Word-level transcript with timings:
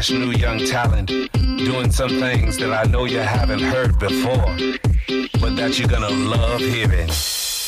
fresh 0.00 0.18
new 0.18 0.32
young 0.32 0.58
talent 0.64 1.08
doing 1.58 1.92
some 1.92 2.08
things 2.08 2.56
that 2.56 2.72
I 2.72 2.88
know 2.90 3.04
you 3.04 3.18
haven't 3.18 3.60
heard 3.60 3.98
before, 3.98 4.56
but 5.40 5.56
that 5.56 5.78
you're 5.78 5.88
gonna 5.88 6.08
love 6.08 6.60
hearing. 6.60 7.10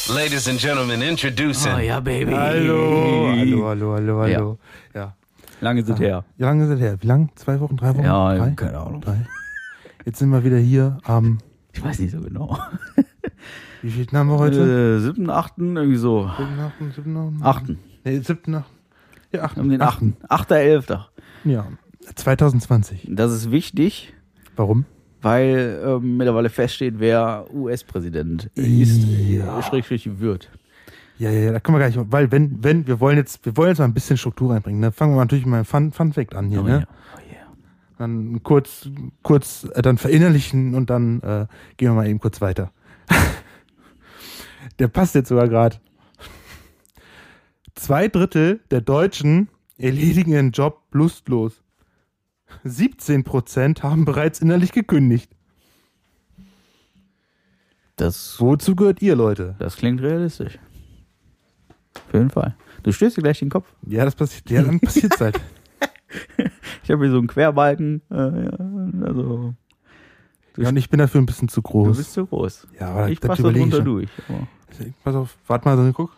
Ladies 0.08 0.48
and 0.48 0.58
gentlemen, 0.58 1.02
introducing. 1.02 1.72
Oh 1.72 1.78
ja, 1.78 2.00
Baby. 2.00 2.32
Hallo, 2.32 3.36
hallo, 3.36 3.68
hallo, 3.68 3.92
hallo, 3.96 4.20
hallo. 4.22 4.58
Ja. 4.94 5.12
Lange 5.60 5.84
sind 5.84 5.98
her. 6.00 6.24
Wie 6.38 6.44
lange 6.44 6.64
ist 6.64 6.70
es 6.70 6.80
her? 6.80 6.96
Wie 7.02 7.06
lang? 7.06 7.28
Zwei 7.34 7.60
Wochen, 7.60 7.76
drei 7.76 7.94
Wochen? 7.94 8.04
Ja, 8.04 8.34
drei? 8.34 8.50
keine 8.52 8.78
Ahnung. 8.78 9.02
Drei. 9.02 9.26
Jetzt 10.06 10.18
sind 10.18 10.30
wir 10.30 10.42
wieder 10.42 10.56
hier 10.56 10.98
am, 11.04 11.38
Ich 11.74 11.84
weiß 11.84 11.98
nicht 11.98 12.12
so 12.12 12.20
genau. 12.22 12.58
wie 13.82 13.90
viel 13.90 14.06
haben 14.10 14.28
wir 14.28 14.38
heute? 14.38 14.96
Äh, 14.96 15.00
siebten, 15.00 15.28
achten, 15.28 15.76
irgendwie 15.76 15.98
so. 15.98 16.30
Siebten, 16.38 16.60
achten, 16.60 16.92
siebten, 16.92 17.16
achten? 17.16 17.42
Achten. 17.42 17.78
Nee, 18.04 18.20
siebten, 18.20 18.54
achten. 18.54 18.78
Ja, 19.32 19.42
achten. 19.42 19.60
Um 19.60 19.68
den 19.68 19.82
achten. 19.82 20.16
Achter, 20.28 20.56
elfter. 20.56 21.10
Ja. 21.44 21.66
2020. 22.14 23.08
Das 23.10 23.32
ist 23.32 23.50
wichtig, 23.50 24.12
Warum? 24.56 24.84
weil 25.20 25.80
ähm, 25.86 26.16
mittlerweile 26.16 26.50
feststeht, 26.50 26.94
wer 26.98 27.46
US-Präsident 27.52 28.50
ist, 28.54 29.02
Ja. 29.04 29.58
äh, 29.58 29.62
schrägstrich 29.62 30.18
wird. 30.20 30.50
Ja, 31.18 31.30
ja, 31.30 31.40
ja, 31.40 31.52
da 31.52 31.60
können 31.60 31.76
wir 31.76 31.80
gar 31.80 31.86
nicht, 31.86 32.12
weil 32.12 32.32
wenn, 32.32 32.64
wenn, 32.64 32.86
wir 32.86 32.98
wollen 32.98 33.16
jetzt, 33.16 33.44
wir 33.46 33.56
wollen 33.56 33.68
jetzt 33.68 33.78
mal 33.78 33.84
ein 33.84 33.94
bisschen 33.94 34.16
Struktur 34.16 34.52
reinbringen. 34.52 34.80
Ne? 34.80 34.90
Fangen 34.90 35.14
wir 35.14 35.20
natürlich 35.20 35.46
mit 35.46 35.54
einem 35.54 35.64
Fun, 35.64 35.92
Fun 35.92 36.12
Fact 36.12 36.34
an 36.34 36.48
hier, 36.48 36.60
Oh 36.60 36.64
ne? 36.64 36.70
yeah. 36.70 36.86
Oh 37.14 37.20
yeah. 37.32 37.46
Dann 37.98 38.42
kurz, 38.42 38.88
kurz, 39.22 39.68
äh, 39.74 39.82
dann 39.82 39.98
verinnerlichen 39.98 40.74
und 40.74 40.90
dann 40.90 41.20
äh, 41.20 41.46
gehen 41.76 41.90
wir 41.90 41.94
mal 41.94 42.08
eben 42.08 42.18
kurz 42.18 42.40
weiter. 42.40 42.72
Der 44.78 44.88
passt 44.88 45.14
jetzt 45.14 45.28
sogar 45.28 45.48
gerade. 45.48 45.76
Zwei 47.74 48.08
Drittel 48.08 48.60
der 48.70 48.80
Deutschen 48.80 49.48
erledigen 49.78 50.32
ihren 50.32 50.50
Job 50.50 50.82
lustlos. 50.92 51.61
17 52.64 53.24
Prozent 53.24 53.82
haben 53.82 54.04
bereits 54.04 54.40
innerlich 54.40 54.72
gekündigt. 54.72 55.30
Das, 57.96 58.40
Wozu 58.40 58.74
gehört 58.74 59.02
ihr, 59.02 59.14
Leute? 59.16 59.54
das 59.58 59.76
klingt 59.76 60.00
realistisch. 60.00 60.58
Auf 61.94 62.14
jeden 62.14 62.30
Fall. 62.30 62.56
Du 62.82 62.92
stößt 62.92 63.16
dir 63.16 63.22
gleich 63.22 63.38
den 63.38 63.50
Kopf. 63.50 63.66
Ja, 63.86 64.04
das 64.04 64.14
passiert, 64.14 64.50
ja, 64.50 64.62
dann 64.62 64.80
passiert's 64.80 65.20
halt. 65.20 65.40
Ich 66.82 66.90
habe 66.90 67.04
hier 67.04 67.12
so 67.12 67.18
einen 67.18 67.26
Querbalken. 67.28 68.02
Äh, 68.10 68.16
ja, 68.44 69.06
also, 69.06 69.54
Ja, 70.56 70.68
und 70.70 70.76
ich 70.76 70.88
bin 70.90 70.98
dafür 70.98 71.20
ein 71.20 71.26
bisschen 71.26 71.48
zu 71.48 71.60
du 71.60 71.68
groß. 71.68 71.96
bist 71.96 72.12
zu 72.12 72.26
groß. 72.26 72.66
Ja, 72.80 72.88
aber 72.90 73.08
Ich 73.10 73.20
das 73.20 73.28
passe 73.28 73.42
überlege 73.42 73.66
ich 73.66 73.70
drunter 73.70 73.84
schon. 73.84 73.94
durch. 73.96 74.10
Aber- 74.28 74.48
Pass 75.04 75.14
auf, 75.14 75.36
warte 75.46 75.68
mal, 75.68 75.76
so, 75.76 75.92
guck. 75.92 76.10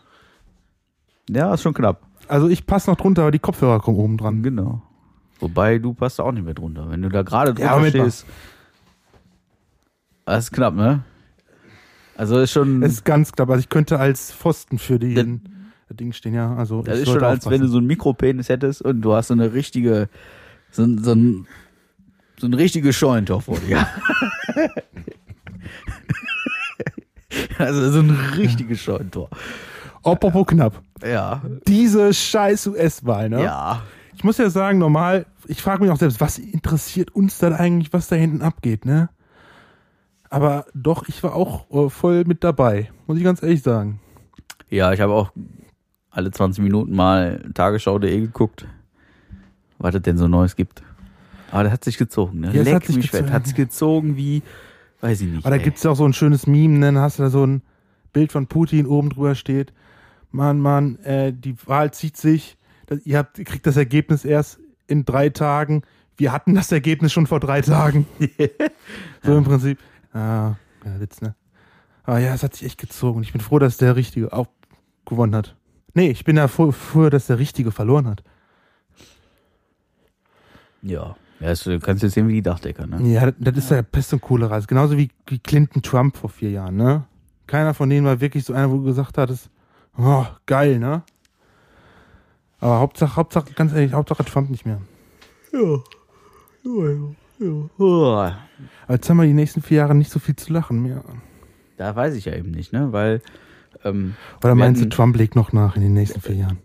Ja, 1.29 1.53
ist 1.53 1.62
schon 1.62 1.75
knapp. 1.75 2.06
Also 2.29 2.48
ich 2.48 2.67
passe 2.67 2.89
noch 2.89 2.97
drunter, 2.97 3.23
aber 3.23 3.31
die 3.33 3.39
Kopfhörer 3.41 3.81
kommen 3.81 3.98
oben 3.98 4.17
dran. 4.17 4.42
Genau. 4.42 4.81
Wobei, 5.45 5.78
du 5.78 5.92
passt 5.92 6.19
da 6.19 6.23
auch 6.23 6.33
nicht 6.33 6.45
mehr 6.45 6.55
drunter. 6.55 6.89
Wenn 6.91 7.03
du 7.03 7.11
da 7.11 7.20
gerade 7.23 7.53
drunter 7.53 7.83
Ja, 7.83 7.89
stehst. 7.91 8.25
Das 10.25 10.45
ist 10.45 10.53
knapp, 10.53 10.75
ne? 10.75 11.05
Also 12.17 12.41
ist 12.41 12.53
schon. 12.53 12.83
Es 12.83 12.92
ist 12.95 13.05
ganz 13.05 13.31
klar, 13.33 13.47
also 13.51 13.61
ich 13.61 13.69
könnte 13.69 13.98
als 13.98 14.33
Pfosten 14.33 14.78
für 14.78 14.98
die 14.98 15.12
Das- 15.14 15.27
das 15.89 15.97
Ding 15.98 16.12
stehen, 16.14 16.33
ja. 16.33 16.55
Also 16.56 16.81
das 16.81 17.01
ist 17.01 17.11
schon, 17.11 17.23
als 17.23 17.45
wenn 17.45 17.51
du 17.51 17.56
aufpassen. 17.67 17.73
so 17.73 17.78
einen 17.78 17.86
Mikropenis 17.89 18.48
hättest 18.48 18.81
und 18.81 19.03
du 19.03 19.12
hast 19.12 19.28
so 19.28 19.34
eine 19.34 19.53
richtige. 19.53 20.09
So, 20.70 20.84
ein- 20.84 21.05
so, 21.05 21.12
ein, 21.12 21.47
so 22.39 22.47
ein 22.47 22.55
richtiges 22.55 22.97
Scheunentor 22.97 23.42
vor 23.42 23.58
dir. 23.58 23.86
also 27.58 27.91
so 27.91 27.98
ein 28.01 28.11
richtiges 28.36 28.81
Scheunentor. 28.81 29.29
Apropos 30.03 30.47
knapp. 30.47 30.81
Ja. 31.05 31.42
Diese 31.67 32.14
scheiß 32.14 32.69
US-Wahl, 32.69 33.29
ne? 33.29 33.42
Ja. 33.42 33.83
Ich 34.25 34.27
muss 34.27 34.39
ja 34.39 34.48
sagen, 34.48 34.78
normal, 34.78 35.27
ich 35.48 35.61
frage 35.61 35.83
mich 35.83 35.91
auch 35.91 35.98
selbst, 35.98 36.19
was 36.19 36.39
interessiert 36.39 37.14
uns 37.14 37.36
dann 37.36 37.52
eigentlich, 37.52 37.92
was 37.92 38.08
da 38.08 38.17
hinten 38.17 38.40
abgeht, 38.40 38.86
ne? 38.86 39.11
Aber 40.30 40.64
doch, 40.73 41.07
ich 41.08 41.23
war 41.23 41.35
auch 41.35 41.70
äh, 41.70 41.90
voll 41.90 42.24
mit 42.24 42.42
dabei, 42.42 42.90
muss 43.07 43.18
ich 43.18 43.23
ganz 43.23 43.42
ehrlich 43.42 43.61
sagen. 43.61 44.01
Ja, 44.70 44.95
ich 44.95 45.02
habe 45.02 45.13
auch 45.13 45.30
alle 46.08 46.30
20 46.30 46.64
Minuten 46.64 46.96
mal 46.96 47.45
Tagesschau.de 47.52 48.18
geguckt, 48.18 48.67
was 49.77 49.95
es 49.95 50.01
denn 50.01 50.17
so 50.17 50.27
Neues 50.27 50.57
gibt. 50.57 50.83
Aber 51.51 51.64
das 51.64 51.74
hat 51.74 51.84
sich 51.84 51.98
gezogen, 51.98 52.40
ne? 52.40 52.46
Ja, 52.55 52.61
es 52.61 52.64
Leck 52.64 52.74
hat 52.77 52.86
sich 52.86 52.96
mich 52.96 53.11
fett. 53.11 53.20
gezogen. 53.20 53.34
Hat 53.34 53.46
sich 53.46 53.55
gezogen 53.55 54.17
wie, 54.17 54.42
weiß 55.02 55.20
ich 55.20 55.29
nicht. 55.29 55.45
Aber 55.45 55.55
da 55.55 55.61
ey. 55.61 55.64
gibt's 55.64 55.83
ja 55.83 55.90
auch 55.90 55.96
so 55.96 56.07
ein 56.07 56.14
schönes 56.14 56.46
Meme, 56.46 56.79
ne? 56.79 56.86
Dann 56.86 56.98
hast 56.98 57.18
du 57.18 57.24
da 57.24 57.29
so 57.29 57.45
ein 57.46 57.61
Bild 58.14 58.33
von 58.33 58.46
Putin 58.46 58.86
oben 58.86 59.11
drüber 59.11 59.34
steht. 59.34 59.74
Mann, 60.30 60.61
Mann, 60.61 60.96
äh, 61.01 61.34
die 61.34 61.57
Wahl 61.67 61.92
zieht 61.92 62.17
sich. 62.17 62.57
Ihr, 63.05 63.18
habt, 63.18 63.39
ihr 63.39 63.45
kriegt 63.45 63.67
das 63.67 63.77
Ergebnis 63.77 64.24
erst 64.24 64.58
in 64.86 65.05
drei 65.05 65.30
Tagen. 65.30 65.83
Wir 66.17 66.33
hatten 66.33 66.55
das 66.55 66.70
Ergebnis 66.70 67.12
schon 67.12 67.27
vor 67.27 67.40
drei 67.40 67.61
Tagen. 67.61 68.06
so 69.22 69.36
im 69.36 69.45
Prinzip. 69.45 69.78
Ah, 70.12 70.55
ja, 70.84 71.00
Witz, 71.00 71.20
ne? 71.20 71.34
Aber 72.05 72.18
ja, 72.18 72.34
es 72.34 72.42
hat 72.42 72.55
sich 72.55 72.67
echt 72.67 72.78
gezogen. 72.78 73.22
Ich 73.22 73.33
bin 73.33 73.40
froh, 73.40 73.58
dass 73.58 73.78
der 73.78 73.96
Richtige 73.96 74.33
auch 74.33 74.48
gewonnen 75.06 75.34
hat. 75.34 75.56
Nee, 75.95 76.11
ich 76.11 76.24
bin 76.24 76.36
ja 76.36 76.48
froh, 76.48 76.72
froh 76.72 77.08
dass 77.08 77.27
der 77.27 77.39
Richtige 77.39 77.72
verloren 77.72 78.06
hat. 78.06 78.22
Ja. 80.83 81.16
ja 81.40 81.48
das, 81.48 81.64
du 81.64 81.78
kannst 81.80 82.02
jetzt 82.02 82.14
sehen 82.14 82.28
wie 82.28 82.34
die 82.34 82.42
Dachdecker, 82.42 82.86
ne? 82.86 83.01
Ja, 83.02 83.30
das, 83.30 83.34
das 83.39 83.56
ist 83.56 83.70
ja 83.70 83.83
Pest 83.83 84.12
und 84.12 84.20
Cholera. 84.20 84.58
Ist 84.58 84.68
genauso 84.68 84.98
wie, 84.98 85.11
wie 85.27 85.39
Clinton 85.39 85.83
Trump 85.83 86.16
vor 86.16 86.30
vier 86.30 86.51
Jahren, 86.51 86.77
ne? 86.77 87.05
Keiner 87.46 87.74
von 87.74 87.89
denen 87.89 88.06
war 88.06 88.20
wirklich 88.20 88.45
so 88.45 88.52
einer, 88.52 88.70
wo 88.70 88.77
du 88.77 88.84
gesagt 88.84 89.18
hattest, 89.18 89.51
oh, 89.96 90.27
geil, 90.46 90.78
ne? 90.78 91.02
Aber 92.64 92.80
Hauptsache, 92.80 93.17
Hauptsache, 93.17 93.52
ganz 93.52 93.75
ehrlich, 93.75 93.92
Hauptsache 93.92 94.25
Trump 94.25 94.48
nicht 94.48 94.64
mehr. 94.64 94.80
Oh, 95.52 95.80
Aber 98.17 98.36
jetzt 98.89 99.08
haben 99.11 99.19
wir 99.19 99.27
die 99.27 99.35
nächsten 99.35 99.61
vier 99.61 99.79
Jahre 99.79 99.95
nicht 99.95 100.11
so 100.11 100.19
viel 100.19 100.35
zu 100.35 100.51
lachen 100.52 100.83
mehr. 100.83 101.05
da 101.77 101.95
weiß 101.95 102.14
ich 102.14 102.25
ja 102.25 102.35
eben 102.35 102.51
nicht, 102.52 102.73
ne? 102.73 102.92
Weil 102.92 103.20
ähm, 103.85 104.14
Oder 104.42 104.55
meinst 104.55 104.83
du, 104.83 104.89
Trump 104.89 105.17
legt 105.17 105.36
noch 105.36 105.52
nach 105.52 105.77
in 105.77 105.83
den 105.83 105.92
nächsten 105.92 106.20
vier 106.23 106.36
Jahren? 106.36 106.58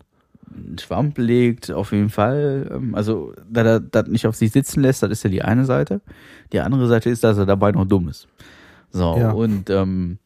Schwamp 0.80 1.18
legt 1.18 1.70
auf 1.70 1.92
jeden 1.92 2.08
Fall, 2.08 2.70
ähm, 2.74 2.94
also 2.94 3.34
da 3.48 3.62
er 3.62 3.80
das 3.80 4.08
nicht 4.08 4.26
auf 4.26 4.36
sich 4.36 4.52
sitzen 4.52 4.80
lässt, 4.80 5.02
das 5.02 5.10
ist 5.10 5.22
ja 5.22 5.30
die 5.30 5.42
eine 5.42 5.64
Seite. 5.66 6.00
Die 6.52 6.60
andere 6.60 6.88
Seite 6.88 7.10
ist, 7.10 7.22
dass 7.22 7.36
er 7.38 7.46
dabei 7.46 7.72
noch 7.72 7.84
dumm 7.84 8.08
ist. 8.08 8.26
So, 8.90 9.16
Ja. 9.18 9.32
und 9.32 9.68
ähm, 9.70 10.18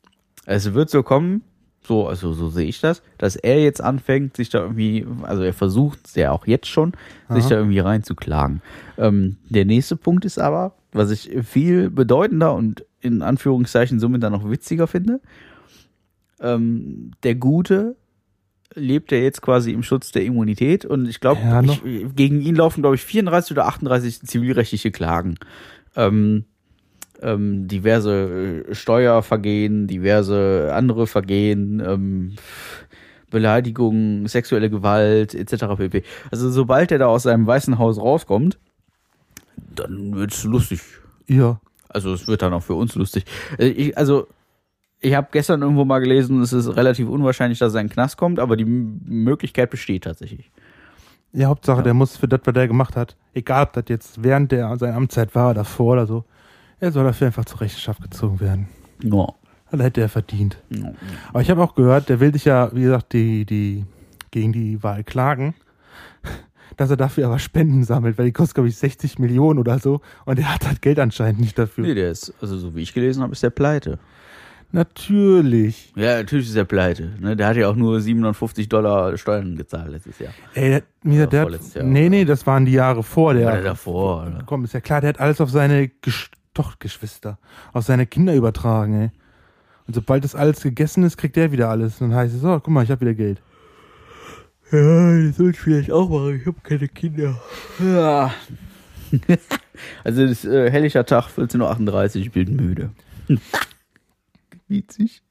es 0.47 0.73
wird 0.73 0.89
so 0.89 1.03
kommen, 1.03 1.43
so, 1.87 2.07
also 2.09 2.33
so 2.33 2.49
sehe 2.49 2.67
ich 2.67 2.81
das, 2.81 3.03
dass 3.19 3.37
er 3.37 3.63
jetzt 3.63 3.83
anfängt, 3.83 4.37
sich 4.37 4.49
da 4.49 4.61
irgendwie, 4.61 5.07
also 5.23 5.43
er 5.43 5.53
versucht 5.53 6.01
es 6.07 6.15
ja 6.15 6.33
auch 6.33 6.47
jetzt 6.47 6.67
schon, 6.67 6.93
sich 7.29 7.45
Aha. 7.45 7.51
da 7.51 7.57
irgendwie 7.57 7.79
reinzuklagen. 7.79 8.63
Ähm, 8.97 9.37
der 9.49 9.65
nächste 9.65 9.97
Punkt 9.97 10.25
ist 10.25 10.39
aber, 10.39 10.75
was 10.93 11.11
ich 11.11 11.31
viel 11.45 11.91
bedeutender 11.91 12.55
und 12.55 12.85
in 13.01 13.23
Anführungszeichen 13.23 14.01
somit 14.01 14.23
dann 14.23 14.33
noch 14.33 14.49
witziger 14.49 14.87
finde, 14.87 15.21
ähm, 16.41 17.13
der 17.23 17.35
Gute 17.35 17.97
lebt 18.75 19.13
ja 19.13 19.19
jetzt 19.19 19.43
quasi 19.43 19.73
im 19.73 19.83
Schutz 19.83 20.11
der 20.11 20.25
Immunität 20.25 20.85
und 20.85 21.07
ich 21.07 21.21
glaube, 21.21 21.41
Ja, 21.43 21.63
gegen 21.63 22.41
ihn 22.41 22.57
laufen, 22.57 22.81
glaube 22.81 22.97
ich, 22.97 23.05
34 23.05 23.53
oder 23.53 23.67
38 23.67 24.23
zivilrechtliche 24.23 24.91
Klagen. 24.91 25.37
Ähm, 25.97 26.45
ähm, 27.23 27.69
diverse 27.69 28.65
äh, 28.69 28.75
Steuervergehen, 28.75 29.87
diverse 29.87 30.71
andere 30.75 31.07
Vergehen, 31.07 31.83
ähm, 31.85 32.33
Beleidigung, 33.31 34.29
sexuelle 34.29 34.71
Gewalt 34.71 35.35
etc. 35.35 35.65
pp. 35.77 36.03
Also 36.31 36.51
sobald 36.51 36.93
er 36.93 36.99
da 36.99 37.07
aus 37.07 37.25
seinem 37.25 37.47
Weißen 37.47 37.79
Haus 37.79 37.99
rauskommt, 37.99 38.59
dann 39.75 40.15
wird's 40.15 40.45
lustig. 40.45 40.81
Ja. 41.27 41.61
Also 41.89 42.13
es 42.13 42.27
wird 42.29 42.43
dann 42.43 42.53
auch 42.53 42.63
für 42.63 42.75
uns 42.75 42.95
lustig. 42.95 43.25
Äh, 43.59 43.69
Ich, 43.69 43.99
also 43.99 44.27
ich 45.01 45.15
habe 45.15 45.29
gestern 45.33 45.63
irgendwo 45.63 45.85
mal 45.85 45.99
gelesen, 45.99 46.41
es 46.41 46.53
ist 46.53 46.77
relativ 46.77 47.09
unwahrscheinlich, 47.09 47.59
dass 47.59 47.75
er 47.75 47.81
in 47.81 47.89
den 47.89 47.93
Knast 47.93 48.17
kommt, 48.17 48.39
aber 48.39 48.57
die 48.57 48.65
Möglichkeit 48.65 49.71
besteht 49.71 50.05
tatsächlich. 50.05 50.51
Ja, 51.33 51.49
Hauptsache, 51.49 51.79
Ja. 51.79 51.83
der 51.83 51.95
muss 51.95 52.17
für 52.17 52.29
das, 52.29 52.41
was 52.45 52.55
er 52.55 52.69
gemacht 52.69 52.97
hat, 52.97 53.17
egal 53.35 53.65
ob 53.65 53.73
das 53.73 53.85
jetzt 53.89 54.23
während 54.23 54.53
der 54.53 54.77
seiner 54.79 54.97
Amtszeit 54.97 55.35
war 55.35 55.47
oder 55.51 55.55
davor 55.61 55.95
oder 55.95 56.07
so, 56.07 56.25
er 56.81 56.93
soll 56.93 57.05
dafür 57.05 57.29
einfach 57.29 57.45
zur 57.45 57.61
Rechenschaft 57.61 58.03
gezogen 58.03 58.41
werden. 58.41 58.69
Ja. 59.03 59.27
Das 59.71 59.81
hätte 59.81 60.03
er 60.03 60.09
verdient. 60.09 60.59
Ja. 60.71 60.93
Aber 61.31 61.41
ich 61.41 61.51
habe 61.51 61.63
auch 61.63 61.75
gehört, 61.75 62.09
der 62.09 62.21
will 62.21 62.33
sich 62.33 62.45
ja, 62.45 62.71
wie 62.73 62.83
gesagt, 62.83 63.13
die, 63.13 63.45
die, 63.45 63.85
gegen 64.31 64.53
die 64.53 64.83
Wahl 64.83 65.03
klagen, 65.03 65.55
dass 66.77 66.91
er 66.91 66.97
dafür 66.97 67.27
aber 67.27 67.39
Spenden 67.39 67.83
sammelt, 67.85 68.19
weil 68.19 68.27
die 68.27 68.33
kostet, 68.33 68.55
glaube 68.55 68.69
ich, 68.69 68.77
60 68.77 69.19
Millionen 69.19 69.59
oder 69.59 69.79
so 69.79 70.01
und 70.27 70.39
er 70.39 70.55
hat 70.55 70.65
das 70.65 70.81
Geld 70.81 70.99
anscheinend 70.99 71.41
nicht 71.41 71.59
dafür. 71.59 71.85
Nee, 71.85 71.95
der 71.95 72.11
ist, 72.11 72.33
also 72.41 72.57
so 72.57 72.75
wie 72.77 72.83
ich 72.83 72.95
gelesen 72.95 73.23
habe, 73.23 73.33
ist 73.33 73.43
der 73.43 73.51
pleite. 73.51 73.99
Natürlich. 74.75 75.93
Ja, 75.95 76.17
natürlich 76.17 76.49
ist 76.49 76.57
er 76.57 76.65
pleite. 76.65 77.13
Ne? 77.21 77.37
Der 77.37 77.47
hat 77.47 77.57
ja 77.57 77.69
auch 77.69 77.77
nur 77.77 78.01
750 78.01 78.69
Dollar 78.69 79.17
Steuern 79.17 79.55
gezahlt 79.57 79.93
letztes 79.93 80.19
Jahr. 80.19 80.33
Ey, 80.53 80.71
der, 80.71 80.83
mir, 81.05 81.29
der 81.29 81.43
vorletztes 81.43 81.77
hat, 81.77 81.83
Jahr. 81.83 81.93
nee, 81.93 82.09
nee, 82.09 82.25
das 82.25 82.45
waren 82.45 82.65
die 82.65 82.73
Jahre 82.73 83.05
vor 83.05 83.35
der. 83.35 83.53
Oder 83.53 83.63
davor. 83.63 84.27
Oder? 84.27 84.43
Komm, 84.45 84.65
ist 84.65 84.75
ja 84.75 84.81
klar, 84.81 85.01
der 85.01 85.11
hat 85.11 85.21
alles 85.21 85.41
auf 85.41 85.51
seine 85.51 85.89
Gesch 86.55 86.65
doch, 86.65 86.79
Geschwister, 86.79 87.39
auf 87.73 87.85
seine 87.85 88.07
Kinder 88.07 88.35
übertragen, 88.35 88.95
ey. 88.95 89.11
Und 89.87 89.95
sobald 89.95 90.25
das 90.25 90.35
alles 90.35 90.63
gegessen 90.63 91.03
ist, 91.05 91.17
kriegt 91.17 91.37
der 91.37 91.53
wieder 91.53 91.69
alles. 91.69 92.01
Und 92.01 92.11
dann 92.11 92.19
heißt 92.19 92.35
es, 92.35 92.41
so, 92.41 92.49
guck 92.61 92.69
mal, 92.69 92.85
ich 92.85 92.91
habe 92.91 93.03
wieder 93.03 93.15
Geld. 93.15 93.43
Ja, 94.73 95.27
das 95.27 95.37
soll 95.37 95.51
ich 95.51 95.59
vielleicht 95.61 95.91
auch 95.91 96.09
machen. 96.09 96.37
Ich 96.41 96.47
habe 96.47 96.57
keine 96.63 96.89
Kinder. 96.89 97.39
Ja. 97.81 98.33
Also 100.05 100.23
es 100.23 100.45
ist 100.45 100.45
äh, 100.45 100.71
helliger 100.71 101.05
Tag, 101.05 101.27
14.38 101.37 101.91
Uhr, 102.17 102.23
ich 102.23 102.31
bin 102.31 102.55
müde. 102.55 102.91
Witzig. 104.69 105.23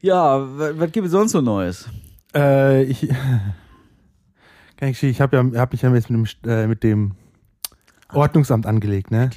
Ja, 0.00 0.40
wa- 0.58 0.72
was 0.74 0.90
gibt 0.92 1.04
es 1.06 1.12
sonst 1.12 1.32
so 1.32 1.42
Neues? 1.42 1.86
Äh, 2.34 2.84
ich, 2.84 3.06
kann 4.78 4.88
ich, 4.88 5.02
ich 5.02 5.20
habe 5.20 5.36
ja, 5.36 5.60
hab 5.60 5.72
mich 5.72 5.82
ja 5.82 5.94
jetzt 5.94 6.08
mit 6.08 6.26
dem, 6.44 6.50
äh, 6.50 6.66
mit 6.66 6.82
dem 6.82 7.12
Ordnungsamt 8.12 8.66
angelegt, 8.66 9.10
ne? 9.10 9.30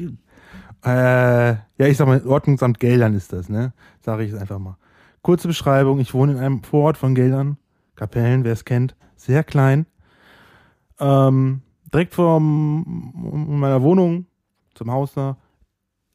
Äh, 0.84 0.90
ja, 0.90 1.88
ich 1.88 1.98
sag 1.98 2.08
mal, 2.08 2.26
Ordnungsamt 2.26 2.80
Geldern 2.80 3.14
ist 3.14 3.34
das, 3.34 3.50
ne? 3.50 3.74
Sage 4.02 4.24
ich 4.24 4.32
es 4.32 4.40
einfach 4.40 4.60
mal. 4.60 4.78
Kurze 5.22 5.48
Beschreibung, 5.48 6.00
ich 6.00 6.14
wohne 6.14 6.34
in 6.34 6.38
einem 6.40 6.64
Vorort 6.64 6.98
von 6.98 7.14
Geldern, 7.14 7.58
Kapellen, 7.96 8.44
wer 8.44 8.54
es 8.54 8.66
kennt, 8.66 8.96
sehr 9.16 9.44
klein. 9.44 9.86
Ähm, 11.00 11.62
direkt 11.94 12.16
vor 12.16 12.40
meiner 12.40 13.82
Wohnung, 13.82 14.26
zum 14.74 14.92
Haus 14.92 15.14
da, 15.14 15.38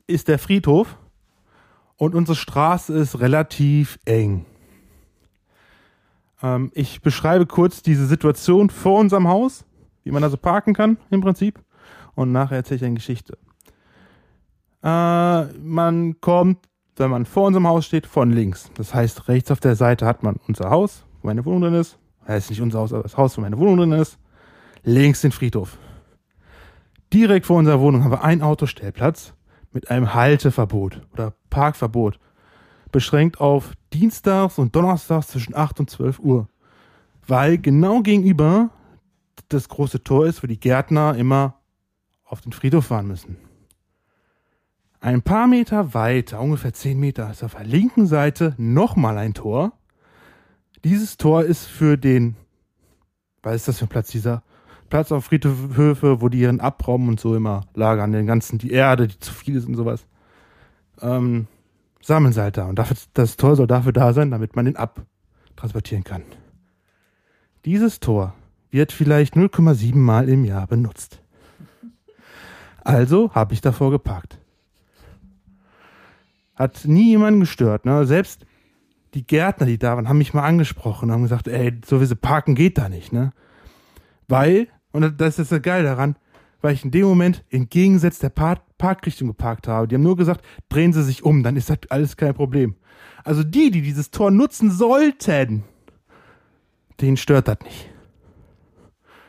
ist 0.06 0.28
der 0.28 0.38
Friedhof 0.38 0.96
und 1.96 2.14
unsere 2.14 2.36
Straße 2.36 2.92
ist 2.94 3.20
relativ 3.20 3.98
eng. 4.04 4.44
Ähm, 6.42 6.70
ich 6.74 7.00
beschreibe 7.00 7.46
kurz 7.46 7.82
diese 7.82 8.06
Situation 8.06 8.70
vor 8.70 8.98
unserem 8.98 9.28
Haus, 9.28 9.64
wie 10.04 10.10
man 10.10 10.24
also 10.24 10.36
parken 10.36 10.74
kann 10.74 10.98
im 11.10 11.20
Prinzip. 11.20 11.60
Und 12.16 12.32
nachher 12.32 12.56
erzähle 12.56 12.76
ich 12.78 12.84
eine 12.84 12.94
Geschichte. 12.94 13.38
Äh, 14.82 15.44
man 15.58 16.20
kommt, 16.20 16.66
wenn 16.96 17.10
man 17.10 17.26
vor 17.26 17.46
unserem 17.46 17.68
Haus 17.68 17.86
steht, 17.86 18.06
von 18.06 18.32
links. 18.32 18.70
Das 18.74 18.94
heißt, 18.94 19.28
rechts 19.28 19.50
auf 19.52 19.60
der 19.60 19.76
Seite 19.76 20.06
hat 20.06 20.24
man 20.24 20.36
unser 20.48 20.70
Haus, 20.70 21.04
wo 21.20 21.28
meine 21.28 21.44
Wohnung 21.44 21.60
drin 21.62 21.74
ist. 21.74 21.98
Heißt 22.26 22.50
nicht 22.50 22.62
unser 22.62 22.80
Haus, 22.80 22.92
aber 22.92 23.04
das 23.04 23.16
Haus, 23.16 23.36
wo 23.36 23.42
meine 23.42 23.58
Wohnung 23.58 23.76
drin 23.76 23.92
ist. 23.92 24.18
Links 24.82 25.20
den 25.20 25.30
Friedhof. 25.30 25.78
Direkt 27.12 27.46
vor 27.46 27.58
unserer 27.58 27.80
Wohnung 27.80 28.02
haben 28.02 28.10
wir 28.10 28.24
einen 28.24 28.42
Autostellplatz 28.42 29.34
mit 29.72 29.90
einem 29.90 30.14
Halteverbot 30.14 31.02
oder 31.12 31.34
Parkverbot. 31.50 32.18
Beschränkt 32.90 33.40
auf 33.40 33.72
Dienstags 33.92 34.58
und 34.58 34.74
Donnerstags 34.74 35.28
zwischen 35.28 35.54
8 35.54 35.80
und 35.80 35.90
12 35.90 36.18
Uhr. 36.20 36.48
Weil 37.26 37.58
genau 37.58 38.00
gegenüber 38.00 38.70
das 39.48 39.68
große 39.68 40.02
Tor 40.02 40.26
ist, 40.26 40.42
wo 40.42 40.46
die 40.46 40.58
Gärtner 40.58 41.14
immer 41.16 41.56
auf 42.26 42.40
den 42.40 42.52
Friedhof 42.52 42.86
fahren 42.86 43.06
müssen. 43.06 43.36
Ein 45.00 45.22
paar 45.22 45.46
Meter 45.46 45.94
weiter, 45.94 46.40
ungefähr 46.40 46.72
10 46.72 46.98
Meter, 46.98 47.30
ist 47.30 47.44
auf 47.44 47.54
der 47.54 47.64
linken 47.64 48.06
Seite 48.06 48.54
nochmal 48.58 49.18
ein 49.18 49.34
Tor. 49.34 49.72
Dieses 50.84 51.16
Tor 51.16 51.44
ist 51.44 51.66
für 51.66 51.96
den, 51.96 52.36
was 53.42 53.56
ist 53.56 53.68
das 53.68 53.78
für 53.78 53.84
ein 53.84 53.88
Platz, 53.88 54.08
dieser 54.08 54.42
Platz 54.88 55.12
auf 55.12 55.26
Friedhöfe, 55.26 56.20
wo 56.20 56.28
die 56.28 56.40
ihren 56.40 56.60
Abraum 56.60 57.08
und 57.08 57.20
so 57.20 57.34
immer 57.34 57.66
lagern, 57.74 58.12
den 58.12 58.26
ganzen, 58.26 58.58
die 58.58 58.70
Erde, 58.70 59.06
die 59.06 59.18
zu 59.18 59.32
viel 59.32 59.56
ist 59.56 59.66
und 59.66 59.74
sowas. 59.74 60.06
Ähm, 61.00 61.46
sammeln 62.00 62.32
sie 62.32 62.40
halt 62.40 62.56
da. 62.56 62.66
Und 62.66 62.78
dafür, 62.78 62.96
das 63.14 63.36
Tor 63.36 63.56
soll 63.56 63.66
dafür 63.66 63.92
da 63.92 64.12
sein, 64.12 64.30
damit 64.30 64.56
man 64.56 64.64
den 64.64 64.76
abtransportieren 64.76 66.04
kann. 66.04 66.22
Dieses 67.64 68.00
Tor 68.00 68.34
wird 68.70 68.92
vielleicht 68.92 69.34
0,7 69.34 69.96
Mal 69.96 70.28
im 70.28 70.44
Jahr 70.44 70.66
benutzt. 70.66 71.20
Also 72.86 73.34
habe 73.34 73.52
ich 73.52 73.60
davor 73.60 73.90
geparkt. 73.90 74.38
Hat 76.54 76.84
nie 76.84 77.08
jemanden 77.08 77.40
gestört. 77.40 77.84
Ne? 77.84 78.06
Selbst 78.06 78.46
die 79.14 79.26
Gärtner, 79.26 79.66
die 79.66 79.76
da 79.76 79.96
waren, 79.96 80.08
haben 80.08 80.18
mich 80.18 80.34
mal 80.34 80.44
angesprochen 80.44 81.08
und 81.08 81.12
haben 81.12 81.22
gesagt, 81.24 81.48
ey, 81.48 81.80
so 81.84 82.00
wie 82.00 82.06
sie 82.06 82.14
parken 82.14 82.54
geht 82.54 82.78
da 82.78 82.88
nicht. 82.88 83.12
Ne? 83.12 83.32
Weil, 84.28 84.68
und 84.92 85.20
das 85.20 85.40
ist 85.40 85.50
das 85.50 85.62
geil 85.62 85.82
daran, 85.82 86.14
weil 86.60 86.74
ich 86.74 86.84
in 86.84 86.92
dem 86.92 87.06
Moment 87.06 87.44
entgegensetzt 87.50 88.22
der 88.22 88.28
Park 88.28 88.60
Parkrichtung 88.78 89.26
geparkt 89.28 89.66
habe. 89.66 89.88
Die 89.88 89.96
haben 89.96 90.02
nur 90.02 90.16
gesagt, 90.16 90.44
drehen 90.68 90.92
Sie 90.92 91.02
sich 91.02 91.24
um, 91.24 91.42
dann 91.42 91.56
ist 91.56 91.68
das 91.68 91.78
alles 91.88 92.16
kein 92.16 92.34
Problem. 92.34 92.76
Also 93.24 93.42
die, 93.42 93.72
die 93.72 93.82
dieses 93.82 94.12
Tor 94.12 94.30
nutzen 94.30 94.70
sollten, 94.70 95.64
denen 97.00 97.16
stört 97.16 97.48
das 97.48 97.58
nicht. 97.64 97.90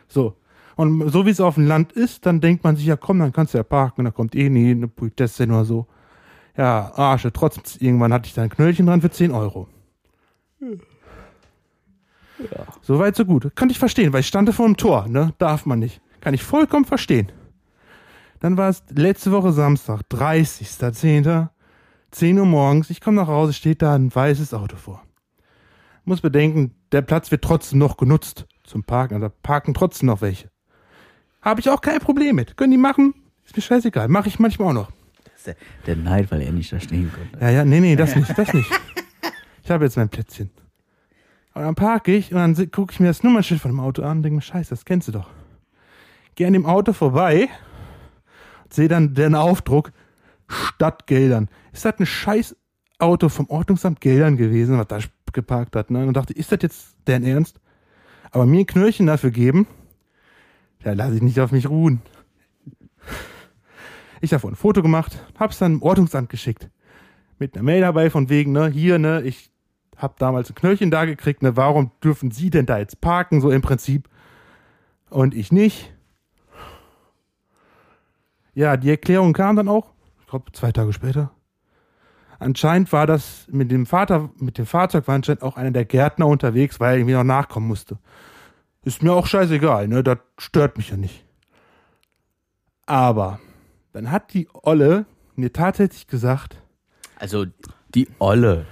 So. 0.07 0.36
Und 0.77 1.09
so 1.09 1.25
wie 1.25 1.31
es 1.31 1.41
auf 1.41 1.56
dem 1.56 1.65
Land 1.65 1.91
ist, 1.91 2.25
dann 2.27 2.39
denkt 2.39 2.63
man 2.63 2.75
sich, 2.75 2.85
ja 2.85 2.95
komm, 2.95 3.18
dann 3.19 3.33
kannst 3.33 3.53
du 3.53 3.57
ja 3.57 3.63
parken, 3.63 4.06
da 4.06 4.12
kommt 4.12 4.35
eh 4.35 4.47
nie 4.47 4.71
eine 4.71 4.88
Polizistin 4.88 5.51
oder 5.51 5.65
so. 5.65 5.88
Ja, 6.56 6.94
Arsche, 6.95 7.33
trotzdem, 7.33 7.63
irgendwann 7.79 8.13
hatte 8.13 8.27
ich 8.27 8.35
da 8.35 8.44
ein 8.44 8.50
Knöllchen 8.50 8.85
dran 8.85 9.01
für 9.01 9.09
10 9.09 9.31
Euro. 9.31 9.68
So 12.83 13.00
weit, 13.00 13.15
so 13.15 13.25
gut. 13.25 13.56
Kann 13.56 13.71
ich 13.71 13.79
verstehen, 13.79 14.13
weil 14.13 14.19
ich 14.19 14.27
stand 14.27 14.53
vor 14.53 14.68
dem 14.68 14.77
Tor, 14.77 15.07
ne? 15.07 15.33
Darf 15.39 15.65
man 15.65 15.79
nicht. 15.79 16.00
Kann 16.21 16.35
ich 16.35 16.44
vollkommen 16.44 16.85
verstehen. 16.85 17.31
Dann 18.39 18.56
war 18.56 18.69
es 18.69 18.83
letzte 18.89 19.31
Woche 19.31 19.51
Samstag, 19.53 20.01
30.10. 20.12 21.50
10 22.12 22.39
Uhr 22.39 22.45
morgens. 22.45 22.91
Ich 22.91 23.01
komme 23.01 23.18
nach 23.18 23.27
Hause, 23.27 23.53
steht 23.53 23.81
da 23.81 23.95
ein 23.95 24.13
weißes 24.13 24.53
Auto 24.53 24.77
vor. 24.77 25.01
Muss 26.06 26.21
bedenken, 26.21 26.75
der 26.91 27.01
Platz 27.01 27.31
wird 27.31 27.44
trotzdem 27.44 27.80
noch 27.80 27.97
genutzt 27.97 28.45
zum 28.63 28.83
Parken. 28.83 29.15
Also 29.15 29.33
parken 29.41 29.73
trotzdem 29.73 30.07
noch 30.07 30.21
welche. 30.21 30.50
Habe 31.47 31.61
ich 31.61 31.69
auch 31.69 31.79
kein 31.79 32.01
Problem 32.01 32.35
mit. 32.35 32.57
Können 32.57 32.71
die 32.71 32.77
machen? 32.77 33.13
Ist 33.45 33.55
mir 33.55 33.61
scheißegal. 33.61 34.09
Mache 34.09 34.27
ich 34.27 34.38
manchmal 34.38 34.67
auch 34.67 34.73
noch. 34.73 34.91
Der, 35.45 35.55
der 35.85 35.95
Neid, 35.95 36.29
weil 36.29 36.41
er 36.41 36.51
nicht 36.51 36.73
da 36.73 36.79
stehen 36.81 37.09
konnte. 37.09 37.39
Ja, 37.39 37.49
ja, 37.49 37.63
nee, 37.63 37.79
nee, 37.79 37.95
das 37.95 38.17
nicht, 38.17 38.38
das 38.38 38.53
nicht. 38.53 38.69
Ich 39.63 39.71
habe 39.71 39.85
jetzt 39.85 39.95
mein 39.95 40.09
Plätzchen. 40.09 40.49
Und 41.53 41.61
dann 41.61 41.75
parke 41.75 42.13
ich 42.13 42.33
und 42.33 42.38
dann 42.38 42.71
gucke 42.71 42.91
ich 42.91 42.99
mir 42.99 43.07
das 43.07 43.23
Nummernschild 43.23 43.61
von 43.61 43.71
dem 43.71 43.79
Auto 43.79 44.01
an 44.01 44.17
und 44.17 44.23
denke 44.23 44.35
mir, 44.35 44.41
scheiße, 44.41 44.71
das 44.71 44.83
kennst 44.83 45.07
du 45.07 45.13
doch. 45.13 45.29
Gehe 46.35 46.47
an 46.47 46.53
dem 46.53 46.65
Auto 46.65 46.91
vorbei, 46.91 47.47
sehe 48.69 48.89
dann 48.89 49.13
den 49.13 49.33
Aufdruck 49.33 49.94
Stadt 50.49 51.07
Geldern. 51.07 51.47
Ist 51.71 51.85
das 51.85 51.97
ein 51.97 52.05
scheiß 52.05 52.57
Auto 52.99 53.29
vom 53.29 53.49
Ordnungsamt 53.49 54.01
Geldern 54.01 54.35
gewesen, 54.35 54.77
was 54.77 54.88
da 54.88 54.99
geparkt 55.31 55.77
hat? 55.77 55.91
Ne? 55.91 56.05
Und 56.07 56.15
dachte, 56.17 56.33
ist 56.33 56.51
das 56.51 56.59
jetzt 56.61 56.95
deren 57.07 57.23
Ernst? 57.23 57.61
Aber 58.31 58.45
mir 58.45 58.59
ein 58.59 58.67
Knöllchen 58.67 59.07
dafür 59.07 59.31
geben, 59.31 59.65
da 60.88 60.94
lasse 60.94 61.16
ich 61.16 61.22
nicht 61.22 61.39
auf 61.42 61.51
mich 61.51 61.69
ruhen. 61.69 62.01
Ich 64.22 64.34
habe 64.34 64.48
ein 64.48 64.56
Foto 64.56 64.81
gemacht, 64.81 65.22
hab's 65.38 65.60
dann 65.60 65.74
im 65.74 65.81
Ordnungsamt 65.84 66.30
geschickt. 66.30 66.69
Mit 67.39 67.56
einer 67.56 67.63
Mail 67.63 67.81
dabei 67.81 68.10
von 68.10 68.30
wegen, 68.30 68.54
ne, 68.54 68.68
hier, 68.69 68.98
ne, 68.98 69.22
ich 69.22 69.51
hab 69.98 70.18
damals 70.18 70.50
ein 70.50 70.56
Knöllchen 70.56 70.89
da 70.89 71.04
gekriegt, 71.04 71.44
ne, 71.44 71.57
warum 71.57 71.92
dürfen 72.01 72.31
Sie 72.31 72.50
denn 72.50 72.66
da 72.66 72.78
jetzt 72.78 73.02
parken, 73.02 73.42
so 73.42 73.52
im 73.52 73.61
Prinzip? 73.61 74.07
Und 75.09 75.35
ich 75.35 75.52
nicht. 75.52 75.94
Ja, 78.54 78.78
die 78.78 78.90
Erklärung 78.90 79.33
kam 79.33 79.57
dann 79.57 79.68
auch, 79.68 79.92
ich 80.21 80.28
glaube 80.28 80.52
zwei 80.54 80.71
Tage 80.71 80.94
später. 80.94 81.31
Anscheinend 82.40 82.94
war 82.94 83.07
das 83.07 83.45
mit 83.52 83.71
dem 83.71 83.85
Vater, 83.85 84.30
mit 84.38 84.57
dem 84.57 84.66
Fahrzeug 84.66 85.07
war 85.07 85.16
anscheinend 85.16 85.44
auch 85.44 85.57
einer 85.57 85.71
der 85.71 85.85
Gärtner 85.85 86.28
unterwegs, 86.28 86.80
weil 86.80 86.94
er 86.94 86.97
irgendwie 86.97 87.14
noch 87.14 87.23
nachkommen 87.23 87.68
musste. 87.68 87.97
Ist 88.87 89.03
mir 89.03 89.11
auch 89.11 89.27
scheißegal, 89.27 89.89
ne, 89.89 90.01
das 90.01 90.19
stört 90.37 90.77
mich 90.77 90.91
ja 90.91 90.95
nicht. 90.95 91.25
Aber 92.85 93.41
dann 93.91 94.11
hat 94.11 94.33
die 94.33 94.47
Olle 94.53 95.06
mir 95.35 95.51
tatsächlich 95.51 96.07
gesagt, 96.07 96.61
Also 97.19 97.47
die 97.94 98.07
Olle. 98.19 98.65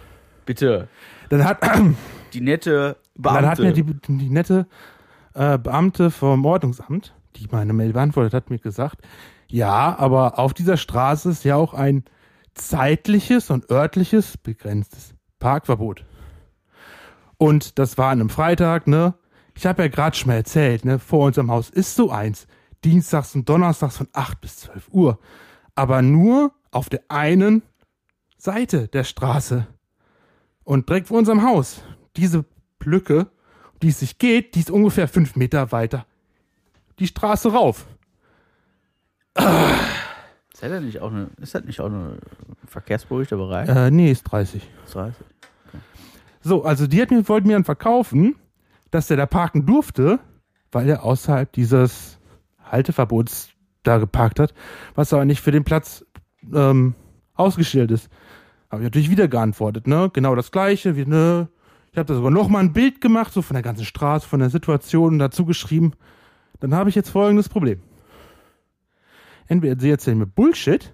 Bitte. 0.45 0.87
dann 1.27 1.43
hat, 1.43 1.59
Die 2.33 2.39
nette 2.39 2.95
Beamte. 3.13 3.41
dann 3.41 3.49
hat 3.51 3.59
mir 3.59 3.73
die, 3.73 3.83
die 3.83 4.29
nette 4.29 4.67
äh, 5.33 5.57
Beamte 5.57 6.09
vom 6.11 6.45
Ordnungsamt, 6.45 7.13
die 7.35 7.49
meine 7.51 7.73
Mail 7.73 7.91
beantwortet 7.91 8.33
hat, 8.33 8.49
mir 8.49 8.59
gesagt, 8.59 9.01
ja, 9.49 9.97
aber 9.99 10.39
auf 10.39 10.53
dieser 10.53 10.77
Straße 10.77 11.29
ist 11.29 11.43
ja 11.43 11.57
auch 11.57 11.73
ein 11.73 12.05
zeitliches 12.53 13.49
und 13.49 13.69
örtliches 13.69 14.37
begrenztes 14.37 15.13
Parkverbot. 15.39 16.05
Und 17.37 17.79
das 17.79 17.97
war 17.97 18.11
an 18.11 18.21
einem 18.21 18.29
Freitag, 18.29 18.87
ne? 18.87 19.15
Ich 19.55 19.65
habe 19.65 19.83
ja 19.83 19.87
gerade 19.87 20.15
schon 20.15 20.27
mal 20.27 20.35
erzählt, 20.35 20.85
ne? 20.85 20.99
Vor 20.99 21.25
unserem 21.25 21.49
Haus 21.49 21.69
ist 21.69 21.95
so 21.95 22.11
eins. 22.11 22.47
Dienstags 22.83 23.33
und 23.35 23.49
Donnerstags 23.49 23.97
von 23.97 24.07
8 24.13 24.41
bis 24.41 24.57
12 24.57 24.89
Uhr. 24.91 25.19
Aber 25.73 26.01
nur 26.01 26.53
auf 26.71 26.89
der 26.89 27.03
einen 27.07 27.63
Seite 28.37 28.87
der 28.87 29.03
Straße. 29.03 29.65
Und 30.63 30.89
direkt 30.89 31.07
vor 31.07 31.17
unserem 31.17 31.43
Haus. 31.43 31.81
Diese 32.15 32.45
Lücke, 32.83 33.27
um 33.73 33.79
die 33.81 33.89
es 33.89 33.99
sich 33.99 34.17
geht, 34.19 34.55
die 34.55 34.59
ist 34.59 34.69
ungefähr 34.69 35.07
fünf 35.07 35.35
Meter 35.35 35.71
weiter. 35.71 36.05
Die 36.99 37.07
Straße 37.07 37.51
rauf. 37.51 37.87
Ist 40.53 40.63
das 40.63 40.81
nicht 40.81 40.99
auch 41.01 41.11
eine, 41.11 41.29
ist 41.41 41.55
das 41.55 41.63
nicht 41.63 41.81
auch 41.81 41.87
eine 41.87 42.17
verkehrsberuhigte 42.67 43.35
Bereich? 43.35 43.67
Äh, 43.67 43.91
nee, 43.91 44.11
ist 44.11 44.23
30. 44.23 44.67
30. 44.91 45.25
So, 46.41 46.63
also 46.63 46.87
die 46.87 47.01
hat 47.01 47.11
mir, 47.11 47.27
wollten 47.27 47.47
mir 47.47 47.53
dann 47.53 47.63
verkaufen, 47.63 48.35
dass 48.91 49.07
der 49.07 49.17
da 49.17 49.25
parken 49.25 49.65
durfte, 49.65 50.19
weil 50.71 50.89
er 50.89 51.03
außerhalb 51.03 51.51
dieses 51.51 52.19
Halteverbots 52.63 53.49
da 53.83 53.97
geparkt 53.97 54.39
hat, 54.39 54.53
was 54.95 55.13
aber 55.13 55.25
nicht 55.25 55.41
für 55.41 55.51
den 55.51 55.63
Platz 55.63 56.05
ähm, 56.53 56.95
ausgestellt 57.33 57.91
ist. 57.91 58.09
Habe 58.69 58.81
ich 58.81 58.85
natürlich 58.85 59.11
wieder 59.11 59.27
geantwortet, 59.27 59.87
ne? 59.87 60.09
Genau 60.13 60.35
das 60.35 60.51
gleiche, 60.51 60.95
wie, 60.95 61.05
ne? 61.05 61.49
Ich 61.91 61.97
habe 61.97 62.07
da 62.07 62.15
sogar 62.15 62.31
noch 62.31 62.49
mal 62.49 62.59
ein 62.59 62.73
Bild 62.73 62.99
gemacht, 62.99 63.31
so 63.31 63.41
von 63.41 63.53
der 63.53 63.63
ganzen 63.63 63.85
Straße, 63.85 64.27
von 64.27 64.39
der 64.39 64.49
Situation 64.49 65.17
dazu 65.17 65.45
geschrieben. 65.45 65.93
Dann 66.59 66.73
habe 66.73 66.89
ich 66.89 66.95
jetzt 66.95 67.09
folgendes 67.09 67.47
Problem. 67.47 67.81
entweder 69.47 69.79
sie 69.79 69.89
erzählen 69.91 70.17
mir 70.17 70.27
Bullshit 70.27 70.91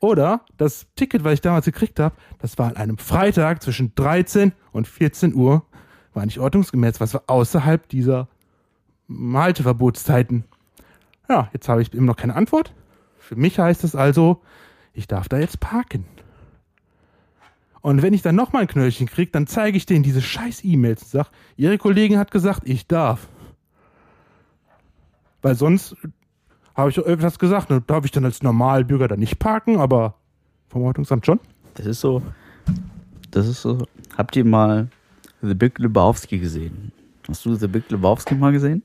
oder 0.00 0.42
das 0.56 0.86
Ticket, 0.94 1.24
was 1.24 1.34
ich 1.34 1.40
damals 1.40 1.64
gekriegt 1.64 1.98
habe, 1.98 2.14
das 2.38 2.58
war 2.58 2.68
an 2.68 2.76
einem 2.76 2.98
Freitag 2.98 3.62
zwischen 3.62 3.94
13 3.94 4.52
und 4.70 4.86
14 4.86 5.34
Uhr, 5.34 5.66
war 6.14 6.24
nicht 6.24 6.38
ordnungsgemäß, 6.38 7.00
was 7.00 7.14
war 7.14 7.24
außerhalb 7.26 7.88
dieser 7.88 8.28
Halteverbotszeiten. 9.10 10.44
Ja, 11.28 11.48
jetzt 11.52 11.68
habe 11.68 11.82
ich 11.82 11.92
immer 11.92 12.06
noch 12.06 12.16
keine 12.16 12.36
Antwort. 12.36 12.72
Für 13.18 13.36
mich 13.36 13.58
heißt 13.58 13.84
es 13.84 13.94
also, 13.94 14.42
ich 14.92 15.06
darf 15.06 15.28
da 15.28 15.38
jetzt 15.38 15.60
parken. 15.60 16.04
Und 17.80 18.00
wenn 18.00 18.14
ich 18.14 18.22
dann 18.22 18.34
nochmal 18.34 18.62
ein 18.62 18.68
Knöllchen 18.68 19.06
kriege, 19.06 19.30
dann 19.30 19.46
zeige 19.46 19.76
ich 19.76 19.84
denen 19.84 20.02
diese 20.02 20.22
scheiß 20.22 20.64
E-Mails 20.64 21.02
und 21.02 21.10
sage, 21.10 21.28
Ihre 21.56 21.76
Kollegin 21.76 22.18
hat 22.18 22.30
gesagt, 22.30 22.62
ich 22.64 22.86
darf. 22.86 23.28
Weil 25.42 25.54
sonst 25.54 25.94
habe 26.74 26.90
ich 26.90 26.98
öfters 26.98 27.38
gesagt, 27.38 27.70
ne, 27.70 27.82
darf 27.86 28.04
ich 28.04 28.10
dann 28.10 28.24
als 28.24 28.42
Normalbürger 28.42 29.08
da 29.08 29.16
nicht 29.16 29.38
parken, 29.38 29.78
aber 29.78 30.14
vom 30.68 30.82
Ordnungsamt 30.82 31.26
schon. 31.26 31.40
Das 31.74 31.86
ist 31.86 32.00
so. 32.00 32.22
Das 33.30 33.46
ist 33.46 33.60
so. 33.60 33.86
Habt 34.16 34.34
ihr 34.36 34.44
mal 34.44 34.88
The 35.46 35.54
Big 35.54 35.78
Lebowski 35.78 36.38
gesehen? 36.38 36.92
Hast 37.28 37.44
du 37.44 37.54
The 37.54 37.68
Big 37.68 37.90
Lebowski 37.90 38.34
mal 38.34 38.52
gesehen? 38.52 38.82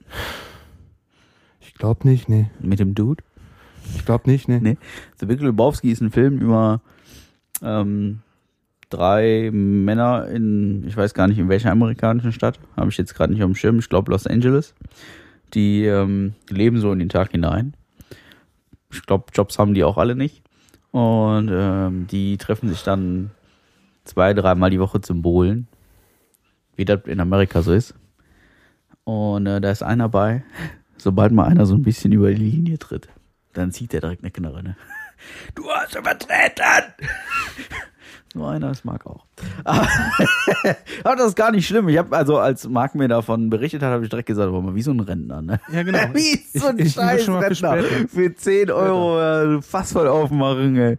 Ich 1.62 1.74
glaube 1.74 2.08
nicht, 2.08 2.30
nee. 2.30 2.50
Mit 2.60 2.80
dem 2.80 2.96
Dude? 2.96 3.24
Ich 3.96 4.06
glaube 4.06 4.30
nicht, 4.30 4.48
nee. 4.48 4.60
Nee. 4.62 4.78
The 5.20 5.26
Big 5.26 5.42
Lebowski 5.42 5.92
ist 5.92 6.02
ein 6.02 6.12
Film 6.12 6.40
über 6.40 6.82
ähm, 7.62 8.20
drei 8.90 9.50
Männer 9.52 10.28
in, 10.28 10.86
ich 10.88 10.98
weiß 10.98 11.14
gar 11.14 11.28
nicht 11.28 11.40
in 11.40 11.50
welcher 11.50 11.72
amerikanischen 11.72 12.32
Stadt, 12.32 12.60
habe 12.76 12.90
ich 12.90 12.98
jetzt 12.98 13.16
gerade 13.16 13.32
nicht 13.34 13.44
auf 13.44 13.50
dem 13.50 13.56
Schirm, 13.56 13.80
ich 13.80 13.90
glaube 13.90 14.12
Los 14.12 14.28
Angeles. 14.28 14.74
Die 15.54 15.86
ähm, 15.86 16.34
leben 16.50 16.80
so 16.80 16.92
in 16.92 17.00
den 17.00 17.10
Tag 17.10 17.32
hinein. 17.32 17.74
Ich 18.92 19.04
glaube, 19.06 19.26
Jobs 19.34 19.58
haben 19.58 19.74
die 19.74 19.84
auch 19.84 19.98
alle 19.98 20.16
nicht. 20.16 20.44
Und 20.92 21.50
ähm, 21.52 22.08
die 22.08 22.38
treffen 22.38 22.70
sich 22.70 22.84
dann 22.84 23.32
zwei, 24.04 24.34
dreimal 24.34 24.70
die 24.70 24.80
Woche 24.80 25.02
zum 25.02 25.22
Bowlen. 25.22 25.68
Wie 26.80 26.86
das 26.86 27.02
in 27.08 27.20
Amerika 27.20 27.62
so 27.62 27.74
ist. 27.74 27.94
Und 29.04 29.48
äh, 29.48 29.60
da 29.60 29.70
ist 29.70 29.84
einer 29.84 30.08
bei, 30.08 30.46
sobald 30.96 31.34
mal 31.34 31.44
einer 31.44 31.66
so 31.66 31.76
ein 31.76 31.84
bisschen 31.84 32.14
über 32.14 32.30
die 32.30 32.52
Linie 32.52 32.80
tritt, 32.80 33.10
dann 33.52 33.74
zieht 33.74 33.94
er 33.94 34.00
direkt 34.00 34.24
eine 34.24 34.32
Knarre. 34.32 34.64
Ne? 34.64 34.78
Du 35.56 35.70
hast 35.70 35.94
übertreten! 35.94 36.94
Nur 38.36 38.50
einer, 38.52 38.68
das 38.70 38.84
mag 38.86 39.06
auch. 39.08 39.26
Aber, 39.64 39.88
aber 41.04 41.16
das 41.16 41.28
ist 41.30 41.36
gar 41.36 41.52
nicht 41.52 41.66
schlimm. 41.68 41.90
Ich 41.90 41.98
habe 41.98 42.16
also, 42.16 42.38
als 42.38 42.68
Marc 42.70 42.94
mir 42.94 43.08
davon 43.08 43.50
berichtet 43.50 43.82
hat, 43.82 43.90
habe 43.92 44.04
ich 44.04 44.10
direkt 44.10 44.28
gesagt, 44.28 44.52
boah, 44.52 44.76
wie 44.76 44.82
so 44.84 44.92
ein 44.92 45.00
Rentner, 45.00 45.42
ne? 45.42 45.60
Ja, 45.72 45.82
genau. 45.84 45.98
Wie 46.14 46.40
so 46.58 46.68
ein 46.68 46.78
Ich- 46.78 46.86
ich 46.88 46.94
scheiß 46.94 47.24
für 47.26 47.40
Rentner. 47.40 47.78
Für 48.08 48.36
10 48.36 48.70
Euro 48.72 49.20
äh, 49.58 49.62
Fass 49.62 49.94
voll 49.94 50.08
aufmachen, 50.08 50.76
ey. 50.76 50.98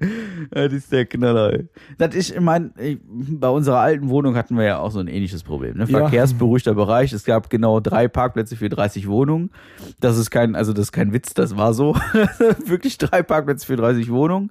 Das 0.51 0.73
ist 0.73 0.91
der 0.91 1.07
Knaller, 1.07 1.53
ey. 1.53 1.69
Das 1.99 2.15
ist, 2.17 2.31
ich 2.31 2.41
mein, 2.41 2.73
ich, 2.79 2.99
bei 3.05 3.49
unserer 3.49 3.79
alten 3.79 4.09
Wohnung 4.09 4.35
hatten 4.37 4.57
wir 4.57 4.65
ja 4.65 4.79
auch 4.79 4.91
so 4.91 4.99
ein 4.99 5.07
ähnliches 5.07 5.45
Problem, 5.45 5.77
ne? 5.77 5.85
Ja. 5.89 5.99
Verkehrsberuhigter 6.01 6.75
Bereich. 6.75 7.13
Es 7.13 7.25
gab 7.25 7.49
genau 7.51 7.79
drei 7.81 8.09
Parkplätze 8.09 8.57
für 8.57 8.69
30 8.69 9.09
Wohnungen. 9.09 9.51
Das 10.01 10.19
ist 10.19 10.31
kein, 10.31 10.57
also 10.57 10.73
das 10.73 10.87
ist 10.87 10.93
kein 10.93 11.13
Witz, 11.13 11.33
das 11.35 11.57
war 11.57 11.75
so. 11.75 11.95
Wirklich 12.67 12.99
drei 12.99 13.23
Parkplätze 13.23 13.67
für 13.67 13.77
30 13.77 14.11
Wohnungen. 14.11 14.51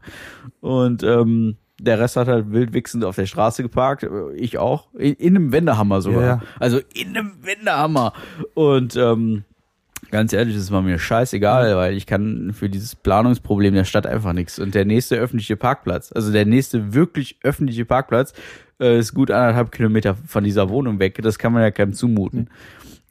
Und, 0.61 1.03
ähm, 1.03 1.57
der 1.79 1.99
Rest 1.99 2.15
hat 2.15 2.27
halt 2.27 2.51
wild 2.51 2.73
wichsend 2.73 3.03
auf 3.05 3.15
der 3.15 3.25
Straße 3.25 3.63
geparkt. 3.63 4.07
Ich 4.35 4.57
auch. 4.57 4.87
In, 4.93 5.13
in 5.15 5.35
einem 5.35 5.51
Wendehammer 5.51 6.01
sogar. 6.01 6.21
Ja, 6.21 6.27
ja. 6.27 6.41
Also 6.59 6.79
in 6.93 7.09
einem 7.09 7.33
Wendehammer. 7.41 8.13
Und 8.53 8.95
ähm, 8.95 9.43
ganz 10.11 10.33
ehrlich, 10.33 10.55
das 10.55 10.71
war 10.71 10.81
mir 10.81 10.99
scheißegal, 10.99 11.75
weil 11.75 11.95
ich 11.95 12.05
kann 12.05 12.51
für 12.53 12.69
dieses 12.69 12.95
Planungsproblem 12.95 13.73
der 13.73 13.85
Stadt 13.85 14.05
einfach 14.05 14.33
nichts. 14.33 14.59
Und 14.59 14.75
der 14.75 14.85
nächste 14.85 15.15
öffentliche 15.17 15.55
Parkplatz, 15.55 16.11
also 16.11 16.31
der 16.31 16.45
nächste 16.45 16.93
wirklich 16.93 17.37
öffentliche 17.43 17.85
Parkplatz, 17.85 18.33
äh, 18.79 18.99
ist 18.99 19.13
gut 19.13 19.31
anderthalb 19.31 19.71
Kilometer 19.71 20.15
von 20.15 20.43
dieser 20.43 20.69
Wohnung 20.69 20.99
weg. 20.99 21.19
Das 21.21 21.39
kann 21.39 21.53
man 21.53 21.61
ja 21.61 21.71
keinem 21.71 21.93
zumuten. 21.93 22.49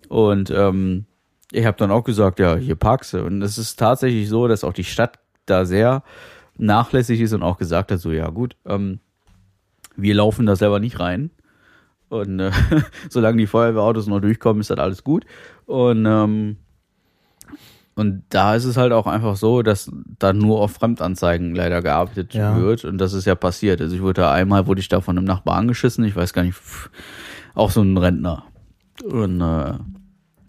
Und 0.08 0.50
ähm, 0.50 1.06
ich 1.52 1.64
habe 1.64 1.76
dann 1.76 1.90
auch 1.90 2.04
gesagt, 2.04 2.38
ja, 2.38 2.56
hier 2.56 2.76
parkst 2.76 3.14
du. 3.14 3.24
Und 3.24 3.42
es 3.42 3.58
ist 3.58 3.78
tatsächlich 3.78 4.28
so, 4.28 4.48
dass 4.48 4.64
auch 4.64 4.72
die 4.72 4.84
Stadt 4.84 5.18
da 5.46 5.64
sehr 5.64 6.02
nachlässig 6.58 7.20
ist 7.20 7.32
und 7.32 7.42
auch 7.42 7.56
gesagt 7.58 7.90
hat, 7.92 8.00
so 8.00 8.10
ja 8.12 8.28
gut, 8.30 8.56
ähm, 8.66 9.00
wir 9.96 10.14
laufen 10.14 10.46
da 10.46 10.54
selber 10.56 10.80
nicht 10.80 11.00
rein. 11.00 11.30
Und 12.08 12.40
äh, 12.40 12.50
solange 13.10 13.36
die 13.38 13.46
Feuerwehrautos 13.46 14.06
noch 14.06 14.20
durchkommen, 14.20 14.60
ist 14.60 14.70
das 14.70 14.78
alles 14.78 15.04
gut. 15.04 15.24
Und 15.66 16.06
ähm, 16.06 16.56
und 17.94 18.22
da 18.28 18.54
ist 18.54 18.64
es 18.64 18.76
halt 18.76 18.92
auch 18.92 19.08
einfach 19.08 19.34
so, 19.34 19.62
dass 19.62 19.90
da 20.20 20.32
nur 20.32 20.60
auf 20.60 20.70
Fremdanzeigen 20.70 21.52
leider 21.56 21.82
gearbeitet 21.82 22.32
Ja. 22.32 22.56
wird. 22.56 22.84
Und 22.84 22.98
das 22.98 23.12
ist 23.12 23.24
ja 23.24 23.34
passiert. 23.34 23.80
Also 23.80 23.96
ich 23.96 24.00
wurde 24.02 24.20
da 24.22 24.32
einmal, 24.32 24.68
wurde 24.68 24.80
ich 24.80 24.86
da 24.88 25.00
von 25.00 25.18
einem 25.18 25.26
Nachbar 25.26 25.56
angeschissen. 25.56 26.04
Ich 26.04 26.14
weiß 26.14 26.32
gar 26.32 26.44
nicht, 26.44 26.56
auch 27.56 27.72
so 27.72 27.82
ein 27.82 27.96
Rentner. 27.96 28.44
Und 29.04 29.40
äh, 29.40 29.72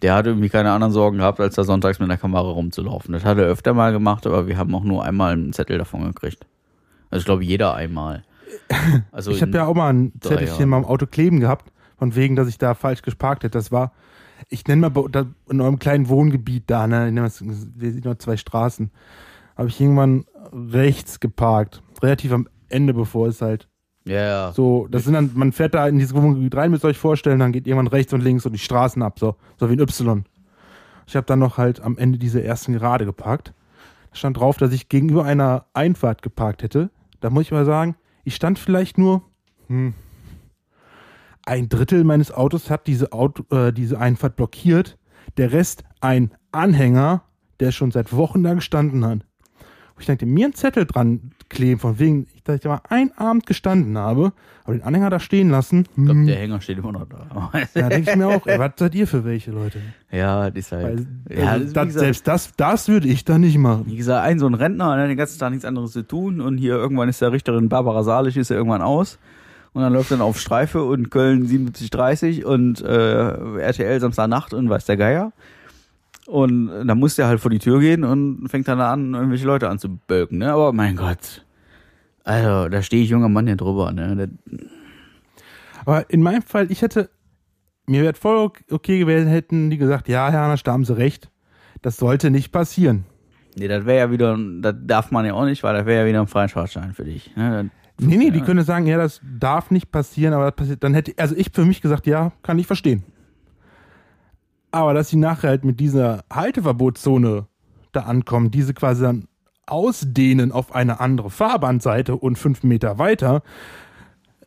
der 0.02 0.16
hat 0.16 0.26
irgendwie 0.28 0.50
keine 0.50 0.72
anderen 0.72 0.94
Sorgen 0.94 1.18
gehabt, 1.18 1.40
als 1.40 1.56
da 1.56 1.64
sonntags 1.64 2.00
mit 2.00 2.10
einer 2.10 2.18
Kamera 2.18 2.42
rumzulaufen. 2.50 3.14
Das 3.14 3.26
hat 3.26 3.38
er 3.38 3.46
öfter 3.46 3.74
mal 3.74 3.92
gemacht, 3.92 4.26
aber 4.26 4.48
wir 4.48 4.58
haben 4.58 4.74
auch 4.76 4.84
nur 4.84 5.04
einmal 5.04 5.34
einen 5.34 5.54
Zettel 5.54 5.78
davon 5.78 6.04
gekriegt. 6.04 6.46
Also 7.10 7.22
ich 7.22 7.26
glaube, 7.26 7.44
jeder 7.44 7.74
einmal. 7.76 8.24
Also 9.12 9.32
Ich 9.32 9.42
habe 9.42 9.52
in- 9.52 9.58
ja 9.58 9.66
auch 9.66 9.76
mal 9.76 9.90
ein 9.94 10.12
Zettelchen 10.22 10.70
mal 10.70 10.78
am 10.78 10.86
Auto 10.86 11.06
kleben 11.06 11.40
gehabt, 11.40 11.72
von 11.98 12.16
wegen, 12.16 12.36
dass 12.36 12.48
ich 12.48 12.58
da 12.58 12.74
falsch 12.74 13.02
geparkt 13.02 13.44
hätte. 13.44 13.58
Das 13.58 13.72
war, 13.72 13.92
ich 14.48 14.66
nenne 14.68 14.90
mal 14.90 15.26
in 15.50 15.62
eurem 15.62 15.80
kleinen 15.80 16.10
Wohngebiet 16.10 16.64
da, 16.68 16.88
ne, 16.88 17.08
ich 17.08 17.14
nenne 17.14 17.30
wir 17.30 17.92
sind 17.92 18.06
nur 18.06 18.18
zwei 18.20 18.38
Straßen, 18.38 18.90
habe 19.56 19.68
ich 19.70 19.80
irgendwann 19.80 20.26
rechts 20.52 21.20
geparkt, 21.20 21.82
relativ 22.02 22.32
am 22.32 22.48
Ende, 22.70 22.94
bevor 22.94 23.28
es 23.28 23.42
halt 23.42 23.68
ja, 24.10 24.22
ja. 24.22 24.52
so, 24.54 24.88
das 24.90 25.04
sind 25.04 25.14
dann, 25.14 25.32
man 25.36 25.52
fährt 25.52 25.74
da 25.74 25.88
in 25.88 25.98
dieses 25.98 26.16
Wohngebiet 26.16 26.56
rein, 26.56 26.72
müsst 26.72 26.84
ihr 26.84 26.90
euch 26.90 26.98
vorstellen, 26.98 27.40
dann 27.40 27.52
geht 27.52 27.68
irgendwann 27.68 27.88
rechts 27.88 28.14
und 28.14 28.22
links 28.22 28.46
und 28.46 28.54
die 28.54 28.60
Straßen 28.60 29.02
ab, 29.02 29.20
so, 29.20 29.36
so 29.58 29.70
wie 29.70 29.74
ein 29.74 29.80
Y. 29.80 30.24
Ich 31.08 31.16
habe 31.16 31.26
dann 31.26 31.40
noch 31.40 31.58
halt 31.58 31.82
am 31.82 31.98
Ende 31.98 32.18
diese 32.18 32.44
ersten 32.44 32.74
Gerade 32.74 33.06
geparkt. 33.06 33.54
Da 34.12 34.16
stand 34.16 34.38
drauf, 34.38 34.58
dass 34.58 34.74
ich 34.74 34.90
gegenüber 34.90 35.26
einer 35.26 35.66
Einfahrt 35.74 36.22
geparkt 36.22 36.64
hätte. 36.64 36.90
Da 37.20 37.30
muss 37.30 37.44
ich 37.44 37.52
mal 37.52 37.66
sagen, 37.66 37.96
ich 38.24 38.36
stand 38.36 38.60
vielleicht 38.60 38.98
nur 38.98 39.24
hm, 39.68 39.94
ein 41.50 41.68
Drittel 41.68 42.04
meines 42.04 42.32
Autos 42.32 42.70
hat 42.70 42.86
diese, 42.86 43.12
Auto, 43.12 43.44
äh, 43.56 43.74
diese 43.74 44.00
Einfahrt 44.00 44.36
blockiert. 44.36 45.00
Der 45.38 45.52
Rest 45.52 45.84
ein 46.00 46.32
Anhänger, 46.52 47.24
der 47.60 47.72
schon 47.72 47.90
seit 47.90 48.16
Wochen 48.16 48.44
da 48.44 48.54
gestanden 48.54 49.04
hat. 49.04 49.26
Wo 50.00 50.02
ich 50.02 50.08
dachte, 50.08 50.26
mir 50.26 50.46
einen 50.46 50.54
Zettel 50.54 50.86
dran 50.86 51.32
kleben, 51.50 51.78
von 51.80 52.00
wegen, 52.00 52.28
dass 52.46 52.56
ich 52.56 52.62
da 52.62 52.70
mal 52.70 52.82
einen 52.88 53.12
Abend 53.18 53.46
gestanden 53.46 53.98
habe, 53.98 54.32
aber 54.64 54.74
den 54.78 54.84
Anhänger 54.84 55.10
da 55.10 55.20
stehen 55.20 55.50
lassen. 55.50 55.82
Ich 55.90 55.96
glaube, 55.96 56.12
Hm, 56.12 56.28
der 56.28 56.36
Hänger 56.38 56.62
steht 56.62 56.78
immer 56.78 56.92
noch 56.94 57.06
da. 57.10 57.52
da 57.74 57.90
denke 57.90 58.12
ich 58.12 58.16
mir 58.16 58.28
auch, 58.28 58.46
was 58.46 58.72
seid 58.78 58.96
ihr 58.96 59.08
für 59.08 59.26
welche 59.26 59.52
Leute? 59.52 59.80
ja, 60.12 60.50
die 60.52 60.60
ist 60.60 60.72
halt. 60.72 61.06
Weil, 61.28 61.38
ja, 61.38 61.48
also, 61.48 61.74
das, 61.74 61.86
gesagt, 61.88 61.92
selbst 62.00 62.28
das, 62.28 62.52
das 62.56 62.88
würde 62.88 63.08
ich 63.10 63.26
da 63.26 63.38
nicht 63.38 63.58
machen. 63.58 63.84
wie 63.88 63.98
gesagt, 63.98 64.26
ein 64.26 64.40
so 64.40 64.46
ein 64.48 64.54
Rentner, 64.54 64.94
der 64.96 65.04
hat 65.04 65.10
den 65.10 65.18
ganzen 65.18 65.38
Tag 65.40 65.50
nichts 65.50 65.66
anderes 65.66 65.92
zu 65.92 66.04
tun 66.08 66.40
und 66.40 66.58
hier 66.60 66.76
irgendwann 66.76 67.10
ist 67.10 67.20
der 67.22 67.32
Richterin 67.34 67.68
Barbara 67.68 68.04
Salisch 68.04 68.38
ist 68.38 68.50
ja 68.52 68.56
irgendwann 68.56 68.82
aus 68.84 69.20
und 69.74 69.82
dann 69.82 69.92
läuft 69.92 70.12
dann 70.12 70.22
auf 70.22 70.40
Streife 70.40 70.84
und 70.84 71.10
Köln 71.12 71.46
7730 71.46 72.46
und 72.46 72.82
äh, 72.82 73.60
RTL 73.60 74.00
Samstagnacht 74.00 74.54
und 74.54 74.70
weiß 74.70 74.86
der 74.86 74.98
Geier. 74.98 75.34
Und 76.30 76.88
dann 76.88 77.00
muss 77.00 77.16
der 77.16 77.28
halt 77.28 77.40
vor 77.40 77.50
die 77.50 77.58
Tür 77.60 77.80
gehen 77.80 78.04
und 78.04 78.48
fängt 78.50 78.68
dann 78.68 78.80
an, 78.80 79.14
irgendwelche 79.16 79.48
Leute 79.48 79.68
anzubölken, 79.70 80.38
ne? 80.38 80.52
Aber 80.52 80.74
mein 80.74 80.96
Gott. 80.96 81.44
Also, 82.24 82.70
da 82.70 82.82
stehe 82.84 83.02
ich 83.04 83.10
junger 83.10 83.30
Mann 83.30 83.48
hier 83.48 83.56
drüber, 83.56 83.92
ne? 83.92 84.30
Aber 85.86 86.10
in 86.10 86.22
meinem 86.22 86.42
Fall, 86.42 86.72
ich 86.72 86.82
hätte, 86.82 87.10
mir 87.88 88.04
wäre 88.04 88.14
voll 88.14 88.38
ok- 88.38 88.64
okay 88.70 89.00
gewesen, 89.00 89.28
hätten 89.28 89.70
die 89.70 89.78
gesagt, 89.78 90.08
ja, 90.08 90.30
Herr 90.30 90.42
Hanasch, 90.42 90.64
da 90.64 90.74
haben 90.74 90.86
Sie 90.86 90.96
recht. 90.96 91.30
Das 91.82 91.98
sollte 91.98 92.30
nicht 92.30 92.52
passieren. 92.52 93.06
nee, 93.58 93.68
das 93.68 93.86
wäre 93.86 93.98
ja 94.00 94.12
wieder, 94.12 94.38
das 94.62 94.76
darf 94.86 95.12
man 95.12 95.26
ja 95.26 95.34
auch 95.34 95.46
nicht, 95.46 95.64
weil 95.64 95.74
das 95.74 95.86
wäre 95.86 96.02
ja 96.04 96.08
wieder 96.08 96.22
ein 96.22 96.28
Freifahrtschein 96.28 96.94
für 96.94 97.06
dich. 97.06 97.36
Ne? 97.36 97.70
Das- 97.98 98.06
Nee, 98.08 98.16
nee, 98.18 98.32
die 98.32 98.40
können 98.42 98.64
sagen, 98.64 98.86
ja, 98.88 98.98
das 98.98 99.20
darf 99.40 99.72
nicht 99.72 99.92
passieren, 99.92 100.34
aber 100.34 100.46
das 100.46 100.56
passiert, 100.56 100.84
dann 100.86 100.94
hätte, 100.94 101.14
also 101.18 101.36
ich 101.36 101.50
für 101.52 101.66
mich 101.66 101.82
gesagt, 101.82 102.06
ja, 102.08 102.32
kann 102.44 102.58
ich 102.60 102.66
verstehen. 102.68 103.04
Aber 104.72 104.94
dass 104.94 105.10
sie 105.10 105.18
nachher 105.18 105.50
halt 105.50 105.66
mit 105.66 105.80
dieser 105.80 106.24
Halteverbotszone 106.32 107.48
da 107.92 108.02
ankommen, 108.02 108.52
diese 108.52 108.74
quasi 108.74 109.02
dann 109.02 109.28
ausdehnen 109.66 110.52
auf 110.52 110.74
eine 110.74 111.00
andere 111.00 111.30
Fahrbahnseite 111.30 112.16
und 112.16 112.38
fünf 112.38 112.64
Meter 112.64 112.98
weiter, 112.98 113.42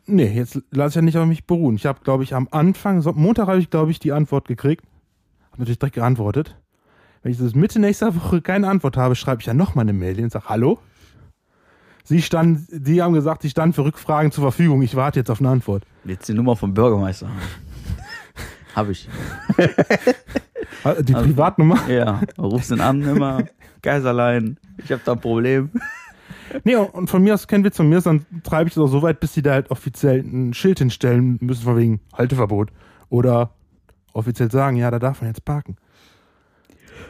nee, 0.07 0.33
jetzt 0.33 0.61
lasse 0.71 0.91
ich 0.91 0.97
ja 0.97 1.03
nicht 1.03 1.19
auf 1.19 1.27
mich 1.27 1.47
beruhen. 1.47 1.77
Ich 1.77 1.87
habe, 1.87 2.01
glaube 2.03 2.25
ich, 2.25 2.35
am 2.35 2.49
Anfang, 2.51 3.03
Montag 3.15 3.49
habe 3.49 3.59
ich, 3.59 3.71
glaube 3.71 3.91
ich, 3.91 3.99
die 3.99 4.13
Antwort 4.13 4.47
gekriegt. 4.47 4.85
Habe 5.51 5.63
natürlich 5.63 5.79
direkt 5.79 5.97
geantwortet. 5.97 6.57
Wenn 7.23 7.33
ich 7.33 7.39
das 7.39 7.55
Mitte 7.55 7.79
nächster 7.79 8.15
Woche 8.17 8.41
keine 8.43 8.69
Antwort 8.69 8.97
habe, 8.97 9.15
schreibe 9.15 9.41
ich 9.41 9.47
ja 9.47 9.55
nochmal 9.55 9.85
eine 9.85 9.93
Mail 9.93 10.21
und 10.23 10.33
sage, 10.33 10.47
hallo? 10.49 10.79
Sie 12.05 12.21
stand, 12.21 12.61
Sie 12.69 13.01
haben 13.01 13.13
gesagt, 13.13 13.43
Sie 13.43 13.51
standen 13.51 13.75
für 13.75 13.85
Rückfragen 13.85 14.33
zur 14.33 14.43
Verfügung. 14.43 14.83
Ich 14.83 14.97
warte 14.97 15.21
jetzt 15.21 15.31
auf 15.31 15.41
eine 15.41 15.51
Antwort. 15.51 15.85
Jetzt 16.05 16.29
die 16.29 16.35
Nummer 16.35 16.57
vom 16.57 16.75
Bürgermeister. 16.75 17.29
Hab 18.75 18.89
ich. 18.89 19.09
Die 21.01 21.13
Privatnummer? 21.13 21.89
Ja, 21.89 22.21
rufst 22.39 22.71
ihn 22.71 22.81
an 22.81 23.03
immer. 23.03 23.45
Geiserlein, 23.83 24.59
ich 24.79 24.91
habe 24.91 25.03
da 25.05 25.13
ein 25.13 25.21
Problem. 25.21 25.71
Nee, 26.65 26.77
und 26.77 27.09
von 27.09 27.23
mir 27.23 27.35
aus 27.35 27.47
kein 27.47 27.65
Witz, 27.65 27.77
von 27.77 27.89
mir 27.89 27.99
aus 27.99 28.05
dann 28.05 28.27
treibe 28.43 28.69
ich 28.69 28.75
das 28.75 28.85
auch 28.85 28.89
so 28.89 29.03
weit, 29.03 29.21
bis 29.21 29.35
sie 29.35 29.43
da 29.43 29.53
halt 29.53 29.71
offiziell 29.71 30.21
ein 30.21 30.55
Schild 30.55 30.79
hinstellen 30.79 31.39
müssen, 31.41 31.63
von 31.63 31.77
wegen 31.77 32.01
Halteverbot. 32.13 32.71
Oder 33.09 33.55
offiziell 34.13 34.51
sagen, 34.51 34.77
ja, 34.77 34.91
da 34.91 34.99
darf 34.99 35.21
man 35.21 35.31
jetzt 35.31 35.45
parken. 35.45 35.77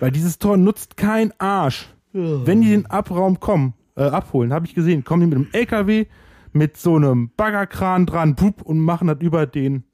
Weil 0.00 0.10
dieses 0.10 0.38
Tor 0.38 0.56
nutzt 0.56 0.96
kein 0.96 1.32
Arsch. 1.38 1.88
Wenn 2.12 2.60
die 2.60 2.68
den 2.68 2.86
Abraum 2.86 3.40
kommen, 3.40 3.74
äh, 3.96 4.02
abholen, 4.02 4.52
habe 4.52 4.66
ich 4.66 4.74
gesehen, 4.74 5.02
kommen 5.02 5.20
die 5.22 5.34
mit 5.34 5.36
einem 5.36 5.48
LKW, 5.52 6.06
mit 6.52 6.76
so 6.76 6.96
einem 6.96 7.30
Baggerkran 7.36 8.04
dran, 8.04 8.34
bup, 8.34 8.62
und 8.62 8.80
machen 8.80 9.08
das 9.08 9.18
über 9.20 9.46
den, 9.46 9.84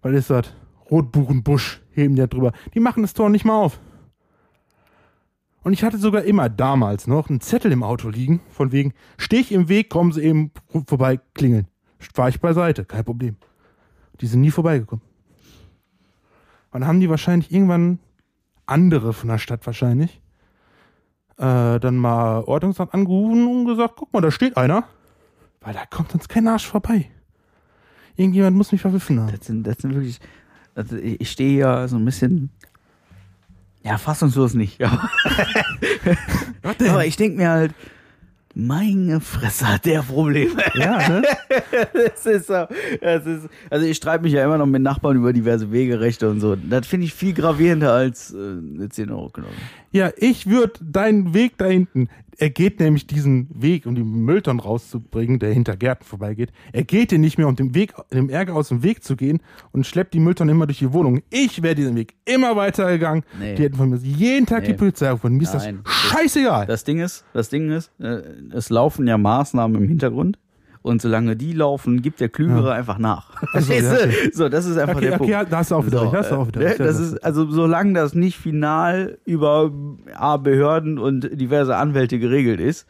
was 0.00 0.12
ist 0.14 0.30
das? 0.30 0.54
Rotbuchenbusch, 0.90 1.80
heben 1.92 2.16
da 2.16 2.26
drüber. 2.26 2.52
Die 2.74 2.80
machen 2.80 3.02
das 3.02 3.14
Tor 3.14 3.28
nicht 3.30 3.44
mal 3.44 3.56
auf. 3.56 3.80
Und 5.62 5.72
ich 5.72 5.82
hatte 5.82 5.98
sogar 5.98 6.22
immer 6.22 6.48
damals 6.48 7.06
noch 7.06 7.28
einen 7.28 7.40
Zettel 7.40 7.72
im 7.72 7.82
Auto 7.82 8.08
liegen, 8.08 8.40
von 8.50 8.70
wegen, 8.70 8.94
steh 9.18 9.38
ich 9.38 9.50
im 9.50 9.68
Weg, 9.68 9.90
kommen 9.90 10.12
sie 10.12 10.22
eben 10.22 10.52
vorbei, 10.86 11.18
klingeln. 11.34 11.66
Fahr 11.98 12.28
ich 12.28 12.40
beiseite, 12.40 12.84
kein 12.84 13.04
Problem. 13.04 13.36
Die 14.20 14.26
sind 14.26 14.42
nie 14.42 14.52
vorbeigekommen. 14.52 15.04
Und 16.70 16.80
dann 16.80 16.88
haben 16.88 17.00
die 17.00 17.10
wahrscheinlich 17.10 17.50
irgendwann 17.50 17.98
andere 18.66 19.12
von 19.12 19.28
der 19.28 19.38
Stadt 19.38 19.66
wahrscheinlich 19.66 20.20
äh, 21.38 21.80
dann 21.80 21.96
mal 21.96 22.42
Ordnungsamt 22.44 22.94
angerufen 22.94 23.46
und 23.46 23.66
gesagt, 23.66 23.94
guck 23.96 24.12
mal, 24.12 24.20
da 24.20 24.30
steht 24.30 24.56
einer. 24.56 24.84
Weil 25.60 25.74
da 25.74 25.84
kommt 25.86 26.12
sonst 26.12 26.28
kein 26.28 26.46
Arsch 26.48 26.66
vorbei. 26.66 27.10
Irgendjemand 28.14 28.56
muss 28.56 28.72
mich 28.72 28.80
verwiffen 28.80 29.20
haben. 29.20 29.32
Das 29.32 29.46
sind, 29.46 29.64
das 29.64 29.78
sind 29.78 29.94
wirklich, 29.94 30.20
also 30.76 30.96
ich 30.96 31.30
stehe 31.30 31.50
hier 31.50 31.88
so 31.88 31.96
ein 31.96 32.04
bisschen, 32.04 32.50
ja, 33.82 33.98
fassungslos 33.98 34.54
nicht. 34.54 34.80
Ja. 36.64 36.74
Denn? 36.78 36.90
Aber 36.90 37.06
ich 37.06 37.16
denke 37.16 37.38
mir 37.38 37.50
halt, 37.50 37.74
meine 38.54 39.20
Fresse 39.20 39.72
hat 39.72 39.84
der 39.84 40.02
Probleme. 40.02 40.62
Ja, 40.74 41.08
ne? 41.08 41.22
Das 41.92 42.26
ist 42.26 42.46
so, 42.46 42.66
das 43.00 43.26
ist, 43.26 43.48
also 43.70 43.86
ich 43.86 43.96
streite 43.96 44.22
mich 44.22 44.32
ja 44.32 44.44
immer 44.44 44.58
noch 44.58 44.66
mit 44.66 44.82
Nachbarn 44.82 45.16
über 45.16 45.32
diverse 45.32 45.70
Wegerechte 45.72 46.28
und 46.30 46.40
so. 46.40 46.56
Das 46.56 46.86
finde 46.86 47.06
ich 47.06 47.14
viel 47.14 47.34
gravierender 47.34 47.92
als 47.92 48.32
äh, 48.32 48.36
eine 48.36 48.88
10 48.88 49.10
Euro 49.10 49.28
genommen. 49.30 49.54
Ja, 49.92 50.10
ich 50.16 50.48
würde 50.48 50.72
deinen 50.82 51.34
Weg 51.34 51.58
da 51.58 51.66
hinten, 51.66 52.08
er 52.38 52.50
geht 52.50 52.80
nämlich 52.80 53.06
diesen 53.06 53.48
Weg, 53.50 53.86
um 53.86 53.94
die 53.94 54.02
Mülltonnen 54.02 54.60
rauszubringen, 54.60 55.38
der 55.38 55.52
hinter 55.52 55.76
Gärten 55.76 56.04
vorbeigeht. 56.04 56.52
Er 56.72 56.84
geht 56.84 57.10
den 57.10 57.20
nicht 57.20 57.38
mehr, 57.38 57.48
um 57.48 57.56
dem 57.56 57.74
Weg, 57.74 57.94
dem 58.12 58.28
Ärger 58.28 58.54
aus 58.54 58.68
dem 58.68 58.82
Weg 58.82 59.02
zu 59.04 59.16
gehen 59.16 59.40
und 59.72 59.86
schleppt 59.86 60.14
die 60.14 60.20
Mülltonnen 60.20 60.54
immer 60.54 60.66
durch 60.66 60.78
die 60.78 60.92
Wohnung. 60.92 61.22
Ich 61.30 61.62
wäre 61.62 61.74
diesen 61.74 61.96
Weg 61.96 62.14
immer 62.24 62.56
weitergegangen. 62.56 63.24
Nee. 63.38 63.54
Die 63.54 63.62
hätten 63.62 63.76
von 63.76 63.90
mir 63.90 63.96
jeden 63.98 64.46
Tag 64.46 64.64
die 64.64 64.72
Nee. 64.72 64.76
Polizei 64.76 65.10
gefunden. 65.10 65.36
Mir 65.38 65.44
ist 65.44 65.54
das 65.54 65.64
Nein. 65.64 65.80
scheißegal. 65.84 66.66
Das 66.66 66.84
Ding 66.84 66.98
ist, 67.00 67.24
das 67.32 67.48
Ding 67.48 67.70
ist, 67.70 67.90
äh, 68.00 68.22
es 68.52 68.70
laufen 68.70 69.06
ja 69.06 69.18
Maßnahmen 69.18 69.82
im 69.82 69.88
Hintergrund. 69.88 70.38
Und 70.86 71.02
solange 71.02 71.34
die 71.34 71.52
laufen, 71.52 72.00
gibt 72.00 72.20
der 72.20 72.28
Klügere 72.28 72.72
einfach 72.72 72.98
nach. 72.98 73.30
Also, 73.52 73.72
ja? 73.72 73.82
So, 74.32 74.48
das 74.48 74.66
ist 74.66 74.78
einfach 74.78 74.94
Okay, 74.96 75.06
der 75.10 75.20
okay, 75.20 75.32
Punkt. 75.34 75.52
da 75.52 75.58
hast 75.58 75.72
du 75.72 75.74
auch 75.74 75.84
wieder 75.84 75.98
So, 75.98 76.04
recht. 76.04 76.14
Da 76.14 76.18
hast 76.20 76.30
du 76.30 76.34
auch 76.36 76.46
wieder 76.46 76.60
äh, 76.60 76.66
recht. 76.68 76.78
das 76.80 77.00
ist, 77.00 77.24
also 77.24 77.50
solange 77.50 77.92
das 77.94 78.14
nicht 78.14 78.38
final 78.38 79.18
über 79.24 79.72
A, 80.14 80.36
Behörden 80.36 80.98
und 81.00 81.28
diverse 81.40 81.74
Anwälte 81.76 82.20
geregelt 82.20 82.60
ist, 82.60 82.86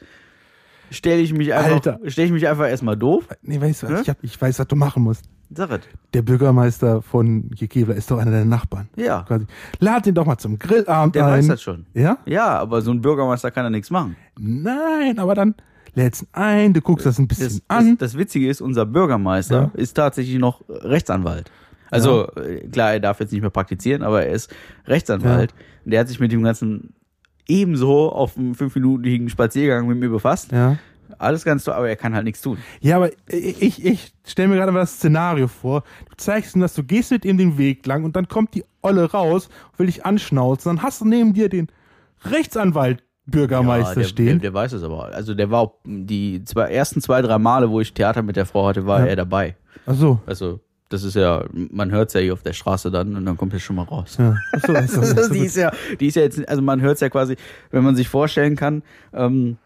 stelle 0.91 1.23
ich 1.23 1.33
mich 1.33 1.55
einfach, 1.55 1.97
stelle 2.07 2.27
ich 2.27 2.33
mich 2.35 2.47
einfach 2.47 2.69
erstmal 2.69 2.99
doof. 2.99 3.25
nee, 3.41 3.59
weißt 3.59 3.85
du 3.85 3.87
was? 3.87 3.95
Hä? 3.95 4.03
Ich, 4.03 4.09
hab, 4.11 4.19
ich 4.23 4.41
weiß, 4.41 4.59
was 4.59 4.67
du 4.69 4.77
machen 4.77 5.03
musst. 5.03 5.25
Sag 5.55 5.71
es. 5.71 5.81
Der 6.13 6.21
Bürgermeister 6.23 7.01
von 7.01 7.49
Jekebla 7.55 7.95
ist 7.95 8.11
doch 8.11 8.19
einer 8.19 8.31
deiner 8.33 8.45
Nachbarn. 8.45 8.89
Ja. 8.97 9.23
Quasi. 9.23 9.47
Lad 9.79 10.07
ihn 10.07 10.15
doch 10.15 10.27
mal 10.27 10.37
zum 10.37 10.59
Grillabend 10.59 11.15
Der 11.15 11.25
ein. 11.27 11.33
weiß 11.39 11.49
das 11.49 11.63
schon. 11.63 11.87
Ja? 11.95 12.19
Ja, 12.27 12.59
aber 12.59 12.83
so 12.83 12.91
ein 12.91 13.01
Bürgermeister 13.01 13.51
kann 13.51 13.65
da 13.65 13.71
nichts 13.71 13.91
machen. 13.91 14.17
Nein, 14.39 15.19
aber 15.19 15.35
dann 15.35 15.55
lädst 15.97 16.23
ihn 16.23 16.29
ein, 16.33 16.73
du 16.73 16.81
guckst 16.81 17.05
das 17.07 17.19
ein 17.19 17.27
bisschen 17.27 17.49
Das, 17.49 17.63
an. 17.67 17.97
das, 17.99 18.13
das 18.13 18.19
Witzige 18.19 18.49
ist, 18.49 18.61
unser 18.61 18.87
Bürgermeister 18.87 19.73
Ja. 19.75 19.81
ist 19.81 19.95
tatsächlich 19.95 20.39
noch 20.39 20.63
Rechtsanwalt. 20.69 21.51
Also 21.91 22.29
äh, 22.37 22.67
klar, 22.69 22.93
er 22.93 23.01
darf 23.01 23.19
jetzt 23.21 23.33
nicht 23.33 23.41
mehr 23.41 23.51
praktizieren, 23.51 24.03
aber 24.03 24.25
er 24.25 24.33
ist 24.33 24.55
Rechtsanwalt. 24.87 25.55
Und 25.85 25.91
der 25.91 26.01
hat 26.01 26.09
sich 26.09 26.21
mit 26.21 26.31
dem 26.33 26.43
Ganzen 26.43 26.95
ebenso 27.49 28.11
auf 28.13 28.37
einem 28.37 28.55
fünfminütigen 28.55 29.29
Spaziergang 29.29 29.87
mit 29.89 29.99
mir 29.99 30.09
befasst. 30.11 30.53
ja. 30.53 30.77
Alles 31.19 31.45
ganz 31.45 31.63
toll, 31.65 31.73
aber 31.75 31.89
er 31.89 31.95
kann 31.97 32.15
halt 32.17 32.25
nichts 32.25 32.43
tun. 32.43 32.59
Ja, 32.81 32.97
aber 32.97 33.11
ich, 33.31 33.83
ich 33.87 34.13
stelle 34.27 34.49
mir 34.49 34.57
gerade 34.57 34.73
mal 34.73 34.81
das 34.81 34.97
Szenario 34.97 35.47
vor. 35.47 35.83
Du 36.11 36.17
zeigst 36.17 36.57
ihm 36.57 36.61
das, 36.61 36.75
du 36.75 36.83
gehst 36.83 37.13
mit 37.13 37.25
ihm 37.25 37.39
den 37.39 37.57
Weg 37.59 37.87
lang 37.87 38.03
und 38.05 38.17
dann 38.17 38.27
kommt 38.27 38.55
die 38.55 38.65
Olle 38.83 39.11
raus, 39.13 39.49
will 39.79 39.87
dich 39.87 40.05
anschnauzen. 40.05 40.69
Dann 40.77 40.83
hast 40.83 41.01
du 41.01 41.05
neben 41.07 41.33
dir 41.33 41.49
den 41.49 41.69
Rechtsanwalt 42.25 43.03
Bürgermeister 43.27 43.91
Ja, 43.91 43.95
der, 44.03 44.05
stehen. 44.05 44.27
Der, 44.27 44.51
der 44.51 44.55
weiß 44.55 44.73
es 44.73 44.83
aber. 44.83 45.07
Also 45.15 45.35
der 45.35 45.51
war 45.51 45.61
auch 45.61 45.75
die 45.85 46.43
zwei, 46.45 46.71
ersten 46.71 47.01
zwei, 47.01 47.23
drei 47.23 47.39
Male, 47.39 47.71
wo 47.71 47.81
ich 47.81 47.93
Theater 47.93 48.23
mit 48.23 48.37
der 48.37 48.47
Frau 48.47 48.67
hatte, 48.69 48.87
war 48.87 49.01
Ja. 49.01 49.07
er 49.07 49.17
dabei. 49.17 49.57
Ach 49.87 49.95
so. 49.95 50.21
Also 50.27 50.61
das 50.89 51.03
ist 51.03 51.17
ja, 51.17 51.45
man 51.53 51.91
hört 51.91 52.09
es 52.09 52.15
ja 52.15 52.21
hier 52.21 52.33
auf 52.33 52.43
der 52.43 52.53
Straße 52.53 52.91
dann 52.93 53.17
und 53.17 53.27
dann 53.27 53.37
kommt 53.37 53.53
es 53.55 53.63
schon 53.63 53.75
mal 53.77 53.83
raus. 53.83 54.17
Ja. 54.19 54.37
So, 54.65 54.75
ach 54.77 54.89
so, 54.89 55.01
ach 55.01 55.05
so, 55.25 55.33
die 55.33 55.41
ist 55.41 55.57
ja, 55.57 55.73
die 55.99 56.07
ist 56.07 56.15
ja 56.15 56.23
jetzt, 56.23 56.49
also 56.49 56.63
man 56.63 56.81
hört 56.81 56.95
es 56.95 57.01
ja 57.01 57.09
quasi, 57.09 57.37
wenn 57.73 57.83
man 57.83 57.97
sich 57.97 58.09
vorstellen 58.09 58.55
kann, 58.55 58.83
ähm, 59.13 59.57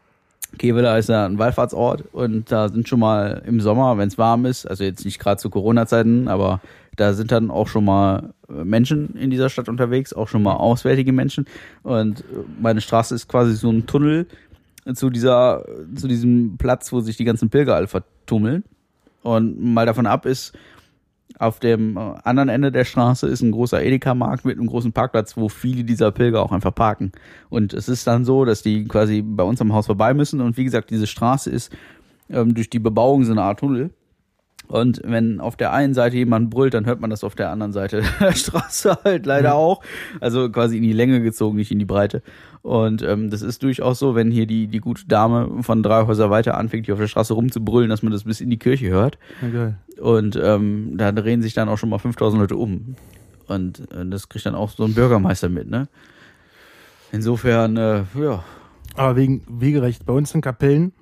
Kevela 0.58 0.98
ist 0.98 1.08
ja 1.10 1.26
ein 1.26 1.38
Wallfahrtsort 1.38 2.04
und 2.12 2.50
da 2.50 2.68
sind 2.70 2.88
schon 2.88 2.98
mal 3.00 3.40
im 3.46 3.60
Sommer, 3.60 3.96
wenn 3.98 4.08
es 4.08 4.18
warm 4.18 4.46
ist, 4.46 4.66
also 4.66 4.82
jetzt 4.82 5.04
nicht 5.04 5.20
gerade 5.20 5.36
zu 5.40 5.48
Corona-Zeiten, 5.50 6.26
aber 6.26 6.60
da 7.00 7.14
sind 7.14 7.32
dann 7.32 7.50
auch 7.50 7.66
schon 7.66 7.84
mal 7.84 8.34
äh, 8.48 8.64
Menschen 8.64 9.14
in 9.16 9.30
dieser 9.30 9.48
Stadt 9.48 9.68
unterwegs, 9.68 10.12
auch 10.12 10.28
schon 10.28 10.42
mal 10.42 10.54
auswärtige 10.54 11.12
Menschen. 11.12 11.46
Und 11.82 12.20
äh, 12.20 12.24
meine 12.60 12.82
Straße 12.82 13.14
ist 13.14 13.26
quasi 13.26 13.54
so 13.54 13.70
ein 13.70 13.86
Tunnel 13.86 14.26
zu 14.94 15.08
dieser, 15.10 15.64
zu 15.94 16.08
diesem 16.08 16.56
Platz, 16.58 16.92
wo 16.92 17.00
sich 17.00 17.16
die 17.16 17.24
ganzen 17.24 17.48
Pilger 17.48 17.76
alle 17.76 17.86
vertummeln. 17.86 18.64
Und 19.22 19.62
mal 19.62 19.86
davon 19.86 20.06
ab 20.06 20.26
ist, 20.26 20.52
auf 21.38 21.58
dem 21.58 21.96
äh, 21.96 22.00
anderen 22.24 22.50
Ende 22.50 22.70
der 22.70 22.84
Straße 22.84 23.26
ist 23.26 23.40
ein 23.40 23.52
großer 23.52 23.82
Edeka-Markt 23.82 24.44
mit 24.44 24.58
einem 24.58 24.66
großen 24.66 24.92
Parkplatz, 24.92 25.38
wo 25.38 25.48
viele 25.48 25.84
dieser 25.84 26.10
Pilger 26.10 26.42
auch 26.42 26.52
einfach 26.52 26.74
parken. 26.74 27.12
Und 27.48 27.72
es 27.72 27.88
ist 27.88 28.06
dann 28.06 28.26
so, 28.26 28.44
dass 28.44 28.62
die 28.62 28.84
quasi 28.84 29.22
bei 29.22 29.44
uns 29.44 29.60
am 29.62 29.72
Haus 29.72 29.86
vorbei 29.86 30.12
müssen. 30.12 30.42
Und 30.42 30.58
wie 30.58 30.64
gesagt, 30.64 30.90
diese 30.90 31.06
Straße 31.06 31.48
ist 31.48 31.72
ähm, 32.28 32.54
durch 32.54 32.68
die 32.68 32.78
Bebauung 32.78 33.24
so 33.24 33.32
eine 33.32 33.42
Art 33.42 33.60
Tunnel. 33.60 33.90
Und 34.70 35.00
wenn 35.04 35.40
auf 35.40 35.56
der 35.56 35.72
einen 35.72 35.94
Seite 35.94 36.16
jemand 36.16 36.48
brüllt, 36.48 36.74
dann 36.74 36.86
hört 36.86 37.00
man 37.00 37.10
das 37.10 37.24
auf 37.24 37.34
der 37.34 37.50
anderen 37.50 37.72
Seite 37.72 38.04
der 38.20 38.36
Straße 38.36 38.98
halt 39.02 39.26
leider 39.26 39.56
auch. 39.56 39.82
Also 40.20 40.48
quasi 40.48 40.76
in 40.76 40.84
die 40.84 40.92
Länge 40.92 41.20
gezogen, 41.22 41.56
nicht 41.56 41.72
in 41.72 41.80
die 41.80 41.84
Breite. 41.84 42.22
Und 42.62 43.02
ähm, 43.02 43.30
das 43.30 43.42
ist 43.42 43.64
durchaus 43.64 43.98
so, 43.98 44.14
wenn 44.14 44.30
hier 44.30 44.46
die, 44.46 44.68
die 44.68 44.78
gute 44.78 45.08
Dame 45.08 45.64
von 45.64 45.82
drei 45.82 46.06
Häuser 46.06 46.30
weiter 46.30 46.56
anfängt, 46.56 46.86
hier 46.86 46.94
auf 46.94 47.00
der 47.00 47.08
Straße 47.08 47.34
rumzubrüllen, 47.34 47.90
dass 47.90 48.04
man 48.04 48.12
das 48.12 48.22
bis 48.22 48.40
in 48.40 48.48
die 48.48 48.60
Kirche 48.60 48.90
hört. 48.90 49.18
Geil. 49.40 49.76
Und 50.00 50.38
ähm, 50.40 50.92
da 50.96 51.10
drehen 51.10 51.42
sich 51.42 51.52
dann 51.52 51.68
auch 51.68 51.76
schon 51.76 51.88
mal 51.88 51.98
5000 51.98 52.40
Leute 52.40 52.56
um. 52.56 52.94
Und 53.48 53.80
äh, 53.92 54.06
das 54.06 54.28
kriegt 54.28 54.46
dann 54.46 54.54
auch 54.54 54.70
so 54.70 54.84
ein 54.84 54.94
Bürgermeister 54.94 55.48
mit, 55.48 55.68
ne? 55.68 55.88
Insofern, 57.10 57.76
äh, 57.76 58.04
ja. 58.14 58.44
Aber 58.94 59.16
wegen 59.16 59.42
Wegerecht, 59.48 60.06
bei 60.06 60.12
uns 60.12 60.32
in 60.32 60.42
Kapellen, 60.42 60.92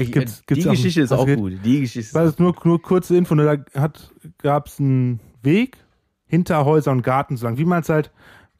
Ich, 0.00 0.12
Gibt's- 0.12 0.40
äh, 0.40 0.42
gibt's 0.46 0.62
die 0.64 0.68
auch- 0.68 0.72
Geschichte 0.72 1.00
ist 1.02 1.12
auch 1.12 1.26
geht? 1.26 1.38
gut. 1.38 1.52
Die 1.64 1.80
Geschichte 1.80 2.18
ist 2.18 2.40
nur, 2.40 2.54
nur 2.64 2.82
kurze 2.82 3.16
Info, 3.16 3.34
ne, 3.34 3.64
da 3.74 3.80
hat, 3.80 4.12
gab's 4.38 4.80
einen 4.80 5.20
Weg 5.42 5.78
hinter 6.26 6.64
Häuser 6.64 6.92
und 6.92 7.02
Garten 7.02 7.36
so 7.36 7.46
lang, 7.46 7.58
wie 7.58 7.64
man 7.64 7.80
es 7.80 7.88
halt, 7.88 8.10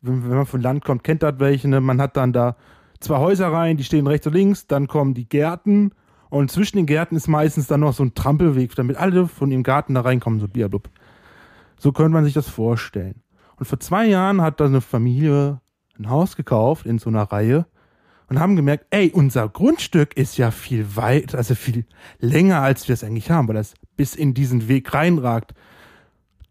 wenn, 0.02 0.22
wenn 0.24 0.36
man 0.36 0.46
von 0.46 0.60
Land 0.60 0.84
kommt, 0.84 1.04
kennt 1.04 1.22
das 1.22 1.34
welche, 1.38 1.68
ne? 1.68 1.80
man 1.80 2.00
hat 2.00 2.16
dann 2.16 2.32
da 2.32 2.56
zwei 3.00 3.18
Häuser 3.18 3.48
rein, 3.52 3.76
die 3.76 3.84
stehen 3.84 4.06
rechts 4.06 4.26
und 4.26 4.32
links, 4.34 4.66
dann 4.66 4.88
kommen 4.88 5.14
die 5.14 5.28
Gärten 5.28 5.92
und 6.30 6.50
zwischen 6.50 6.76
den 6.76 6.86
Gärten 6.86 7.16
ist 7.16 7.28
meistens 7.28 7.66
dann 7.66 7.80
noch 7.80 7.92
so 7.92 8.02
ein 8.04 8.14
Trampelweg, 8.14 8.74
damit 8.74 8.96
alle 8.96 9.26
von 9.26 9.50
ihrem 9.50 9.62
Garten 9.62 9.94
da 9.94 10.00
reinkommen, 10.02 10.40
so 10.40 10.48
Bierblub. 10.48 10.88
So 11.78 11.92
könnte 11.92 12.12
man 12.12 12.24
sich 12.24 12.34
das 12.34 12.48
vorstellen. 12.48 13.22
Und 13.56 13.66
vor 13.66 13.80
zwei 13.80 14.06
Jahren 14.06 14.40
hat 14.42 14.60
da 14.60 14.66
eine 14.66 14.80
Familie 14.80 15.60
ein 15.98 16.08
Haus 16.08 16.36
gekauft 16.36 16.86
in 16.86 16.98
so 16.98 17.10
einer 17.10 17.22
Reihe 17.24 17.66
und 18.30 18.38
haben 18.38 18.54
gemerkt, 18.54 18.86
ey, 18.90 19.10
unser 19.12 19.48
Grundstück 19.48 20.16
ist 20.16 20.38
ja 20.38 20.52
viel 20.52 20.94
weit, 20.94 21.34
also 21.34 21.56
viel 21.56 21.84
länger, 22.20 22.62
als 22.62 22.86
wir 22.86 22.94
es 22.94 23.02
eigentlich 23.02 23.28
haben, 23.28 23.48
weil 23.48 23.56
das 23.56 23.74
bis 23.96 24.14
in 24.14 24.34
diesen 24.34 24.68
Weg 24.68 24.94
reinragt. 24.94 25.52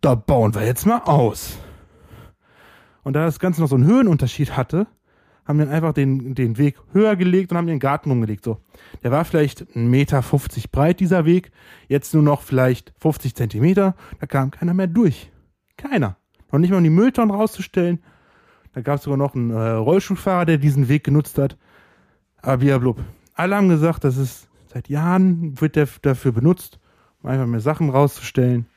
Da 0.02 0.13
bauen 0.13 0.54
wir 0.54 0.65
jetzt 0.65 0.86
mal 0.86 1.00
aus. 1.00 1.58
Und 3.04 3.13
da 3.13 3.24
das 3.24 3.39
Ganze 3.39 3.62
noch 3.62 3.70
so 3.70 3.76
einen 3.76 3.88
Höhenunterschied 3.88 4.58
hatte, 4.58 4.88
haben 5.46 5.58
wir 5.58 5.70
einfach 5.70 5.94
den, 5.94 6.36
den 6.36 6.58
Weg 6.58 6.76
höher 6.92 7.15
gelegt 7.15 7.52
und 7.52 7.58
haben 7.58 7.65
den 7.65 7.80
Garten 7.80 8.12
umgelegt. 8.12 8.44
So. 8.44 8.58
Der 9.02 9.12
war 9.12 9.24
vielleicht 9.24 9.62
1,50 9.62 9.78
Meter 9.80 10.22
breit, 10.72 11.00
dieser 11.00 11.24
Weg. 11.24 11.50
Jetzt 11.88 12.13
nur 12.13 12.24
noch 12.24 12.42
vielleicht 12.42 12.94
50 13.00 13.36
Zentimeter. 13.36 13.96
Da 14.20 14.28
kam 14.28 14.52
keiner 14.52 14.74
mehr 14.74 14.88
durch. 14.88 15.32
Keiner. 15.78 16.18
Noch 16.52 16.60
nicht 16.60 16.72
mal 16.72 16.78
um 16.78 16.84
die 16.84 16.89
Mülltonnen 16.89 17.34
rauszustellen. 17.34 18.04
Da 18.74 18.82
gab 18.82 18.98
es 18.98 19.04
sogar 19.04 19.18
noch 19.18 19.34
einen 19.34 19.50
äh, 19.52 19.70
Rollstuhlfahrer, 19.72 20.46
der 20.46 20.58
diesen 20.58 20.89
Weg 20.89 21.06
genutzt 21.06 21.38
hat. 21.38 21.58
Aber 22.41 22.80
blub. 22.80 23.02
Alle 23.36 23.56
haben 23.56 23.69
gesagt, 23.69 24.04
das 24.04 24.17
ist 24.17 24.49
seit 24.73 24.89
Jahren 24.89 25.60
wird 25.60 25.75
der 25.75 25.88
dafür 26.02 26.32
benutzt, 26.32 26.80
um 27.21 27.30
einfach 27.30 27.45
mehr 27.45 27.60
Sachen 27.60 27.89
rauszustellen. 27.89 28.67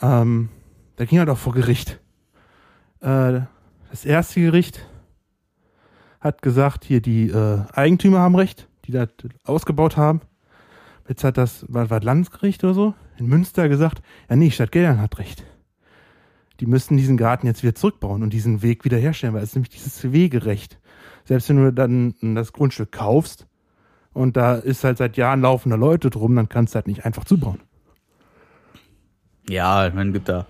Ähm, 0.00 0.48
da 0.96 1.04
ging 1.04 1.18
halt 1.18 1.28
auch 1.28 1.38
vor 1.38 1.54
Gericht. 1.54 2.00
Äh, 3.00 3.42
das 3.90 4.04
erste 4.04 4.40
Gericht 4.40 4.86
hat 6.20 6.42
gesagt, 6.42 6.84
hier 6.84 7.00
die 7.00 7.28
äh, 7.28 7.62
Eigentümer 7.72 8.20
haben 8.20 8.34
recht, 8.34 8.68
die 8.86 8.92
das 8.92 9.08
ausgebaut 9.44 9.96
haben. 9.96 10.20
Jetzt 11.08 11.22
hat 11.22 11.36
das, 11.36 11.66
war, 11.68 11.90
war 11.90 12.00
Landesgericht 12.00 12.64
oder 12.64 12.74
so, 12.74 12.94
in 13.18 13.26
Münster 13.26 13.68
gesagt, 13.68 14.02
ja 14.28 14.36
nee, 14.36 14.50
Stadt 14.50 14.72
Geldern 14.72 15.00
hat 15.00 15.18
recht. 15.18 15.44
Die 16.60 16.66
müssten 16.66 16.96
diesen 16.96 17.16
Garten 17.16 17.46
jetzt 17.46 17.62
wieder 17.62 17.74
zurückbauen 17.74 18.22
und 18.22 18.32
diesen 18.32 18.62
Weg 18.62 18.84
wiederherstellen, 18.84 19.34
weil 19.34 19.42
es 19.42 19.54
nämlich 19.54 19.70
dieses 19.70 20.12
Wegerecht. 20.12 20.78
Selbst 21.24 21.48
wenn 21.48 21.56
du 21.56 21.72
dann 21.72 22.14
das 22.34 22.52
Grundstück 22.52 22.92
kaufst 22.92 23.46
und 24.12 24.36
da 24.36 24.54
ist 24.54 24.84
halt 24.84 24.98
seit 24.98 25.16
Jahren 25.16 25.40
laufende 25.40 25.76
Leute 25.76 26.10
drum, 26.10 26.36
dann 26.36 26.48
kannst 26.48 26.74
du 26.74 26.76
halt 26.76 26.86
nicht 26.86 27.04
einfach 27.04 27.24
zubauen. 27.24 27.60
Ja, 29.48 29.86
ich 29.86 29.94
meine, 29.94 30.12
gibt 30.12 30.28
da 30.28 30.46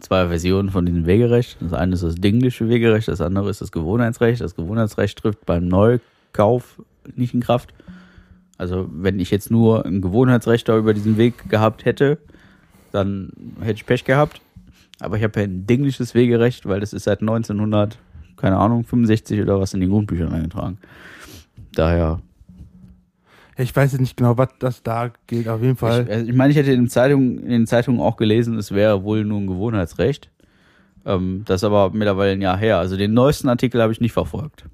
zwei 0.00 0.28
Versionen 0.28 0.70
von 0.70 0.86
diesem 0.86 1.06
Wegerecht. 1.06 1.58
Das 1.60 1.72
eine 1.72 1.94
ist 1.94 2.02
das 2.02 2.14
dingliche 2.14 2.68
Wegerecht, 2.68 3.08
das 3.08 3.20
andere 3.20 3.50
ist 3.50 3.60
das 3.60 3.72
Gewohnheitsrecht. 3.72 4.40
Das 4.40 4.54
Gewohnheitsrecht 4.54 5.18
trifft 5.18 5.44
beim 5.46 5.68
Neukauf 5.68 6.80
nicht 7.16 7.34
in 7.34 7.40
Kraft. 7.40 7.74
Also 8.56 8.88
wenn 8.92 9.20
ich 9.20 9.30
jetzt 9.30 9.50
nur 9.50 9.86
ein 9.86 10.00
Gewohnheitsrecht 10.00 10.68
da 10.68 10.76
über 10.76 10.94
diesen 10.94 11.16
Weg 11.16 11.48
gehabt 11.48 11.84
hätte, 11.84 12.18
dann 12.92 13.30
hätte 13.60 13.74
ich 13.74 13.86
Pech 13.86 14.04
gehabt. 14.04 14.40
Aber 15.00 15.16
ich 15.16 15.22
habe 15.22 15.38
ja 15.40 15.46
ein 15.46 15.66
dingliches 15.66 16.14
Wegerecht, 16.14 16.66
weil 16.66 16.80
das 16.80 16.92
ist 16.92 17.04
seit 17.04 17.20
1900, 17.20 17.98
keine 18.40 18.56
Ahnung, 18.56 18.84
65 18.84 19.40
oder 19.42 19.60
was 19.60 19.74
in 19.74 19.80
den 19.80 19.90
Grundbüchern 19.90 20.32
eingetragen. 20.32 20.78
Daher 21.72 22.20
ich 23.60 23.74
weiß 23.74 23.90
jetzt 23.92 24.00
nicht 24.00 24.16
genau, 24.16 24.38
was 24.38 24.50
das 24.60 24.84
da 24.84 25.10
gilt, 25.26 25.48
auf 25.48 25.60
jeden 25.60 25.76
Fall. 25.76 26.04
Ich, 26.04 26.10
also 26.12 26.30
ich 26.30 26.36
meine, 26.36 26.52
ich 26.52 26.56
hätte 26.56 26.70
in, 26.70 26.82
den 26.82 26.88
Zeitungen, 26.88 27.38
in 27.38 27.50
den 27.50 27.66
Zeitungen 27.66 28.00
auch 28.00 28.16
gelesen, 28.16 28.56
es 28.56 28.70
wäre 28.70 29.02
wohl 29.02 29.24
nur 29.24 29.40
ein 29.40 29.48
Gewohnheitsrecht. 29.48 30.30
Ähm, 31.04 31.42
das 31.44 31.62
ist 31.62 31.64
aber 31.64 31.90
mittlerweile 31.90 32.32
ein 32.32 32.40
Jahr 32.40 32.56
her. 32.56 32.78
Also 32.78 32.96
den 32.96 33.14
neuesten 33.14 33.48
Artikel 33.48 33.82
habe 33.82 33.92
ich 33.92 34.00
nicht 34.00 34.12
verfolgt. 34.12 34.64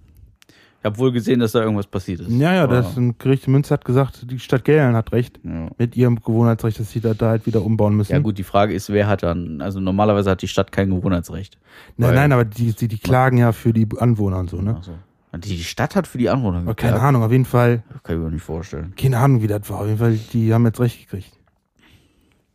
Ich 0.85 0.87
habe 0.87 0.99
wohl 0.99 1.13
gesehen, 1.13 1.41
dass 1.41 1.53
da 1.53 1.63
irgendwas 1.63 1.87
passiert 1.87 2.21
ist. 2.21 2.31
ja, 2.31 2.53
ja, 2.53 2.67
das 2.67 2.95
Gericht 3.19 3.47
in 3.47 3.55
Münster 3.55 3.73
hat 3.73 3.87
gesagt, 3.87 4.31
die 4.31 4.39
Stadt 4.39 4.67
Geldern 4.67 4.95
hat 4.95 5.13
recht 5.13 5.41
ja. 5.43 5.71
mit 5.79 5.97
ihrem 5.97 6.17
Gewohnheitsrecht, 6.17 6.79
dass 6.79 6.91
sie 6.91 7.01
da, 7.01 7.15
da 7.15 7.31
halt 7.31 7.47
wieder 7.47 7.65
umbauen 7.65 7.97
müssen. 7.97 8.13
ja 8.13 8.19
gut, 8.19 8.37
die 8.37 8.43
Frage 8.45 8.75
ist, 8.75 8.91
wer 8.91 9.07
hat 9.07 9.23
dann, 9.23 9.63
also 9.63 9.81
normalerweise 9.81 10.31
hat 10.31 10.43
die 10.43 10.49
Stadt 10.49 10.73
kein 10.73 10.91
Gewohnheitsrecht. 10.91 11.57
Nein, 11.97 12.15
nein, 12.15 12.33
aber 12.33 12.45
die, 12.45 12.75
die, 12.75 12.89
die 12.89 12.99
klagen 12.99 13.39
ja 13.39 13.53
für 13.53 13.73
die 13.73 13.89
Anwohner 13.99 14.41
und 14.41 14.51
so, 14.51 14.61
ne? 14.61 14.77
Also, 14.77 14.93
die 15.39 15.65
Stadt 15.65 15.97
hat 15.97 16.07
für 16.07 16.19
die 16.19 16.29
Anwohner 16.29 16.59
Aber 16.59 16.75
keine 16.75 16.93
geklagt. 16.93 17.09
Ahnung, 17.09 17.23
auf 17.23 17.33
jeden 17.33 17.47
Fall, 17.47 17.83
Das 17.91 18.03
kann 18.03 18.17
ich 18.17 18.23
mir 18.23 18.31
nicht 18.31 18.45
vorstellen. 18.45 18.93
keine 18.95 19.17
Ahnung, 19.17 19.41
wie 19.41 19.47
das 19.47 19.71
war. 19.71 19.81
Auf 19.81 19.87
jeden 19.87 19.99
Fall, 19.99 20.19
die 20.35 20.53
haben 20.53 20.67
jetzt 20.67 20.81
recht 20.81 21.01
gekriegt. 21.01 21.33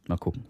Mal 0.07 0.19
gucken. 0.19 0.43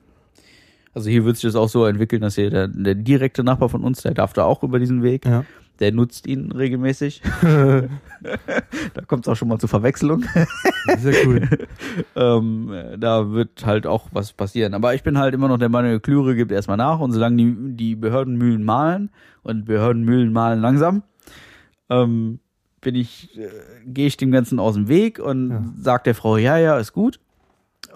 Also 0.94 1.10
hier 1.10 1.24
wird 1.24 1.38
sich 1.38 1.44
das 1.44 1.56
auch 1.56 1.70
so 1.70 1.86
entwickeln, 1.86 2.22
dass 2.22 2.36
hier 2.36 2.50
der, 2.50 2.68
der 2.68 2.96
direkte 2.96 3.42
Nachbar 3.44 3.70
von 3.70 3.86
uns, 3.86 4.02
der 4.02 4.14
darf 4.14 4.34
da 4.34 4.44
auch 4.44 4.64
über 4.64 4.80
diesen 4.80 5.02
Weg. 5.02 5.26
Ja. 5.26 5.46
Der 5.80 5.92
nutzt 5.94 6.28
ihn 6.28 6.52
regelmäßig. 6.52 7.22
da 7.42 9.02
kommt 9.08 9.26
es 9.26 9.32
auch 9.32 9.36
schon 9.36 9.48
mal 9.48 9.60
zur 9.60 9.70
Verwechslung. 9.70 10.26
Sehr 10.98 11.26
cool. 11.26 11.48
ähm, 12.16 12.72
da 12.98 13.32
wird 13.32 13.66
halt 13.66 13.88
auch 13.88 14.10
was 14.12 14.34
passieren. 14.34 14.74
Aber 14.74 14.94
ich 14.94 15.04
bin 15.04 15.18
halt 15.18 15.34
immer 15.34 15.48
noch 15.48 15.58
der 15.58 15.70
Meinung, 15.70 16.02
Klüre 16.02 16.36
gibt 16.36 16.52
erstmal 16.52 16.78
nach 16.78 17.00
und 17.00 17.12
solange 17.14 17.38
die, 17.38 17.56
die 17.76 17.96
Behördenmühlen 17.96 18.64
malen 18.64 19.10
und 19.44 19.66
Behördenmühlen 19.66 20.34
malen 20.34 20.60
langsam, 20.60 21.04
ähm, 21.90 22.40
bin 22.82 22.96
ich, 22.96 23.38
äh, 23.38 23.50
gehe 23.86 24.08
ich 24.08 24.18
dem 24.18 24.32
Ganzen 24.32 24.60
aus 24.60 24.76
dem 24.76 24.88
Weg 24.90 25.20
und 25.20 25.50
Ja. 25.50 25.64
sag 25.80 26.04
der 26.04 26.16
Frau, 26.16 26.38
ja, 26.38 26.58
ja, 26.58 26.78
ist 26.78 26.94
gut. 26.94 27.20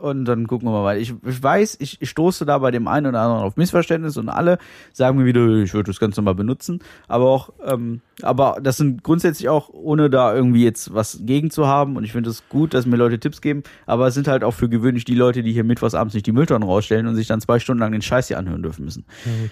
Und 0.01 0.25
dann 0.25 0.47
gucken 0.47 0.67
wir 0.67 0.71
mal 0.71 0.83
weiter. 0.83 0.99
Ich, 0.99 1.13
ich 1.25 1.41
weiß, 1.41 1.77
ich, 1.79 2.01
ich 2.01 2.09
stoße 2.09 2.45
da 2.45 2.57
bei 2.57 2.71
dem 2.71 2.87
einen 2.87 3.07
oder 3.07 3.21
anderen 3.21 3.43
auf 3.43 3.57
Missverständnis 3.57 4.17
und 4.17 4.29
alle 4.29 4.57
sagen 4.91 5.17
mir 5.17 5.25
wieder, 5.25 5.47
ich 5.47 5.73
würde 5.73 5.91
das 5.91 5.99
Ganze 5.99 6.21
mal 6.21 6.35
benutzen. 6.35 6.79
Aber 7.07 7.29
auch, 7.29 7.53
ähm, 7.65 8.01
aber 8.21 8.57
das 8.61 8.77
sind 8.77 9.03
grundsätzlich 9.03 9.49
auch, 9.49 9.69
ohne 9.69 10.09
da 10.09 10.35
irgendwie 10.35 10.63
jetzt 10.63 10.93
was 10.93 11.19
gegen 11.21 11.51
zu 11.51 11.67
haben. 11.67 11.95
Und 11.95 12.03
ich 12.03 12.11
finde 12.11 12.29
es 12.29 12.43
gut, 12.49 12.73
dass 12.73 12.85
mir 12.85 12.97
Leute 12.97 13.19
Tipps 13.19 13.41
geben. 13.41 13.63
Aber 13.85 14.07
es 14.07 14.13
sind 14.13 14.27
halt 14.27 14.43
auch 14.43 14.53
für 14.53 14.69
gewöhnlich 14.69 15.05
die 15.05 15.15
Leute, 15.15 15.43
die 15.43 15.53
hier 15.53 15.63
mittwochs 15.63 15.93
abends 15.93 16.13
nicht 16.13 16.25
die 16.25 16.31
Mülltonnen 16.31 16.67
rausstellen 16.67 17.07
und 17.07 17.15
sich 17.15 17.27
dann 17.27 17.41
zwei 17.41 17.59
Stunden 17.59 17.79
lang 17.79 17.91
den 17.91 18.01
Scheiß 18.01 18.27
hier 18.27 18.37
anhören 18.37 18.63
dürfen 18.63 18.85
müssen. 18.85 19.05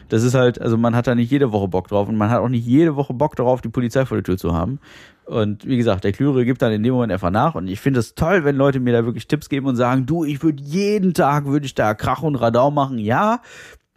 Das 0.10 0.24
ist 0.24 0.34
halt, 0.34 0.60
also 0.60 0.78
man 0.78 0.96
hat 0.96 1.08
da 1.08 1.16
nicht 1.16 1.32
jede 1.32 1.52
Woche 1.52 1.68
Bock 1.68 1.88
drauf 1.88 2.10
und 2.10 2.18
man 2.18 2.30
hat 2.30 2.40
auch 2.40 2.50
nicht 2.50 2.66
jede 2.66 2.96
Woche 2.96 3.14
Bock 3.14 3.36
darauf, 3.36 3.62
die 3.62 3.70
Polizei 3.70 4.06
vor 4.06 4.18
der 4.18 4.24
Tür 4.24 4.38
zu 4.38 4.54
haben. 4.54 4.80
Und 5.26 5.66
wie 5.66 5.78
gesagt, 5.78 6.04
der 6.04 6.12
Klüre 6.12 6.46
gibt 6.46 6.62
dann 6.62 6.72
in 6.72 6.84
dem 6.84 6.94
Moment 6.94 7.14
einfach 7.14 7.30
nach. 7.30 7.56
Und 7.56 7.68
ich 7.68 7.80
finde 7.80 8.00
es 8.00 8.16
toll, 8.16 8.44
wenn 8.44 8.56
Leute 8.56 8.80
mir 8.80 8.94
da 8.94 9.06
wirklich 9.06 9.28
Tipps 9.28 9.50
geben 9.50 9.68
und 9.68 9.76
sagen, 9.76 10.06
du, 10.06 10.26
ich 10.26 10.44
würde 10.44 10.62
jeden 10.62 11.14
Tag, 11.14 11.46
würde 11.46 11.66
ich 11.66 11.76
da 11.76 11.94
Krach 11.94 12.24
und 12.24 12.36
Radau 12.36 12.72
machen. 12.72 12.98
Ja, 12.98 13.42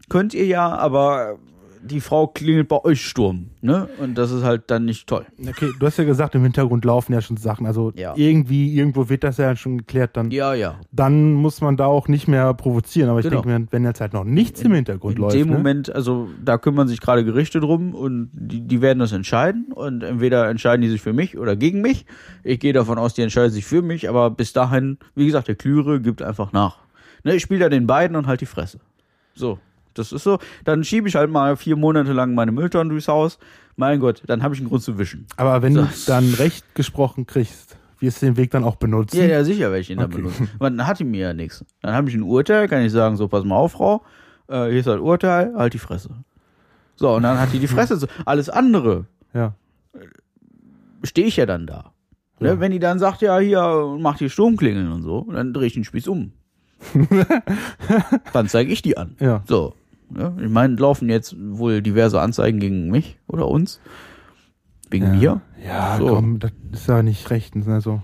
könnt 0.08 0.34
ihr 0.34 0.46
ja, 0.46 0.68
aber 0.68 1.38
die 1.84 2.00
Frau 2.00 2.26
klingelt 2.26 2.68
bei 2.68 2.82
euch 2.84 3.00
Sturm. 3.04 3.50
Ne? 3.60 3.88
Und 4.00 4.16
das 4.16 4.30
ist 4.30 4.42
halt 4.42 4.70
dann 4.70 4.84
nicht 4.84 5.06
toll. 5.06 5.26
Okay, 5.46 5.70
du 5.78 5.86
hast 5.86 5.98
ja 5.98 6.04
gesagt, 6.04 6.34
im 6.34 6.42
Hintergrund 6.42 6.84
laufen 6.84 7.12
ja 7.12 7.20
schon 7.20 7.36
Sachen. 7.36 7.66
Also 7.66 7.92
Ja. 7.94 8.14
irgendwie, 8.16 8.74
irgendwo 8.74 9.08
wird 9.08 9.22
das 9.24 9.36
ja 9.36 9.54
schon 9.56 9.78
geklärt. 9.78 10.16
Dann, 10.16 10.30
Ja, 10.30 10.54
ja. 10.54 10.76
dann 10.92 11.32
muss 11.34 11.60
man 11.60 11.76
da 11.76 11.86
auch 11.86 12.08
nicht 12.08 12.26
mehr 12.28 12.52
provozieren. 12.54 13.10
Aber 13.10 13.20
ich 13.20 13.24
Genau. 13.28 13.42
denke 13.42 13.60
mir, 13.60 13.66
wenn 13.70 13.84
jetzt 13.84 14.00
halt 14.00 14.12
noch 14.12 14.24
nichts 14.24 14.62
im 14.62 14.72
Hintergrund 14.72 15.16
In 15.16 15.22
läuft. 15.22 15.36
dem 15.36 15.48
ne? 15.48 15.56
Moment, 15.56 15.94
also 15.94 16.28
da 16.44 16.58
kümmern 16.58 16.88
sich 16.88 17.00
gerade 17.00 17.24
Gerichte 17.24 17.60
drum 17.60 17.94
und 17.94 18.30
die, 18.32 18.60
die 18.62 18.80
werden 18.80 18.98
das 18.98 19.12
entscheiden 19.12 19.66
und 19.74 20.02
entweder 20.02 20.48
entscheiden 20.48 20.82
die 20.82 20.88
sich 20.88 21.02
für 21.02 21.12
mich 21.12 21.36
oder 21.38 21.54
gegen 21.56 21.80
mich. 21.82 22.06
Ich 22.42 22.60
gehe 22.60 22.72
davon 22.72 22.98
aus, 22.98 23.14
die 23.14 23.22
entscheiden 23.22 23.50
sich 23.50 23.64
für 23.64 23.82
mich, 23.82 24.08
aber 24.08 24.30
bis 24.30 24.52
dahin, 24.52 24.98
wie 25.14 25.26
gesagt, 25.26 25.48
der 25.48 25.54
Klüre 25.54 26.00
gibt 26.00 26.22
einfach 26.22 26.52
nach. 26.52 26.78
Ne, 27.24 27.34
ich 27.34 27.42
spiele 27.42 27.60
da 27.60 27.68
den 27.68 27.86
beiden 27.86 28.16
und 28.16 28.26
halt 28.26 28.40
die 28.40 28.46
Fresse. 28.46 28.80
So, 29.34 29.58
das 29.94 30.12
ist 30.12 30.24
so. 30.24 30.38
Dann 30.64 30.84
schiebe 30.84 31.08
ich 31.08 31.14
halt 31.14 31.30
mal 31.30 31.56
vier 31.56 31.76
Monate 31.76 32.12
lang 32.12 32.34
meine 32.34 32.52
Mülltonnen 32.52 32.88
durchs 32.90 33.08
Haus. 33.08 33.38
Mein 33.76 33.98
Gott, 34.00 34.22
dann 34.26 34.42
habe 34.42 34.54
ich 34.54 34.60
einen 34.60 34.68
Grund 34.68 34.82
zu 34.82 34.98
wischen. 34.98 35.26
Aber 35.36 35.62
wenn 35.62 35.74
Das- 35.74 36.04
du 36.04 36.12
dann 36.12 36.32
Recht 36.34 36.74
gesprochen 36.74 37.26
kriegst, 37.26 37.76
wirst 37.98 38.22
du 38.22 38.26
den 38.26 38.36
Weg 38.36 38.50
dann 38.50 38.64
auch 38.64 38.76
benutzen. 38.76 39.16
Ja, 39.18 39.24
ja, 39.26 39.44
sicher 39.44 39.66
werde 39.70 39.80
ich 39.80 39.90
ihn 39.90 39.98
dann 39.98 40.06
Okay. 40.12 40.16
benutzen. 40.22 40.50
Aber 40.58 40.70
dann 40.70 40.86
hat 40.86 40.98
die 40.98 41.04
mir 41.04 41.20
ja 41.28 41.32
nichts. 41.32 41.64
Dann 41.80 41.94
habe 41.94 42.08
ich 42.08 42.14
ein 42.14 42.22
Urteil, 42.22 42.68
kann 42.68 42.82
ich 42.84 42.92
sagen, 42.92 43.16
so, 43.16 43.28
pass 43.28 43.44
mal 43.44 43.56
auf, 43.56 43.72
Frau, 43.72 44.02
äh, 44.48 44.68
hier 44.68 44.80
ist 44.80 44.86
halt 44.86 45.00
Urteil, 45.00 45.54
halt 45.56 45.72
die 45.74 45.78
Fresse. 45.78 46.10
So, 46.96 47.14
und 47.14 47.22
dann 47.24 47.40
hat 47.40 47.52
die 47.52 47.58
die 47.58 47.66
Fresse. 47.66 47.96
So. 47.96 48.06
Alles 48.24 48.48
andere 48.50 49.06
ja. 49.32 49.54
stehe 51.02 51.26
ich 51.26 51.36
ja 51.36 51.46
dann 51.46 51.66
da. 51.66 51.92
Ne? 52.40 52.48
Ja. 52.48 52.60
Wenn 52.60 52.72
die 52.72 52.78
dann 52.78 52.98
sagt, 52.98 53.22
ja, 53.22 53.38
hier, 53.38 53.96
mach 53.98 54.18
die 54.18 54.30
Sturmklingeln 54.30 54.92
und 54.92 55.02
so, 55.02 55.26
dann 55.32 55.52
drehe 55.52 55.66
ich 55.66 55.74
den 55.74 55.84
Spieß 55.84 56.06
um. 56.08 56.32
dann 58.32 58.48
zeige 58.48 58.72
ich 58.72 58.82
die 58.82 58.96
an. 58.96 59.16
Ja. 59.20 59.42
So. 59.46 59.74
Ne? 60.10 60.36
Ich 60.42 60.50
meine, 60.50 60.76
laufen 60.76 61.08
jetzt 61.08 61.34
wohl 61.38 61.82
diverse 61.82 62.20
Anzeigen 62.20 62.60
gegen 62.60 62.90
mich 62.90 63.18
oder 63.26 63.48
uns. 63.48 63.80
Wegen 64.90 65.18
mir. 65.18 65.40
Ja, 65.64 65.96
So. 65.98 66.06
komm, 66.08 66.38
das 66.38 66.52
ist 66.72 66.88
ja 66.88 67.02
nicht 67.02 67.30
rechtens. 67.30 67.66
Also. 67.68 68.02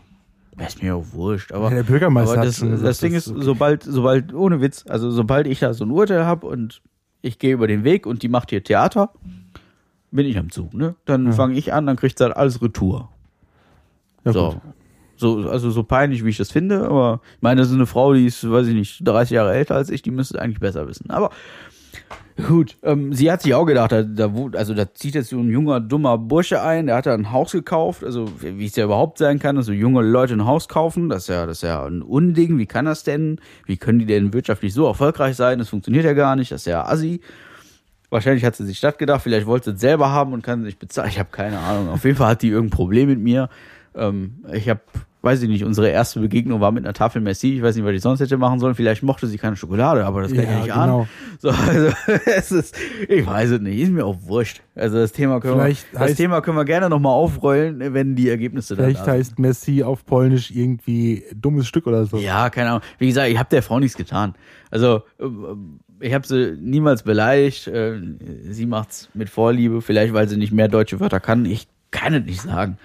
Ja, 0.58 0.66
Ist 0.66 0.82
mir 0.82 0.96
auch 0.96 1.06
wurscht. 1.12 1.52
Aber 1.52 1.68
Ja, 1.70 1.76
der 1.76 1.82
Bürgermeister 1.84 2.34
Aber 2.36 2.44
das, 2.44 2.60
gesagt, 2.60 2.82
das 2.84 2.98
Ding 2.98 3.14
ist, 3.14 3.28
okay. 3.28 3.40
sobald, 3.42 3.82
sobald, 3.82 4.34
ohne 4.34 4.60
Witz, 4.60 4.84
also 4.88 5.10
sobald 5.10 5.46
ich 5.46 5.60
da 5.60 5.72
so 5.72 5.84
ein 5.84 5.90
Urteil 5.90 6.24
habe 6.24 6.46
und 6.46 6.82
ich 7.22 7.38
gehe 7.38 7.52
über 7.54 7.66
den 7.66 7.84
Weg 7.84 8.06
und 8.06 8.22
die 8.22 8.28
macht 8.28 8.50
hier 8.50 8.62
Theater, 8.64 9.10
bin 10.10 10.26
ich 10.26 10.36
am 10.38 10.50
Zug, 10.50 10.74
ne? 10.74 10.96
Dann 11.04 11.26
Ja. 11.26 11.32
fange 11.32 11.54
ich 11.56 11.72
an, 11.72 11.86
dann 11.86 11.96
kriegt 11.96 12.18
sie 12.18 12.24
halt 12.24 12.36
alles 12.36 12.60
Retour. 12.60 13.08
Ja, 14.24 14.32
so. 14.32 14.50
gut. 14.50 14.60
So, 15.16 15.48
also 15.50 15.70
so 15.70 15.82
peinlich, 15.82 16.24
wie 16.24 16.30
ich 16.30 16.38
das 16.38 16.50
finde, 16.50 16.86
aber 16.88 17.20
ich 17.36 17.42
meine, 17.42 17.60
das 17.60 17.68
ist 17.68 17.74
eine 17.74 17.84
Frau, 17.86 18.14
die 18.14 18.24
ist, 18.24 18.50
weiß 18.50 18.66
ich 18.68 18.74
nicht, 18.74 19.06
30 19.06 19.34
Jahre 19.34 19.52
älter 19.52 19.74
als 19.76 19.90
ich, 19.90 20.00
die 20.00 20.10
müsste 20.10 20.36
es 20.36 20.40
eigentlich 20.42 20.60
besser 20.60 20.88
wissen. 20.88 21.10
Aber 21.10 21.30
gut, 22.48 22.76
ähm, 22.82 23.12
sie 23.12 23.30
hat 23.30 23.42
sich 23.42 23.54
auch 23.54 23.66
gedacht, 23.66 23.92
da, 23.92 24.02
da, 24.02 24.32
also 24.54 24.74
da 24.74 24.92
zieht 24.94 25.14
jetzt 25.14 25.30
so 25.30 25.38
ein 25.38 25.50
junger, 25.50 25.80
dummer 25.80 26.18
Bursche 26.18 26.62
ein, 26.62 26.86
der 26.86 26.96
hat 26.96 27.06
da 27.06 27.14
ein 27.14 27.32
Haus 27.32 27.52
gekauft, 27.52 28.04
also 28.04 28.30
wie 28.40 28.64
es 28.64 28.76
ja 28.76 28.84
überhaupt 28.84 29.18
sein 29.18 29.38
kann, 29.38 29.56
dass 29.56 29.66
so 29.66 29.72
junge 29.72 30.02
Leute 30.02 30.34
ein 30.34 30.46
Haus 30.46 30.68
kaufen, 30.68 31.08
das 31.08 31.24
ist 31.24 31.28
ja, 31.28 31.46
das 31.46 31.58
ist 31.58 31.62
ja 31.62 31.84
ein 31.84 32.02
Unding, 32.02 32.58
wie 32.58 32.66
kann 32.66 32.84
das 32.84 33.04
denn? 33.04 33.40
Wie 33.66 33.76
können 33.76 33.98
die 33.98 34.06
denn 34.06 34.32
wirtschaftlich 34.32 34.72
so 34.72 34.86
erfolgreich 34.86 35.36
sein? 35.36 35.58
Das 35.58 35.68
funktioniert 35.68 36.04
ja 36.04 36.12
gar 36.12 36.36
nicht, 36.36 36.50
das 36.52 36.62
ist 36.62 36.66
ja 36.66 36.84
assi. 36.84 37.20
Wahrscheinlich 38.10 38.44
hat 38.44 38.56
sie 38.56 38.66
sich 38.66 38.80
das 38.80 38.98
gedacht, 38.98 39.22
vielleicht 39.22 39.46
wollte 39.46 39.70
sie 39.70 39.74
es 39.76 39.80
selber 39.80 40.10
haben 40.10 40.32
und 40.32 40.42
kann 40.42 40.64
sich 40.64 40.78
bezahlen. 40.78 41.10
Ich 41.10 41.18
habe 41.18 41.30
keine 41.30 41.60
Ahnung. 41.60 41.88
Auf 41.90 42.04
jeden 42.04 42.16
Fall 42.16 42.30
hat 42.30 42.42
die 42.42 42.48
irgendein 42.48 42.76
Problem 42.76 43.08
mit 43.08 43.20
mir. 43.20 43.48
Ähm, 43.94 44.44
ich 44.52 44.68
habe, 44.68 44.80
weiß 45.22 45.42
ich 45.42 45.48
nicht, 45.48 45.64
unsere 45.64 45.88
erste 45.88 46.18
Begegnung 46.20 46.60
war 46.60 46.72
mit 46.72 46.84
einer 46.84 46.94
Tafel 46.94 47.20
Messi. 47.20 47.54
Ich 47.56 47.62
weiß 47.62 47.76
nicht, 47.76 47.84
was 47.84 47.92
ich 47.92 48.00
sonst 48.00 48.20
hätte 48.20 48.38
machen 48.38 48.58
sollen. 48.58 48.74
Vielleicht 48.74 49.02
mochte 49.02 49.26
sie 49.26 49.36
keine 49.36 49.54
Schokolade, 49.56 50.06
aber 50.06 50.22
das 50.22 50.32
kann 50.32 50.40
ich 50.44 50.48
Ja, 50.48 50.56
nicht 50.56 50.68
genau. 50.72 50.98
ahnen. 51.00 51.08
So, 51.38 51.50
also, 51.50 51.92
es 52.26 52.52
ist, 52.52 52.76
ich 53.08 53.26
weiß 53.26 53.50
es 53.50 53.60
nicht, 53.60 53.78
ist 53.80 53.90
mir 53.90 54.06
auch 54.06 54.16
wurscht. 54.22 54.62
Also 54.74 54.96
das 54.98 55.12
Thema 55.12 55.40
können 55.40 55.60
Vielleicht 55.60 55.92
wir, 55.92 55.98
das 56.00 56.10
heißt- 56.12 56.16
Thema 56.16 56.40
können 56.40 56.56
wir 56.56 56.64
gerne 56.64 56.88
nochmal 56.88 57.12
aufrollen, 57.12 57.92
wenn 57.94 58.16
die 58.16 58.28
Ergebnisse 58.30 58.76
Vielleicht 58.76 59.00
da 59.00 59.04
sind. 59.04 59.12
heißt 59.14 59.38
Messi 59.38 59.82
auf 59.82 60.06
Polnisch 60.06 60.50
irgendwie 60.50 61.24
dummes 61.34 61.66
Stück 61.66 61.86
oder 61.86 62.06
so. 62.06 62.16
Ja, 62.18 62.48
keine 62.50 62.70
Ahnung. 62.70 62.82
Wie 62.98 63.06
gesagt, 63.08 63.28
ich 63.28 63.38
habe 63.38 63.48
der 63.50 63.62
Frau 63.62 63.78
nichts 63.78 63.96
getan. 63.96 64.34
Also 64.70 65.02
ähm, 65.20 65.80
ich 66.00 66.14
habe 66.14 66.26
sie 66.26 66.56
niemals 66.58 67.02
beleidigt. 67.02 67.66
Äh, 67.66 68.00
Sie 68.48 68.64
macht's 68.64 69.10
mit 69.12 69.28
Vorliebe, 69.28 69.82
vielleicht 69.82 70.14
weil 70.14 70.28
sie 70.28 70.38
nicht 70.38 70.52
mehr 70.52 70.68
deutsche 70.68 70.98
Wörter 70.98 71.20
kann. 71.20 71.44
Ich 71.44 71.68
kann 71.90 72.14
es 72.14 72.24
nicht 72.24 72.40
sagen. 72.40 72.78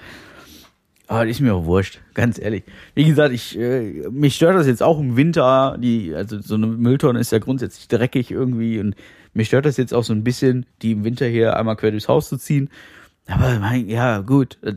Aber 1.07 1.25
das 1.25 1.35
ist 1.35 1.41
mir 1.41 1.53
auch 1.53 1.65
wurscht, 1.65 1.99
ganz 2.13 2.39
ehrlich. 2.39 2.63
Wie 2.95 3.05
gesagt, 3.05 3.33
ich, 3.33 3.57
äh, 3.59 4.07
mich 4.09 4.35
stört 4.35 4.55
das 4.55 4.65
jetzt 4.65 4.81
auch 4.81 4.99
im 4.99 5.17
Winter. 5.17 5.77
Die, 5.79 6.13
also 6.15 6.39
so 6.41 6.55
eine 6.55 6.67
Mülltonne 6.67 7.19
ist 7.19 7.31
ja 7.31 7.39
grundsätzlich 7.39 7.87
dreckig 7.87 8.31
irgendwie 8.31 8.79
und 8.79 8.95
mich 9.33 9.47
stört 9.47 9.65
das 9.65 9.77
jetzt 9.77 9.93
auch 9.93 10.03
so 10.03 10.13
ein 10.13 10.23
bisschen, 10.23 10.65
die 10.81 10.93
im 10.93 11.03
Winter 11.03 11.27
hier 11.27 11.57
einmal 11.57 11.75
quer 11.75 11.91
durchs 11.91 12.07
Haus 12.07 12.29
zu 12.29 12.37
ziehen. 12.37 12.69
Aber 13.27 13.59
mein, 13.59 13.87
ja, 13.87 14.19
gut. 14.19 14.57
äh, 14.63 14.75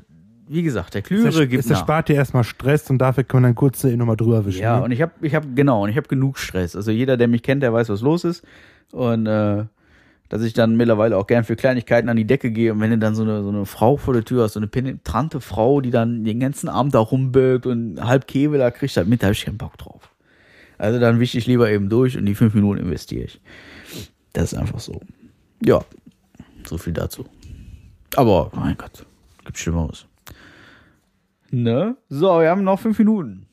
Wie 0.49 0.63
gesagt, 0.63 0.95
der 0.95 1.03
Klügere 1.03 1.29
es, 1.29 1.49
gibt 1.49 1.65
es 1.65 1.71
nach. 1.71 1.79
erspart 1.79 2.09
dir 2.09 2.17
erstmal 2.17 2.45
Stress 2.45 2.91
und 2.91 2.99
dafür 2.99 3.25
können 3.25 3.45
wir 3.45 3.49
dann 3.49 3.55
kurz 3.55 3.85
nochmal 3.85 4.17
drüber 4.17 4.45
wischen. 4.45 4.61
Ja, 4.61 4.79
ne? 4.79 4.85
und 4.85 4.91
ich 4.91 5.01
habe, 5.01 5.13
ich 5.23 5.35
habe 5.35 5.47
genau, 5.55 5.85
und 5.85 5.91
ich 5.91 5.97
habe 5.97 6.09
genug 6.09 6.39
Stress. 6.39 6.77
Also 6.77 6.91
jeder, 6.91 7.17
der 7.17 7.29
mich 7.29 7.43
kennt, 7.43 7.63
der 7.63 7.73
weiß, 7.73 7.89
was 7.89 8.01
los 8.03 8.25
ist. 8.25 8.45
Und 8.93 9.27
äh, 9.27 9.65
dass 10.29 10.43
ich 10.43 10.53
dann 10.53 10.77
mittlerweile 10.77 11.17
auch 11.17 11.27
gern 11.27 11.45
für 11.45 11.57
Kleinigkeiten 11.57 12.09
an 12.09 12.17
die 12.17 12.27
Decke 12.27 12.51
gehe. 12.51 12.73
Und 12.73 12.81
wenn 12.81 12.91
du 12.91 12.99
dann 12.99 13.15
so 13.15 13.23
eine, 13.23 13.43
so 13.43 13.49
eine 13.49 13.65
Frau 13.65 13.97
vor 13.97 14.15
der 14.15 14.25
Tür 14.25 14.45
hast, 14.45 14.55
so 14.55 14.61
eine 14.61 14.67
penetrante 14.67 15.41
Frau, 15.41 15.81
die 15.81 15.91
dann 15.91 16.25
den 16.25 16.41
ganzen 16.41 16.69
Abend 16.69 16.95
da 16.95 16.99
rumbögt 16.99 17.67
und 17.67 18.05
halb 18.05 18.27
da 18.27 18.71
kriegt, 18.71 18.97
halt 18.97 19.09
mit, 19.09 19.23
da 19.23 19.27
habe 19.27 19.35
ich 19.35 19.45
keinen 19.45 19.59
Bock 19.59 19.77
drauf. 19.79 20.11
Also 20.77 21.01
dann 21.01 21.19
wische 21.19 21.39
ich 21.39 21.47
lieber 21.47 21.71
eben 21.71 21.89
durch 21.89 22.17
und 22.17 22.27
die 22.27 22.35
fünf 22.35 22.55
Minuten 22.55 22.81
investiere 22.81 23.25
ich. 23.25 23.41
Das 24.33 24.53
ist 24.53 24.59
einfach 24.59 24.79
so. 24.79 25.01
Ja, 25.65 25.81
so 26.65 26.79
viel 26.79 26.93
dazu. 26.93 27.25
Aber, 28.15 28.51
mein 28.55 28.77
Gott, 28.77 29.05
gibt 29.45 29.59
Schlimmeres. 29.59 30.07
Ne? 31.51 31.97
So, 32.09 32.41
wir 32.41 32.51
haben 32.51 32.63
noch 32.63 32.79
fünf 32.79 32.99
Minuten. 32.99 33.48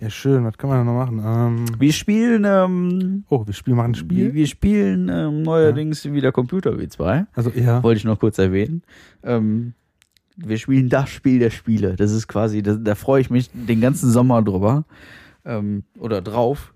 Ja, 0.00 0.10
schön. 0.10 0.44
Was 0.44 0.58
kann 0.58 0.68
man 0.70 0.78
da 0.78 0.84
noch 0.84 0.98
machen? 0.98 1.22
Ähm, 1.24 1.80
Wir 1.80 1.92
spielen, 1.92 2.44
ähm, 2.46 3.24
oh, 3.28 3.46
wir 3.46 3.54
spielen 3.54 3.76
machen 3.76 3.92
ein 3.92 3.94
wir, 3.94 4.00
Spiel. 4.00 4.34
wir 4.34 4.46
spielen 4.46 5.08
ähm, 5.08 5.42
neuerdings 5.42 6.04
wieder 6.04 6.32
Computer 6.32 6.72
W2. 6.72 7.26
Also 7.34 7.50
ja. 7.50 7.82
Wollte 7.82 7.98
ich 7.98 8.04
noch 8.04 8.18
kurz 8.20 8.38
erwähnen. 8.38 8.82
Ähm, 9.22 9.72
wir 10.36 10.58
spielen 10.58 10.88
das 10.90 11.08
Spiel 11.08 11.38
der 11.38 11.50
Spiele. 11.50 11.96
Das 11.96 12.12
ist 12.12 12.28
quasi, 12.28 12.62
das, 12.62 12.78
da 12.82 12.94
freue 12.94 13.20
ich 13.22 13.30
mich 13.30 13.50
den 13.52 13.80
ganzen 13.80 14.10
Sommer 14.10 14.42
drüber. 14.42 14.84
Ähm, 15.46 15.84
oder 15.98 16.20
drauf. 16.20 16.74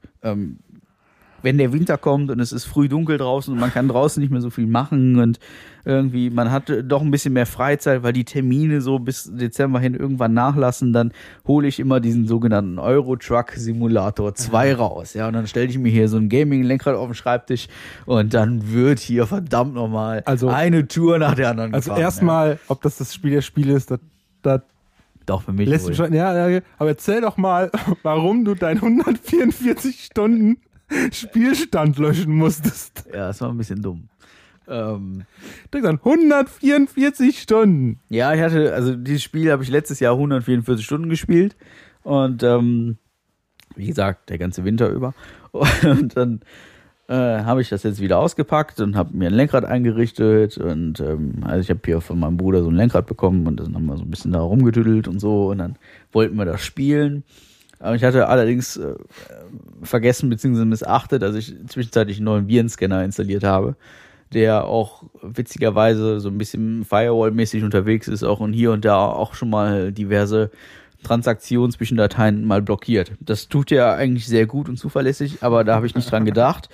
Wenn 1.42 1.58
der 1.58 1.72
Winter 1.72 1.96
kommt 1.98 2.30
und 2.30 2.40
es 2.40 2.52
ist 2.52 2.64
früh 2.64 2.88
dunkel 2.88 3.18
draußen 3.18 3.52
und 3.52 3.60
man 3.60 3.72
kann 3.72 3.88
draußen 3.88 4.20
nicht 4.20 4.30
mehr 4.30 4.40
so 4.40 4.50
viel 4.50 4.66
machen 4.66 5.18
und 5.18 5.38
irgendwie, 5.84 6.28
man 6.28 6.50
hat 6.50 6.70
doch 6.84 7.00
ein 7.00 7.10
bisschen 7.10 7.32
mehr 7.32 7.46
Freizeit, 7.46 8.02
weil 8.02 8.12
die 8.12 8.24
Termine 8.24 8.82
so 8.82 8.98
bis 8.98 9.30
Dezember 9.34 9.80
hin 9.80 9.94
irgendwann 9.94 10.34
nachlassen, 10.34 10.92
dann 10.92 11.12
hole 11.46 11.66
ich 11.68 11.80
immer 11.80 12.00
diesen 12.00 12.26
sogenannten 12.26 12.78
Euro 12.78 13.16
Truck 13.16 13.52
Simulator 13.56 14.34
2 14.34 14.74
raus. 14.74 15.14
Ja, 15.14 15.26
und 15.28 15.32
dann 15.32 15.46
stelle 15.46 15.66
ich 15.68 15.78
mir 15.78 15.90
hier 15.90 16.08
so 16.08 16.18
ein 16.18 16.28
Gaming-Lenkrad 16.28 16.94
auf 16.94 17.08
den 17.08 17.14
Schreibtisch 17.14 17.68
und 18.04 18.34
dann 18.34 18.72
wird 18.72 18.98
hier 18.98 19.26
verdammt 19.26 19.74
nochmal 19.74 20.22
Also- 20.26 20.48
eine 20.48 20.86
Tour 20.86 21.18
nach 21.18 21.34
der 21.34 21.48
anderen 21.50 21.72
Also 21.72 21.94
erstmal, 21.94 22.58
ob 22.68 22.82
das 22.82 22.98
das 22.98 23.14
Spiel 23.14 23.30
der 23.30 23.42
Spiele 23.42 23.72
ist, 23.74 23.90
das, 23.90 24.00
das 24.42 24.60
Ja. 24.60 24.66
Doch, 25.26 25.42
für 25.42 25.52
mich 25.52 25.68
lässt 25.68 25.94
schon. 25.94 26.12
Ja, 26.12 26.48
ja, 26.48 26.60
aber 26.78 26.88
erzähl 26.90 27.20
doch 27.20 27.36
mal, 27.36 27.70
warum 28.02 28.44
du 28.44 28.54
deinen 28.54 28.78
144 28.82 30.04
Stunden 30.04 30.56
Spielstand 31.12 31.98
löschen 31.98 32.34
musstest. 32.34 33.04
Ja, 33.12 33.28
das 33.28 33.40
war 33.40 33.50
ein 33.50 33.56
bisschen 33.56 33.82
dumm. 33.82 34.08
Ähm, 34.68 35.24
Du 35.70 35.78
hast 35.78 35.82
gesagt, 35.82 36.06
144 36.06 37.38
Stunden. 37.40 37.98
Ja, 38.08 38.32
ich 38.34 38.40
hatte, 38.40 38.72
also 38.72 38.94
dieses 38.94 39.22
Spiel 39.22 39.50
habe 39.50 39.62
ich 39.62 39.70
letztes 39.70 40.00
Jahr 40.00 40.14
144 40.14 40.84
Stunden 40.84 41.08
gespielt 41.08 41.56
und 42.02 42.42
ähm, 42.42 42.98
wie 43.76 43.86
gesagt, 43.86 44.30
der 44.30 44.38
ganze 44.38 44.64
Winter 44.64 44.88
über. 44.88 45.14
Und 45.52 46.16
dann 46.16 46.40
äh, 47.08 47.42
habe 47.42 47.60
ich 47.60 47.68
das 47.68 47.82
jetzt 47.82 48.00
wieder 48.00 48.20
ausgepackt 48.20 48.78
und 48.78 48.94
habe 48.94 49.16
mir 49.16 49.26
ein 49.26 49.34
Lenkrad 49.34 49.64
eingerichtet 49.64 50.58
und 50.58 51.00
ähm, 51.00 51.42
also 51.42 51.60
ich 51.60 51.68
habe 51.68 51.80
hier 51.84 52.00
von 52.00 52.20
meinem 52.20 52.36
Bruder 52.36 52.62
so 52.62 52.70
ein 52.70 52.76
Lenkrad 52.76 53.06
bekommen 53.06 53.48
und 53.48 53.58
dann 53.58 53.74
haben 53.74 53.86
wir 53.86 53.96
so 53.96 54.04
ein 54.04 54.10
bisschen 54.10 54.30
da 54.30 54.40
rumgetüdelt 54.40 55.08
und 55.08 55.18
so 55.18 55.50
und 55.50 55.58
dann 55.58 55.76
wollten 56.12 56.36
wir 56.36 56.44
das 56.44 56.62
spielen. 56.62 57.24
Ich 57.94 58.04
hatte 58.04 58.28
allerdings 58.28 58.76
äh, 58.76 58.94
vergessen 59.82 60.28
bzw. 60.28 60.66
missachtet, 60.66 61.22
dass 61.22 61.34
ich 61.34 61.54
zwischenzeitlich 61.66 62.18
einen 62.18 62.26
neuen 62.26 62.48
Virenscanner 62.48 63.02
installiert 63.04 63.42
habe, 63.42 63.74
der 64.34 64.66
auch 64.66 65.04
witzigerweise 65.22 66.20
so 66.20 66.28
ein 66.28 66.36
bisschen 66.36 66.84
Firewall-mäßig 66.84 67.64
unterwegs 67.64 68.06
ist, 68.06 68.22
auch 68.22 68.40
und 68.40 68.52
hier 68.52 68.72
und 68.72 68.84
da 68.84 69.06
auch 69.06 69.34
schon 69.34 69.48
mal 69.48 69.92
diverse 69.92 70.50
Transaktionen 71.02 71.72
zwischen 71.72 71.96
Dateien 71.96 72.44
mal 72.44 72.62
blockiert. 72.62 73.12
Das 73.20 73.48
tut 73.48 73.70
ja 73.70 73.94
eigentlich 73.94 74.26
sehr 74.26 74.46
gut 74.46 74.68
und 74.68 74.76
zuverlässig, 74.76 75.38
aber 75.42 75.64
da 75.64 75.74
habe 75.74 75.86
ich 75.86 75.94
nicht 75.94 76.10
dran 76.10 76.24
gedacht. 76.24 76.68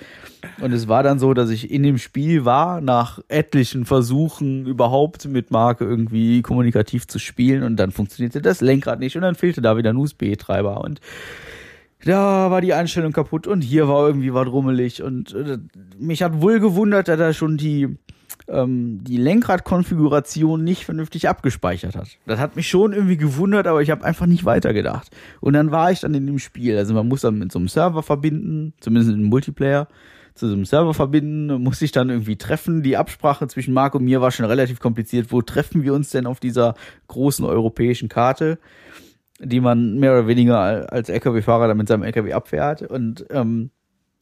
Und 0.61 0.73
es 0.73 0.87
war 0.87 1.03
dann 1.03 1.19
so, 1.19 1.33
dass 1.33 1.49
ich 1.49 1.71
in 1.71 1.83
dem 1.83 1.97
Spiel 1.97 2.45
war, 2.45 2.81
nach 2.81 3.19
etlichen 3.27 3.85
Versuchen 3.85 4.65
überhaupt 4.65 5.25
mit 5.25 5.51
Marke 5.51 5.85
irgendwie 5.85 6.41
kommunikativ 6.41 7.07
zu 7.07 7.19
spielen 7.19 7.63
und 7.63 7.77
dann 7.77 7.91
funktionierte 7.91 8.41
das 8.41 8.61
Lenkrad 8.61 8.99
nicht 8.99 9.15
und 9.15 9.23
dann 9.23 9.35
fehlte 9.35 9.61
da 9.61 9.77
wieder 9.77 9.91
ein 9.91 9.97
USB-Treiber 9.97 10.81
und 10.81 11.01
da 12.05 12.51
war 12.51 12.61
die 12.61 12.73
Einstellung 12.73 13.11
kaputt 13.11 13.47
und 13.47 13.61
hier 13.61 13.87
war 13.87 14.07
irgendwie 14.07 14.33
was 14.33 14.47
rummelig 14.47 15.01
und 15.01 15.33
äh, 15.33 15.57
mich 15.97 16.21
hat 16.21 16.41
wohl 16.41 16.59
gewundert, 16.59 17.07
dass 17.07 17.19
er 17.19 17.33
schon 17.33 17.57
die 17.57 17.97
ähm, 18.47 19.03
die 19.03 19.17
Lenkradkonfiguration 19.17 20.63
nicht 20.63 20.85
vernünftig 20.85 21.27
abgespeichert 21.27 21.95
hat. 21.95 22.17
Das 22.25 22.39
hat 22.39 22.55
mich 22.55 22.67
schon 22.67 22.93
irgendwie 22.93 23.17
gewundert, 23.17 23.67
aber 23.67 23.81
ich 23.81 23.91
habe 23.91 24.03
einfach 24.03 24.25
nicht 24.25 24.45
weitergedacht. 24.45 25.09
Und 25.41 25.53
dann 25.53 25.71
war 25.71 25.91
ich 25.91 25.99
dann 25.99 26.13
in 26.13 26.25
dem 26.25 26.39
Spiel. 26.39 26.77
Also 26.77 26.93
man 26.93 27.07
muss 27.07 27.21
dann 27.21 27.39
mit 27.39 27.51
so 27.51 27.59
einem 27.59 27.67
Server 27.67 28.03
verbinden, 28.03 28.73
zumindest 28.79 29.11
in 29.11 29.19
einem 29.19 29.29
Multiplayer, 29.29 29.87
zu 30.35 30.47
so 30.47 30.53
einem 30.53 30.65
Server 30.65 30.93
verbinden, 30.93 31.61
muss 31.63 31.79
sich 31.79 31.91
dann 31.91 32.09
irgendwie 32.09 32.35
treffen. 32.37 32.83
Die 32.83 32.95
Absprache 32.95 33.47
zwischen 33.47 33.73
Marc 33.73 33.95
und 33.95 34.03
mir 34.05 34.21
war 34.21 34.31
schon 34.31 34.45
relativ 34.45 34.79
kompliziert. 34.79 35.31
Wo 35.31 35.41
treffen 35.41 35.83
wir 35.83 35.93
uns 35.93 36.11
denn 36.11 36.27
auf 36.27 36.39
dieser 36.39 36.75
großen 37.07 37.43
europäischen 37.43 38.09
Karte? 38.09 38.59
die 39.39 39.59
man 39.59 39.99
mehr 39.99 40.13
oder 40.13 40.27
weniger 40.27 40.91
als 40.91 41.09
LKW-Fahrer 41.09 41.67
dann 41.67 41.77
mit 41.77 41.87
seinem 41.87 42.03
LKW 42.03 42.33
abfährt. 42.33 42.81
Und 42.81 43.25
ähm, 43.29 43.71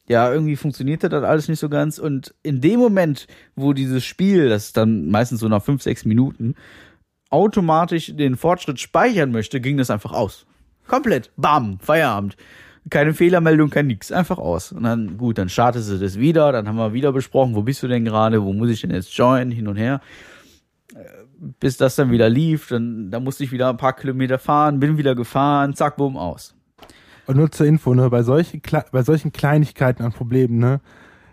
ja, 0.08 0.32
irgendwie 0.32 0.56
funktionierte 0.56 1.10
das 1.10 1.24
alles 1.24 1.48
nicht 1.48 1.60
so 1.60 1.70
ganz. 1.70 2.00
Und 2.00 2.34
in 2.44 2.62
dem 2.62 2.80
Moment, 2.80 3.28
wo 3.56 3.74
dieses 3.74 4.04
Spiel, 4.06 4.50
das 4.50 4.68
ist 4.68 4.78
dann 4.78 5.10
meistens 5.10 5.40
so 5.40 5.48
nach 5.48 5.64
fünf, 5.64 5.82
sechs 5.82 6.06
Minuten, 6.06 6.56
automatisch 7.30 8.16
den 8.16 8.36
Fortschritt 8.36 8.80
speichern 8.80 9.32
möchte, 9.32 9.60
ging 9.62 9.78
das 9.78 9.90
einfach 9.90 10.12
aus. 10.12 10.46
Komplett. 10.88 11.32
Bam, 11.38 11.80
Feierabend. 11.80 12.38
Keine 12.90 13.16
Fehlermeldung, 13.16 13.72
kein 13.72 13.88
nix. 13.88 14.12
Einfach 14.12 14.38
aus. 14.38 14.72
Und 14.72 14.84
dann, 14.84 15.18
gut, 15.18 15.40
dann 15.40 15.50
startete 15.50 15.98
das 15.98 16.20
wieder, 16.20 16.52
dann 16.52 16.68
haben 16.68 16.78
wir 16.78 16.94
wieder 16.94 17.12
besprochen, 17.12 17.56
wo 17.56 17.64
bist 17.64 17.82
du 17.82 17.88
denn 17.88 18.06
gerade, 18.06 18.44
wo 18.44 18.54
muss 18.54 18.70
ich 18.70 18.82
denn 18.82 18.92
jetzt 18.92 19.12
joinen, 19.18 19.52
hin 19.52 19.68
und 19.68 19.78
her 19.78 20.02
bis 21.60 21.78
das 21.78 21.96
dann 21.96 22.12
wieder 22.12 22.30
lief, 22.30 22.68
dann 22.70 23.12
da 23.12 23.20
musste 23.20 23.44
ich 23.44 23.52
wieder 23.52 23.70
ein 23.70 23.78
paar 23.78 23.94
Kilometer 23.94 24.40
fahren, 24.40 24.80
bin 24.80 24.98
wieder 24.98 25.16
gefahren, 25.16 25.74
zack, 25.74 25.98
bumm, 25.98 26.18
aus. 26.18 26.56
Und 27.28 27.38
nur 27.38 27.52
zur 27.52 27.66
Info, 27.66 27.94
ne, 27.94 28.10
bei 28.10 28.24
solchen, 28.24 28.62
Kle- 28.62 28.86
bei 28.92 29.02
solchen 29.04 29.32
Kleinigkeiten 29.32 30.04
an 30.04 30.12
Problemen, 30.14 30.60
ne, 30.60 30.82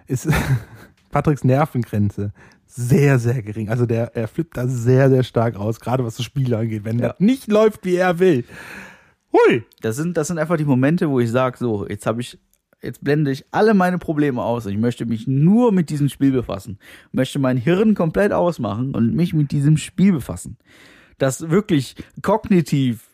ist 0.07 0.29
Patricks 1.11 1.45
Nervengrenze 1.45 2.33
sehr, 2.67 3.19
sehr 3.19 3.43
gering. 3.43 3.69
Also 3.69 3.85
der, 3.85 4.17
er 4.17 4.29
flippt 4.29 4.57
da 4.57 4.67
sehr, 4.67 5.11
sehr 5.11 5.23
stark 5.25 5.57
aus, 5.57 5.79
gerade 5.81 6.05
was 6.05 6.17
das 6.17 6.25
Spiel 6.25 6.55
angeht, 6.55 6.85
wenn 6.85 6.99
Ja. 6.99 7.09
das 7.09 7.21
nicht 7.21 7.49
läuft, 7.49 7.85
wie 7.85 7.97
er 7.97 8.19
will. 8.19 8.45
Hui! 9.33 9.65
Das 9.83 9.97
sind, 9.97 10.17
das 10.17 10.29
sind 10.29 10.39
einfach 10.39 10.57
die 10.57 10.65
Momente, 10.65 11.11
wo 11.11 11.21
ich 11.21 11.31
sage, 11.31 11.59
so, 11.59 11.87
jetzt 11.87 12.07
habe 12.07 12.23
ich, 12.23 12.39
jetzt 12.83 13.05
blende 13.05 13.31
ich 13.31 13.45
alle 13.51 13.75
meine 13.75 13.99
Probleme 13.99 14.43
aus. 14.43 14.65
Ich 14.67 14.79
möchte 14.79 15.05
mich 15.05 15.27
nur 15.27 15.71
mit 15.73 15.91
diesem 15.91 16.09
Spiel 16.09 16.33
befassen. 16.33 16.79
Möchte 17.13 17.39
mein 17.39 17.59
Hirn 17.59 17.95
komplett 17.95 18.33
ausmachen 18.33 18.95
und 18.95 19.15
mich 19.15 19.35
mit 19.35 19.53
diesem 19.53 19.77
Spiel 19.77 20.13
befassen. 20.13 20.57
Das 21.19 21.51
wirklich 21.51 21.95
kognitiv 22.23 23.07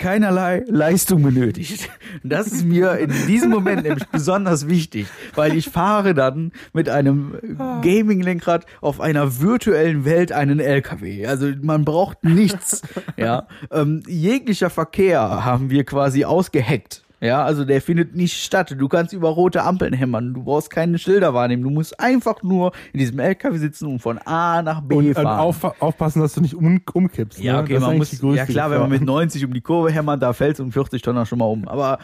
keinerlei 0.00 0.64
Leistung 0.66 1.22
benötigt. 1.22 1.90
Das 2.24 2.48
ist 2.48 2.64
mir 2.64 2.98
in 2.98 3.12
diesem 3.28 3.50
Moment 3.50 3.84
nämlich 3.84 4.08
besonders 4.12 4.66
wichtig, 4.66 5.06
weil 5.34 5.54
ich 5.54 5.68
fahre 5.68 6.14
dann 6.14 6.52
mit 6.72 6.88
einem 6.88 7.38
Gaming-Lenkrad 7.82 8.66
auf 8.80 9.00
einer 9.00 9.40
virtuellen 9.40 10.04
Welt 10.04 10.32
einen 10.32 10.58
LKW. 10.58 11.26
Also 11.26 11.52
man 11.62 11.84
braucht 11.84 12.24
nichts. 12.24 12.82
Ja, 13.16 13.46
ähm, 13.70 14.02
jeglicher 14.08 14.70
Verkehr 14.70 15.44
haben 15.44 15.70
wir 15.70 15.84
quasi 15.84 16.24
ausgeheckt. 16.24 17.02
Ja, 17.20 17.44
also 17.44 17.66
der 17.66 17.82
findet 17.82 18.16
nicht 18.16 18.42
statt. 18.42 18.74
Du 18.78 18.88
kannst 18.88 19.12
über 19.12 19.28
rote 19.28 19.62
Ampeln 19.62 19.92
hämmern. 19.92 20.32
Du 20.32 20.42
brauchst 20.42 20.70
keine 20.70 20.98
Schilder 20.98 21.34
wahrnehmen. 21.34 21.62
Du 21.62 21.68
musst 21.68 22.00
einfach 22.00 22.42
nur 22.42 22.72
in 22.94 22.98
diesem 22.98 23.18
LKW 23.18 23.58
sitzen 23.58 23.86
und 23.86 23.98
von 23.98 24.18
A 24.18 24.62
nach 24.62 24.80
B 24.80 24.94
Und, 24.94 25.06
und 25.08 25.14
fahren. 25.14 25.38
auf, 25.38 25.82
aufpassen, 25.82 26.22
dass 26.22 26.32
du 26.32 26.40
nicht 26.40 26.54
um, 26.54 26.80
umkippst. 26.92 27.38
Ja, 27.38 27.54
ne? 27.54 27.62
okay, 27.62 27.74
ist 27.74 27.80
man 27.82 27.98
muss, 27.98 28.20
ja 28.36 28.46
klar, 28.46 28.70
wenn 28.70 28.80
man 28.80 28.90
mit 28.90 29.02
90 29.02 29.44
um 29.44 29.52
die 29.52 29.60
Kurve 29.60 29.90
hämmert, 29.90 30.22
da 30.22 30.32
fällt 30.32 30.58
um 30.60 30.72
40 30.72 31.02
Tonner 31.02 31.26
schon 31.26 31.38
mal 31.38 31.44
um. 31.44 31.68
Aber, 31.68 31.98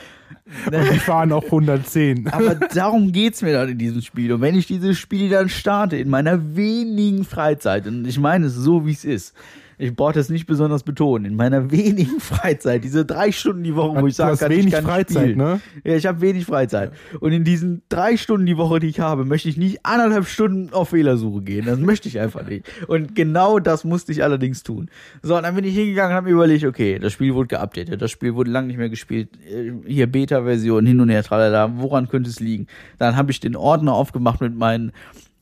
Die 0.72 0.98
fahren 0.98 1.32
auch 1.32 1.44
110. 1.44 2.28
aber 2.28 2.54
darum 2.54 3.12
geht's 3.12 3.42
mir 3.42 3.52
dann 3.52 3.68
in 3.68 3.78
diesem 3.78 4.00
Spiel. 4.02 4.32
Und 4.32 4.40
wenn 4.40 4.54
ich 4.54 4.66
dieses 4.66 4.98
Spiel 4.98 5.28
dann 5.28 5.48
starte, 5.48 5.96
in 5.96 6.08
meiner 6.08 6.56
wenigen 6.56 7.24
Freizeit, 7.24 7.86
und 7.86 8.06
ich 8.06 8.18
meine 8.18 8.46
es 8.46 8.54
so, 8.54 8.86
wie 8.86 8.92
es 8.92 9.04
ist, 9.04 9.34
ich 9.78 9.94
brauche 9.94 10.14
das 10.14 10.30
nicht 10.30 10.46
besonders 10.46 10.84
betonen, 10.84 11.26
in 11.26 11.36
meiner 11.36 11.70
wenigen 11.70 12.18
Freizeit, 12.18 12.82
diese 12.82 13.04
drei 13.04 13.30
Stunden 13.30 13.62
die 13.62 13.74
Woche, 13.76 14.00
wo 14.00 14.06
ich 14.06 14.14
sagen 14.16 14.38
kann, 14.38 14.50
ich 14.50 14.58
wenig 14.58 14.72
kann 14.72 14.84
Freizeit, 14.84 15.22
spielen. 15.22 15.36
ne? 15.36 15.60
Ja, 15.84 15.96
ich 15.96 16.06
habe 16.06 16.22
wenig 16.22 16.46
Freizeit. 16.46 16.92
Und 17.20 17.32
in 17.32 17.44
diesen 17.44 17.82
drei 17.90 18.16
Stunden 18.16 18.46
die 18.46 18.56
Woche, 18.56 18.80
die 18.80 18.86
ich 18.86 19.00
habe, 19.00 19.26
möchte 19.26 19.50
ich 19.50 19.58
nicht 19.58 19.84
anderthalb 19.84 20.26
Stunden 20.28 20.72
auf 20.72 20.88
Fehlersuche 20.90 21.42
gehen. 21.42 21.66
Das 21.66 21.78
möchte 21.78 22.08
ich 22.08 22.18
einfach 22.18 22.46
nicht. 22.48 22.64
Und 22.86 23.14
genau 23.14 23.58
das 23.58 23.84
musste 23.84 24.12
ich 24.12 24.22
allerdings 24.22 24.62
tun. 24.62 24.88
So, 25.22 25.36
und 25.36 25.42
dann 25.42 25.54
bin 25.54 25.64
ich 25.64 25.74
hingegangen 25.74 26.12
und 26.12 26.16
habe 26.16 26.28
mir 26.28 26.34
überlegt, 26.34 26.64
okay, 26.64 26.98
das 26.98 27.12
Spiel 27.12 27.34
wurde 27.34 27.48
geupdatet, 27.48 28.00
das 28.00 28.10
Spiel 28.10 28.34
wurde 28.34 28.50
lang 28.50 28.68
nicht 28.68 28.78
mehr 28.78 28.88
gespielt. 28.88 29.28
Äh, 29.46 29.72
Hier 29.86 30.06
Beta-Version, 30.16 30.86
hin 30.86 30.98
und 31.02 31.10
her, 31.10 31.22
tralala, 31.22 31.70
woran 31.76 32.08
könnte 32.08 32.30
es 32.30 32.40
liegen? 32.40 32.68
Dann 32.96 33.16
habe 33.16 33.30
ich 33.30 33.38
den 33.38 33.54
Ordner 33.54 33.92
aufgemacht 33.92 34.40
mit 34.40 34.56
meinen 34.56 34.92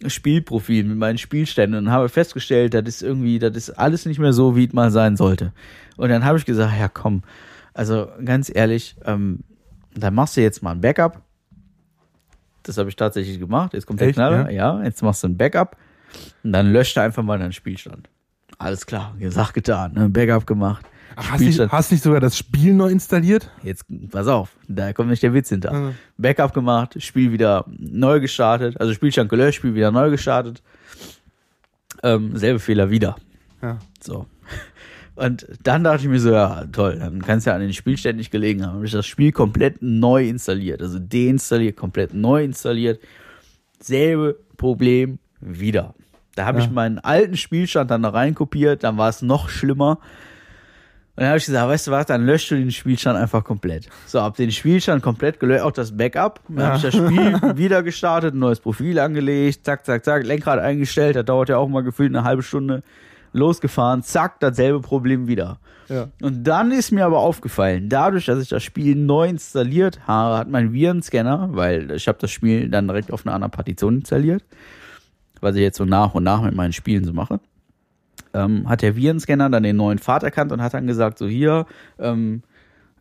Spielprofil, 0.05 0.83
mit 0.83 0.99
meinen 0.99 1.17
Spielständen 1.17 1.79
und 1.79 1.93
habe 1.93 2.09
festgestellt, 2.09 2.75
das 2.75 2.83
ist 2.89 3.03
irgendwie, 3.03 3.39
das 3.39 3.57
ist 3.57 3.71
alles 3.71 4.05
nicht 4.05 4.19
mehr 4.19 4.33
so, 4.33 4.57
wie 4.57 4.65
es 4.65 4.73
mal 4.73 4.91
sein 4.91 5.17
sollte. 5.17 5.53
Und 5.97 6.09
dann 6.09 6.25
habe 6.25 6.39
ich 6.39 6.45
gesagt, 6.45 6.77
ja 6.77 6.89
komm, 6.89 7.23
also 7.73 8.09
ganz 8.25 8.51
ehrlich, 8.53 8.97
ähm, 9.05 9.45
dann 9.95 10.13
machst 10.13 10.37
du 10.37 10.41
jetzt 10.41 10.61
mal 10.61 10.73
ein 10.73 10.81
Backup. 10.81 11.23
Das 12.65 12.77
habe 12.77 12.89
ich 12.89 12.97
tatsächlich 12.97 13.39
gemacht. 13.39 13.75
Jetzt 13.75 13.87
kommt 13.87 14.01
der 14.01 14.09
Echt, 14.09 14.17
Knaller. 14.17 14.51
Ja? 14.51 14.83
jetzt 14.83 15.05
machst 15.05 15.23
du 15.23 15.29
ein 15.29 15.37
Backup 15.37 15.77
und 16.43 16.53
dann 16.53 16.73
löscht 16.73 16.97
du 16.97 17.01
einfach 17.01 17.23
mal 17.23 17.39
deinen 17.39 17.53
Spielstand. 17.53 18.09
Alles 18.59 18.87
klar, 18.87 19.15
gesagt, 19.21 19.55
getan. 19.55 19.93
Ne? 19.93 20.09
Backup 20.09 20.49
gemacht. 20.49 20.85
Ach, 21.17 21.31
hast, 21.33 21.41
nicht, 21.41 21.59
hast 21.61 21.93
nicht 21.93 22.03
sogar 22.03 22.21
das 22.21 22.37
Spiel 22.37 22.75
neu 22.75 22.89
installiert? 22.89 23.51
Jetzt, 23.63 23.85
pass 24.11 24.27
auf, 24.27 24.51
da 24.69 24.93
kommt 24.93 25.11
nicht 25.11 25.23
der 25.23 25.35
Witz 25.35 25.49
hinter. 25.49 25.73
Mhm. 25.73 25.95
Backup 26.19 26.55
gemacht, 26.55 26.97
Spiel 27.03 27.33
wieder 27.33 27.65
neu 27.69 28.21
gestartet, 28.21 28.81
also 28.81 28.93
Spielstand 28.95 29.31
gelöscht, 29.31 29.59
Spiel 29.59 29.75
wieder 29.75 29.91
neu 29.91 30.11
gestartet. 30.11 30.63
Ähm, 32.03 32.37
selbe 32.37 32.59
Fehler 32.59 32.91
wieder. 32.91 33.17
Ja. 33.63 33.79
So. 34.03 34.27
Und 35.17 35.47
dann 35.63 35.85
dachte 35.85 36.03
ich 36.03 36.09
mir 36.09 36.19
so, 36.19 36.33
ja, 36.33 36.65
toll, 36.73 36.99
dann 36.99 37.23
kann 37.23 37.39
es 37.39 37.45
ja 37.45 37.55
an 37.55 37.61
den 37.61 37.73
Spielständen 37.73 38.19
nicht 38.19 38.33
gelegen 38.33 38.67
haben. 38.67 38.75
Habe 38.75 38.87
ich 38.87 38.93
das 38.93 39.07
Spiel 39.07 39.31
komplett 39.31 39.81
neu 39.81 40.29
installiert, 40.29 40.83
also 40.83 40.99
deinstalliert, 40.99 41.77
komplett 41.77 42.15
neu 42.15 42.43
installiert. 42.43 43.01
Selbe 43.81 44.39
Problem 44.57 45.19
wieder. 45.41 45.95
Da 46.35 46.47
habe 46.47 46.59
Ja. 46.59 46.65
ich 46.65 46.71
meinen 46.71 46.99
alten 46.99 47.37
Spielstand 47.37 47.93
dann 47.93 48.03
da 48.03 48.09
reinkopiert, 48.09 48.83
dann 48.83 48.99
war 48.99 49.09
es 49.09 49.23
noch 49.23 49.49
schlimmer. 49.49 50.01
Und 51.17 51.21
dann 51.21 51.29
habe 51.29 51.39
ich 51.39 51.47
gesagt, 51.47 51.69
weißt 51.69 51.87
du 51.87 51.91
was, 51.93 52.07
dann 52.07 52.27
löscht 52.27 52.51
du 52.51 52.57
den 52.57 52.73
Spielstand 52.73 53.17
einfach 53.17 53.45
komplett. 53.45 53.89
So, 54.07 54.21
hab 54.21 54.37
den 54.37 54.51
Spielstand 54.51 55.01
komplett 55.01 55.39
gelöscht, 55.39 55.63
auch 55.63 55.71
das 55.71 55.97
Backup. 55.97 56.41
Dann 56.49 56.67
habe 56.67 56.77
ich 56.77 56.83
das 56.83 56.95
Spiel 56.95 57.41
wieder 57.57 57.85
gestartet, 57.85 58.35
ein 58.35 58.41
neues 58.41 58.59
Profil 58.59 58.99
angelegt, 58.99 59.65
zack, 59.65 59.87
zack, 59.87 60.05
zack, 60.05 60.25
Lenkrad 60.25 60.59
eingestellt, 60.59 61.15
das 61.15 61.25
dauert 61.25 61.51
ja 61.51 61.59
auch 61.59 61.69
mal 61.69 61.85
gefühlt 61.85 62.11
eine 62.11 62.25
halbe 62.25 62.43
Stunde. 62.43 62.83
Losgefahren, 63.33 64.03
zack, 64.03 64.41
dasselbe 64.41 64.81
Problem 64.81 65.29
wieder. 65.29 65.59
Ja. 65.89 66.09
Und 66.21 66.45
dann 66.45 66.73
ist 66.73 66.91
mir 66.91 67.05
aber 67.05 67.19
aufgefallen, 67.19 67.89
dadurch, 67.89 68.27
dass 68.27 68.43
ich 68.43 68.49
das 68.49 68.63
Spiel 68.63 68.97
neu 68.97 69.29
installiert 69.29 70.07
habe, 70.07 70.39
hat 70.39 70.49
mein 70.49 70.73
Virenscanner, 70.73 71.51
weil 71.53 71.91
ich 71.93 72.09
habe 72.09 72.19
das 72.21 72.31
Spiel 72.31 72.69
dann 72.69 72.89
direkt 72.89 73.13
auf 73.13 73.27
einer 73.27 73.35
anderen 73.35 73.51
Partition 73.51 73.97
installiert, 73.97 74.45
was 75.41 75.55
ich 75.57 75.63
jetzt 75.63 75.79
so 75.79 75.85
nach 75.85 76.15
und 76.15 76.25
nach 76.25 76.43
mit 76.43 76.55
meinen 76.55 76.73
Spielen 76.73 77.05
so 77.05 77.13
mache, 77.13 77.41
ähm, 78.33 78.69
hat 78.69 78.83
der 78.83 78.97
Virenscanner 78.97 79.51
dann 79.51 79.63
den 79.63 79.77
neuen 79.77 79.99
Pfad 79.99 80.23
erkannt 80.23 80.53
und 80.53 80.63
hat 80.63 80.75
dann 80.75 80.87
gesagt, 80.87 81.19
so 81.19 81.27
hier, 81.27 81.67
ähm, 81.99 82.43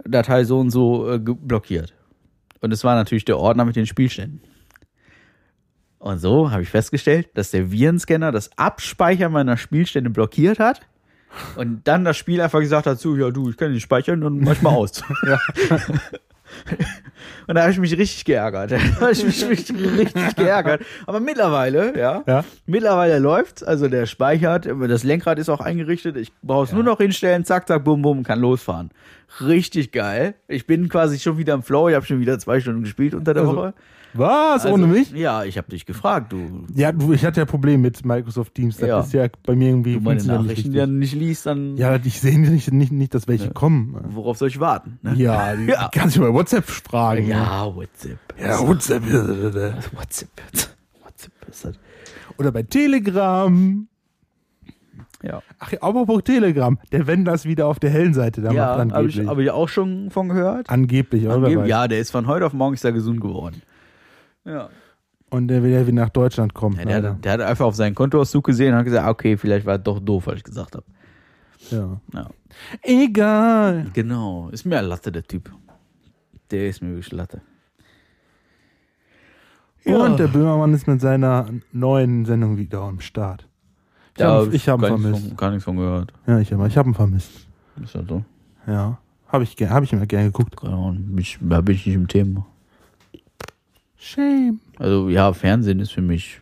Datei 0.06 0.44
so 0.44 0.60
und 0.60 0.70
so 0.70 1.10
äh, 1.10 1.20
blockiert. 1.20 1.94
Und 2.62 2.72
es 2.72 2.84
war 2.84 2.96
natürlich 2.96 3.26
der 3.26 3.38
Ordner 3.38 3.66
mit 3.66 3.76
den 3.76 3.86
Spielständen. 3.86 4.42
Und 6.00 6.20
so 6.20 6.52
habe 6.52 6.64
ich 6.64 6.70
festgestellt, 6.70 7.30
dass 7.34 7.52
der 7.52 7.72
Virenscanner 7.72 8.32
das 8.32 8.58
Abspeichern 8.58 9.32
meiner 9.32 9.58
Spielstände 9.58 10.10
blockiert 10.10 10.60
hat 10.60 10.82
und 11.56 11.88
dann 11.88 12.04
das 12.04 12.18
Spiel 12.18 12.42
einfach 12.42 12.60
gesagt 12.60 12.88
hat, 12.88 13.00
so, 13.00 13.16
ja 13.16 13.32
du, 13.32 13.50
ich 13.50 13.58
kann 13.58 13.72
den 13.72 13.80
speichern 13.80 14.24
und 14.24 14.42
manchmal 14.42 14.76
aus. 14.76 15.02
Und 17.48 17.56
da 17.56 17.62
habe 17.64 17.72
ich 17.72 17.80
mich 17.80 17.98
richtig 17.98 18.26
geärgert. 18.26 18.72
Da 18.72 18.80
habe 19.02 19.12
ich 19.12 19.24
mich 19.24 19.46
richtig, 19.48 19.76
richtig 19.98 20.36
geärgert. 20.36 20.82
Aber 21.06 21.20
mittlerweile, 21.20 21.98
ja, 21.98 22.24
Ja. 22.26 22.44
mittlerweile 22.66 23.20
läuft's. 23.20 23.64
Also 23.64 23.88
der 23.88 24.06
speichert, 24.06 24.68
das 24.88 25.04
Lenkrad 25.04 25.40
ist 25.40 25.50
auch 25.50 25.60
eingerichtet. 25.62 26.16
Ich 26.18 26.32
brauche 26.42 26.66
es 26.66 26.72
nur 26.72 26.84
noch 26.84 26.98
hinstellen, 27.00 27.44
zack, 27.46 27.68
zack, 27.68 27.84
bum, 27.84 28.02
bum, 28.02 28.24
kann 28.24 28.40
losfahren. 28.40 28.92
Richtig 29.42 29.92
geil. 29.92 30.36
Ich 30.48 30.68
bin 30.68 30.90
quasi 30.90 31.20
schon 31.20 31.38
wieder 31.38 31.54
im 31.54 31.64
Flow. 31.64 31.90
Ich 31.90 31.96
habe 31.96 32.06
schon 32.06 32.20
wieder 32.20 32.38
zwei 32.40 32.60
Stunden 32.60 32.84
gespielt 32.84 33.14
unter 33.14 33.34
der 33.34 33.44
Also, 33.44 33.56
Woche. 33.56 33.74
Was? 34.14 34.64
Also, 34.66 34.74
Ohne 34.76 34.88
mich? 34.88 35.12
Ja, 35.12 35.44
ich 35.44 35.58
habe 35.58 35.70
dich 35.70 35.86
gefragt. 35.86 36.32
Du, 36.34 36.66
Ja, 36.76 36.92
du, 36.92 37.14
ich 37.14 37.26
hatte 37.26 37.40
ja 37.42 37.46
Probleme 37.46 37.80
mit 37.80 38.06
Microsoft 38.06 38.54
Teams. 38.56 38.78
Das 38.78 38.88
Ja. 38.88 39.00
ist 39.00 39.14
ja 39.14 39.28
bei 39.46 39.56
mir 39.56 39.70
irgendwie 39.70 39.94
du 39.96 40.02
meine 40.02 40.24
Nachrichten 40.24 40.70
nicht 40.70 40.78
ja 40.78 40.86
nicht 40.86 41.14
liest, 41.16 41.46
dann 41.46 41.78
Ja, 41.78 41.96
ich 42.04 42.20
sehe 42.22 42.40
nicht, 42.40 42.72
nicht, 42.72 42.92
nicht, 42.92 43.14
dass 43.16 43.28
welche 43.28 43.50
kommen. 43.52 43.96
worauf 44.10 44.38
soll 44.38 44.50
ich 44.50 44.60
warten? 44.60 45.00
Ne? 45.02 45.16
Ja, 45.16 45.56
die 45.56 45.66
Ja. 45.66 45.90
kannst 45.92 46.16
du 46.16 46.22
bei 46.22 46.32
WhatsApp 46.34 46.66
fragen. 46.66 47.28
Ja, 47.28 47.74
WhatsApp. 47.76 48.20
Ja, 48.40 48.60
WhatsApp. 48.68 49.04
WhatsApp. 49.12 50.30
WhatsApp 51.04 51.32
ist 51.50 51.66
das. 51.66 51.76
Oder 52.38 52.52
bei 52.52 52.64
Telegram. 52.64 53.88
Ja, 55.24 55.42
Ach 55.60 55.72
ja, 55.72 55.82
apropos 55.82 56.22
Telegram. 56.26 56.78
Der 56.92 57.08
Wendler 57.08 57.34
ist 57.34 57.46
wieder 57.46 57.68
auf 57.68 57.80
der 57.80 57.90
hellen 57.92 58.14
Seite. 58.14 58.42
Der 58.42 58.52
ja 58.52 58.76
macht 58.78 58.92
habe 58.94 59.08
ich, 59.08 59.26
hab 59.26 59.38
ich 59.40 59.50
auch 59.52 59.70
schon 59.70 60.10
von 60.12 60.28
gehört. 60.30 60.70
angeblich, 60.70 61.26
oder? 61.26 61.36
Angeb- 61.48 61.66
ja, 61.66 61.88
der 61.88 62.00
ist 62.00 62.12
von 62.12 62.28
heute 62.28 62.46
auf 62.46 62.52
morgen 62.54 62.74
ist 62.74 62.84
er 62.84 62.92
gesund 62.92 63.22
geworden. 63.22 63.62
Ja. 64.46 64.70
Und 65.30 65.48
der 65.48 65.64
will 65.64 65.72
ja 65.72 65.82
wieder 65.88 65.96
nach 65.96 66.10
Deutschland 66.10 66.54
kommen. 66.54 66.78
ja 66.78 66.86
der, 66.86 67.12
hat, 67.12 67.26
der 67.26 67.32
hat 67.32 67.42
einfach 67.42 67.66
auf 67.66 67.76
seinen 67.76 67.96
Kontoauszug 67.96 68.46
gesehen 68.46 68.74
und 68.74 68.80
hat 68.80 68.86
gesagt, 68.86 69.06
ah, 69.06 69.10
okay, 69.10 69.36
vielleicht 69.36 69.66
war 69.66 69.78
es 69.78 69.84
doch 69.84 70.00
doof, 70.00 70.28
was 70.28 70.36
ich 70.36 70.44
gesagt 70.44 70.76
habe. 70.76 70.86
ja. 71.72 72.00
Ja. 72.14 72.30
Egal. 72.82 73.88
Genau, 73.94 74.50
ist 74.50 74.66
mir 74.66 74.78
ein 74.78 74.86
Latte, 74.86 75.12
der 75.12 75.24
Typ. 75.24 75.52
Der 76.52 76.70
ist 76.70 76.82
mir 76.82 76.90
wirklich 76.90 77.12
Latte. 77.12 77.42
Ja. 79.86 79.98
Und 79.98 80.20
der 80.20 80.28
Böhmermann 80.28 80.74
ist 80.74 80.88
mit 80.88 81.02
seiner 81.02 81.48
neuen 81.72 82.26
Sendung 82.26 82.58
wieder 82.58 82.82
am 82.82 83.00
Start. 83.00 83.48
Ich 84.14 84.20
Da 84.20 84.34
habe 84.34 84.56
ich 84.56 84.70
hab 84.70 84.82
ihn 84.82 84.88
vermisst. 84.88 85.28
Von, 85.28 85.38
gar 85.38 85.50
nichts 85.50 85.64
von 85.66 85.78
gehört. 85.78 86.14
Ja, 86.28 86.40
ich 86.40 86.54
habe 86.54 86.68
ich 86.68 86.78
hab 86.78 86.86
ihn 86.86 86.94
vermisst. 86.94 87.32
Ist 87.84 87.96
ja 87.96 88.04
so. 88.08 88.24
Ja. 88.68 89.00
Habe 89.28 89.44
ich, 89.44 89.56
hab 89.60 89.84
ich 89.84 89.92
immer 89.92 90.06
gerne 90.06 90.28
geguckt. 90.28 90.56
Ich, 91.18 91.40
da 91.42 91.62
bin 91.62 91.76
ich 91.76 91.88
nicht 91.88 91.96
im 91.96 92.08
Thema. 92.08 92.46
Shame. 94.04 94.60
Also 94.80 95.10
ja, 95.10 95.32
Fernsehen 95.34 95.80
ist 95.80 95.92
für 95.94 96.02
mich 96.02 96.42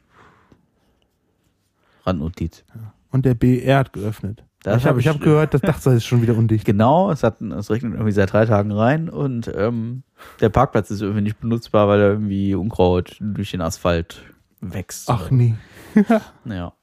Randnotiz. 2.06 2.64
Und 3.12 3.26
der 3.26 3.34
BR 3.36 3.80
hat 3.80 3.94
geöffnet. 3.94 4.44
Das 4.64 4.78
ich 4.78 4.84
habe 4.86 4.94
hab 4.96 5.00
ich 5.00 5.06
ich- 5.06 5.12
hab 5.14 5.22
gehört, 5.22 5.54
das 5.54 5.62
Dach 5.62 5.86
ist 5.88 6.06
schon 6.06 6.22
wieder 6.22 6.36
undicht. 6.38 6.66
Genau, 6.72 7.12
es, 7.12 7.24
hat, 7.24 7.42
es 7.42 7.70
regnet 7.70 7.94
irgendwie 7.94 8.12
seit 8.12 8.32
drei 8.34 8.46
Tagen 8.46 8.72
rein 8.72 9.10
und 9.10 9.52
ähm, 9.56 10.04
der 10.40 10.50
Parkplatz 10.50 10.92
ist 10.92 11.02
irgendwie 11.02 11.22
nicht 11.24 11.40
benutzbar, 11.40 11.88
weil 11.88 12.00
da 12.00 12.08
irgendwie 12.10 12.54
Unkraut 12.56 13.18
durch 13.20 13.52
den 13.52 13.62
Asphalt 13.62 14.22
wächst. 14.62 15.10
Ach 15.10 15.30
nee. 15.32 15.56
Ja. 16.46 16.74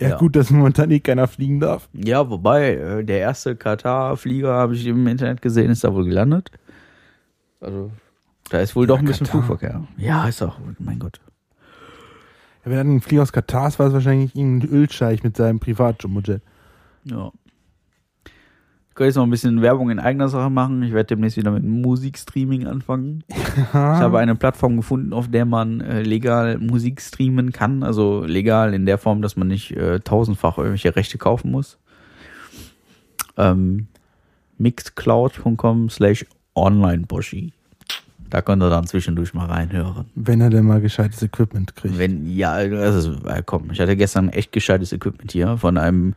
Ja, 0.00 0.08
Ja. 0.08 0.16
gut, 0.18 0.36
dass 0.36 0.50
momentan 0.50 0.90
eh 0.90 1.00
keiner 1.00 1.28
fliegen 1.28 1.60
darf. 1.60 1.88
ja, 1.92 2.28
wobei, 2.30 2.74
äh, 2.76 3.04
der 3.04 3.18
erste 3.20 3.56
Katar-Flieger, 3.56 4.52
habe 4.52 4.74
ich 4.74 4.86
im 4.86 5.06
Internet 5.06 5.42
gesehen, 5.42 5.70
ist 5.70 5.84
da 5.84 5.92
wohl 5.94 6.04
gelandet. 6.06 6.50
Also, 7.60 7.90
da 8.50 8.60
ist 8.60 8.76
wohl 8.76 8.86
doch 8.86 8.98
ein 8.98 9.04
bisschen 9.04 9.26
Katar. 9.26 9.42
Flugverkehr. 9.42 9.86
Ja, 9.96 10.28
ist 10.28 10.42
auch, 10.42 10.58
mein 10.78 10.98
Gott. 10.98 11.20
Ja, 12.64 12.70
wenn 12.70 12.76
dann 12.76 12.96
ein 12.96 13.00
Flieger 13.00 13.22
aus 13.22 13.32
Katar 13.32 13.68
ist, 13.68 13.78
war 13.78 13.86
es 13.86 13.92
wahrscheinlich 13.92 14.36
irgendein 14.36 14.70
Ölscheich 14.70 15.22
mit 15.22 15.36
seinem 15.36 15.58
Privatjet. 15.58 16.42
Ja. 17.04 17.32
Ich 18.92 18.94
könnte 18.94 19.08
jetzt 19.08 19.16
noch 19.16 19.24
ein 19.24 19.30
bisschen 19.30 19.62
Werbung 19.62 19.88
in 19.88 19.98
eigener 19.98 20.28
Sache 20.28 20.50
machen. 20.50 20.82
Ich 20.82 20.92
werde 20.92 21.06
demnächst 21.06 21.38
wieder 21.38 21.50
mit 21.50 21.64
Musikstreaming 21.64 22.66
anfangen. 22.66 23.24
Ich 23.28 23.72
habe 23.72 24.18
eine 24.18 24.34
Plattform 24.34 24.76
gefunden, 24.76 25.14
auf 25.14 25.30
der 25.30 25.46
man 25.46 25.80
äh, 25.80 26.02
legal 26.02 26.58
Musik 26.58 27.00
streamen 27.00 27.52
kann. 27.52 27.82
Also 27.82 28.22
legal 28.26 28.74
in 28.74 28.84
der 28.84 28.98
Form, 28.98 29.22
dass 29.22 29.34
man 29.34 29.48
nicht 29.48 29.70
äh, 29.70 30.00
tausendfach 30.00 30.58
irgendwelche 30.58 30.94
Rechte 30.94 31.16
kaufen 31.16 31.50
muss. 31.50 31.78
Ähm, 33.38 33.86
mixedcloud.com 34.58 35.88
slash 35.88 36.26
onlineboshi. 36.54 37.54
Da 38.32 38.40
könnt 38.40 38.62
ihr 38.62 38.70
dann 38.70 38.86
zwischendurch 38.86 39.34
mal 39.34 39.44
reinhören. 39.44 40.06
Wenn 40.14 40.40
er 40.40 40.48
denn 40.48 40.64
mal 40.64 40.80
gescheites 40.80 41.22
Equipment 41.22 41.76
kriegt. 41.76 41.98
Wenn, 41.98 42.26
ja, 42.34 42.52
also, 42.52 43.16
komm, 43.44 43.70
ich 43.72 43.78
hatte 43.78 43.94
gestern 43.94 44.30
echt 44.30 44.52
gescheites 44.52 44.90
Equipment 44.94 45.30
hier 45.32 45.58
von 45.58 45.76
einem 45.76 46.14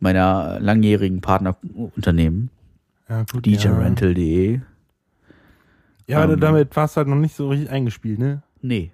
meiner 0.00 0.58
langjährigen 0.58 1.20
Partnerunternehmen, 1.20 2.50
ja, 3.08 3.24
gut, 3.32 3.46
ja. 3.46 3.56
djrental.de. 3.58 4.58
Ja, 6.08 6.22
aber 6.24 6.32
Ähm, 6.32 6.40
damit 6.40 6.74
war 6.74 6.86
es 6.86 6.96
halt 6.96 7.06
noch 7.06 7.14
nicht 7.14 7.36
so 7.36 7.48
richtig 7.48 7.70
eingespielt, 7.70 8.18
ne? 8.18 8.42
Nee. 8.60 8.90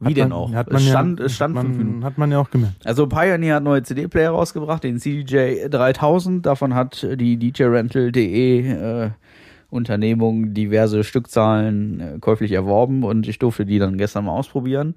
Wie 0.00 0.08
Hat 0.10 0.16
denn 0.18 0.28
man- 0.28 0.32
auch? 0.38 0.52
Hat 0.52 0.68
man 0.70 0.76
es 0.82 0.86
ja- 0.88 0.90
stand, 0.92 1.20
es 1.20 1.34
stand 1.34 1.56
hat 1.56 1.64
fünf 1.64 1.78
Minuten. 1.78 1.98
man, 2.00 2.04
hat 2.04 2.18
man 2.18 2.30
ja 2.30 2.38
auch 2.40 2.50
gemerkt. 2.50 2.86
Also 2.86 3.06
Pioneer 3.06 3.54
hat 3.56 3.62
neue 3.62 3.82
CD-Player 3.82 4.32
rausgebracht, 4.32 4.84
den 4.84 4.98
CDJ 4.98 5.68
3000. 5.70 6.44
Davon 6.44 6.74
hat 6.74 7.06
die 7.16 7.38
DJRental.de 7.38 8.66
äh, 8.68 9.10
Unternehmung 9.72 10.52
diverse 10.52 11.02
Stückzahlen 11.02 12.00
äh, 12.00 12.18
käuflich 12.20 12.52
erworben 12.52 13.04
und 13.04 13.26
ich 13.26 13.38
durfte 13.38 13.64
die 13.64 13.78
dann 13.78 13.96
gestern 13.96 14.26
mal 14.26 14.32
ausprobieren. 14.32 14.94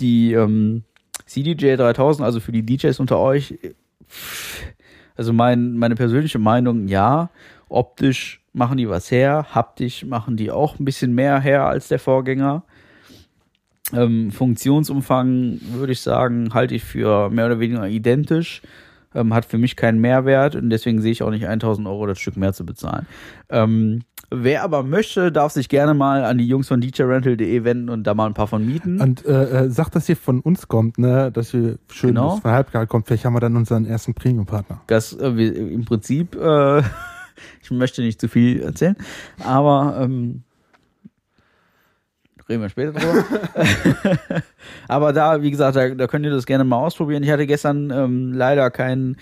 Die 0.00 0.32
ähm, 0.32 0.82
CDJ 1.26 1.76
3000, 1.76 2.24
also 2.24 2.40
für 2.40 2.52
die 2.52 2.66
DJs 2.66 2.98
unter 2.98 3.18
euch, 3.18 3.52
äh, 3.62 3.74
also 5.14 5.32
mein, 5.32 5.74
meine 5.74 5.94
persönliche 5.94 6.38
Meinung, 6.38 6.88
ja, 6.88 7.30
optisch 7.68 8.42
machen 8.52 8.78
die 8.78 8.88
was 8.88 9.10
her, 9.10 9.46
haptisch 9.54 10.04
machen 10.04 10.36
die 10.36 10.50
auch 10.50 10.78
ein 10.78 10.84
bisschen 10.84 11.14
mehr 11.14 11.38
her 11.40 11.66
als 11.66 11.88
der 11.88 12.00
Vorgänger. 12.00 12.64
Ähm, 13.92 14.32
Funktionsumfang 14.32 15.60
würde 15.72 15.92
ich 15.92 16.00
sagen, 16.00 16.52
halte 16.52 16.74
ich 16.74 16.82
für 16.82 17.30
mehr 17.30 17.46
oder 17.46 17.60
weniger 17.60 17.86
identisch. 17.86 18.62
Ähm, 19.14 19.34
hat 19.34 19.44
für 19.44 19.58
mich 19.58 19.74
keinen 19.76 20.00
Mehrwert 20.00 20.54
und 20.54 20.70
deswegen 20.70 21.00
sehe 21.02 21.10
ich 21.12 21.22
auch 21.22 21.30
nicht 21.30 21.46
1000 21.46 21.88
Euro 21.88 22.06
das 22.06 22.18
Stück 22.20 22.36
mehr 22.36 22.52
zu 22.52 22.64
bezahlen. 22.64 23.06
Ähm, 23.48 24.02
Wer 24.32 24.62
aber 24.62 24.84
möchte, 24.84 25.32
darf 25.32 25.50
sich 25.50 25.68
gerne 25.68 25.92
mal 25.92 26.22
an 26.22 26.38
die 26.38 26.46
Jungs 26.46 26.68
von 26.68 26.80
djrental.de 26.80 27.64
wenden 27.64 27.88
und 27.88 28.04
da 28.04 28.14
mal 28.14 28.26
ein 28.26 28.34
paar 28.34 28.46
von 28.46 28.64
mieten. 28.64 29.00
Und 29.00 29.26
äh, 29.26 29.64
äh, 29.64 29.70
sagt, 29.70 29.96
dass 29.96 30.08
ihr 30.08 30.16
von 30.16 30.38
uns 30.38 30.68
kommt, 30.68 30.98
ne? 30.98 31.32
Dass 31.32 31.52
ihr 31.52 31.78
schön 31.90 32.10
Genau. 32.10 32.36
von 32.36 32.52
Halbgehalt 32.52 32.88
kommt. 32.88 33.08
Vielleicht 33.08 33.24
haben 33.24 33.32
wir 33.32 33.40
dann 33.40 33.56
unseren 33.56 33.86
ersten 33.86 34.14
Premium-Partner. 34.14 34.82
Das 34.86 35.14
äh, 35.18 35.36
wir, 35.36 35.56
im 35.56 35.84
Prinzip, 35.84 36.36
äh, 36.36 36.78
ich 37.62 37.72
möchte 37.72 38.02
nicht 38.02 38.20
zu 38.20 38.28
viel 38.28 38.60
erzählen, 38.62 38.94
aber 39.44 39.98
ähm, 40.00 40.44
reden 42.50 42.62
wir 42.62 42.68
später 42.68 42.92
drüber. 42.92 43.24
aber 44.88 45.12
da, 45.12 45.42
wie 45.42 45.50
gesagt, 45.50 45.76
da, 45.76 45.88
da 45.90 46.06
könnt 46.06 46.24
ihr 46.26 46.32
das 46.32 46.46
gerne 46.46 46.64
mal 46.64 46.78
ausprobieren. 46.78 47.22
Ich 47.22 47.30
hatte 47.30 47.46
gestern 47.46 47.90
ähm, 47.90 48.32
leider 48.32 48.70
kein 48.70 49.16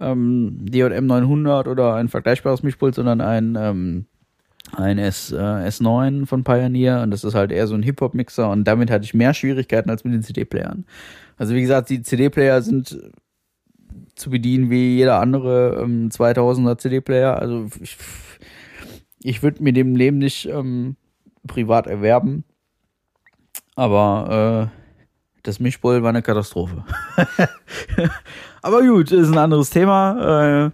ähm, 0.00 0.58
DJM 0.60 1.06
900 1.06 1.68
oder 1.68 1.94
ein 1.94 2.08
vergleichbares 2.08 2.62
Mischpult, 2.62 2.94
sondern 2.94 3.20
ein 3.20 3.56
ähm, 3.60 4.06
ein 4.72 4.98
S, 4.98 5.32
äh, 5.32 5.36
S9 5.36 6.26
von 6.26 6.44
Pioneer 6.44 7.00
und 7.02 7.10
das 7.10 7.24
ist 7.24 7.34
halt 7.34 7.52
eher 7.52 7.66
so 7.66 7.74
ein 7.74 7.82
Hip-Hop-Mixer 7.82 8.50
und 8.50 8.64
damit 8.64 8.90
hatte 8.90 9.04
ich 9.04 9.14
mehr 9.14 9.34
Schwierigkeiten 9.34 9.90
als 9.90 10.04
mit 10.04 10.12
den 10.12 10.22
CD-Playern. 10.22 10.84
Also 11.36 11.54
wie 11.54 11.60
gesagt, 11.60 11.88
die 11.90 12.02
CD-Player 12.02 12.60
sind 12.62 12.98
zu 14.14 14.30
bedienen 14.30 14.70
wie 14.70 14.96
jeder 14.96 15.20
andere 15.20 15.80
ähm, 15.82 16.10
2000er 16.10 16.78
CD-Player. 16.78 17.38
Also 17.38 17.68
ich, 17.80 17.96
ich 19.22 19.42
würde 19.42 19.62
mir 19.62 19.72
dem 19.72 19.96
Leben 19.96 20.18
nicht 20.18 20.48
ähm, 20.48 20.96
privat 21.46 21.86
erwerben. 21.86 22.44
Aber 23.78 24.70
äh, 24.72 25.40
das 25.44 25.60
Mischpult 25.60 26.02
war 26.02 26.08
eine 26.08 26.20
Katastrophe. 26.22 26.82
Aber 28.62 28.82
gut, 28.82 29.12
ist 29.12 29.28
ein 29.30 29.38
anderes 29.38 29.70
Thema. 29.70 30.72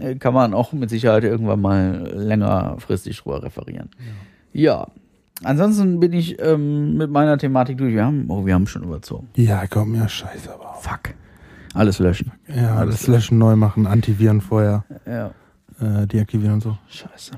Äh, 0.00 0.14
kann 0.20 0.32
man 0.32 0.54
auch 0.54 0.72
mit 0.72 0.90
Sicherheit 0.90 1.24
irgendwann 1.24 1.60
mal 1.60 2.08
längerfristig 2.14 3.18
drüber 3.20 3.42
referieren. 3.42 3.90
Ja. 4.52 4.86
Ansonsten 5.42 5.98
bin 5.98 6.12
ich 6.12 6.40
ähm, 6.40 6.96
mit 6.96 7.10
meiner 7.10 7.36
Thematik 7.36 7.78
durch. 7.78 7.92
Wir 7.92 8.04
haben, 8.04 8.26
oh, 8.28 8.46
wir 8.46 8.54
haben 8.54 8.68
schon 8.68 8.84
überzogen. 8.84 9.28
Ja, 9.34 9.66
komm, 9.66 9.96
ja, 9.96 10.08
scheiße, 10.08 10.54
aber. 10.54 10.70
auch. 10.70 10.80
Fuck. 10.82 11.14
Alles 11.74 11.98
löschen. 11.98 12.30
Ja, 12.46 12.76
Alles 12.76 12.98
das 12.98 13.06
Löschen 13.08 13.38
neu 13.38 13.56
machen, 13.56 13.88
Antiviren 13.88 14.40
vorher, 14.40 14.84
Ja. 15.04 15.32
äh, 15.80 16.06
deaktivieren 16.06 16.54
und 16.54 16.62
so. 16.62 16.78
Scheiße. 16.88 17.32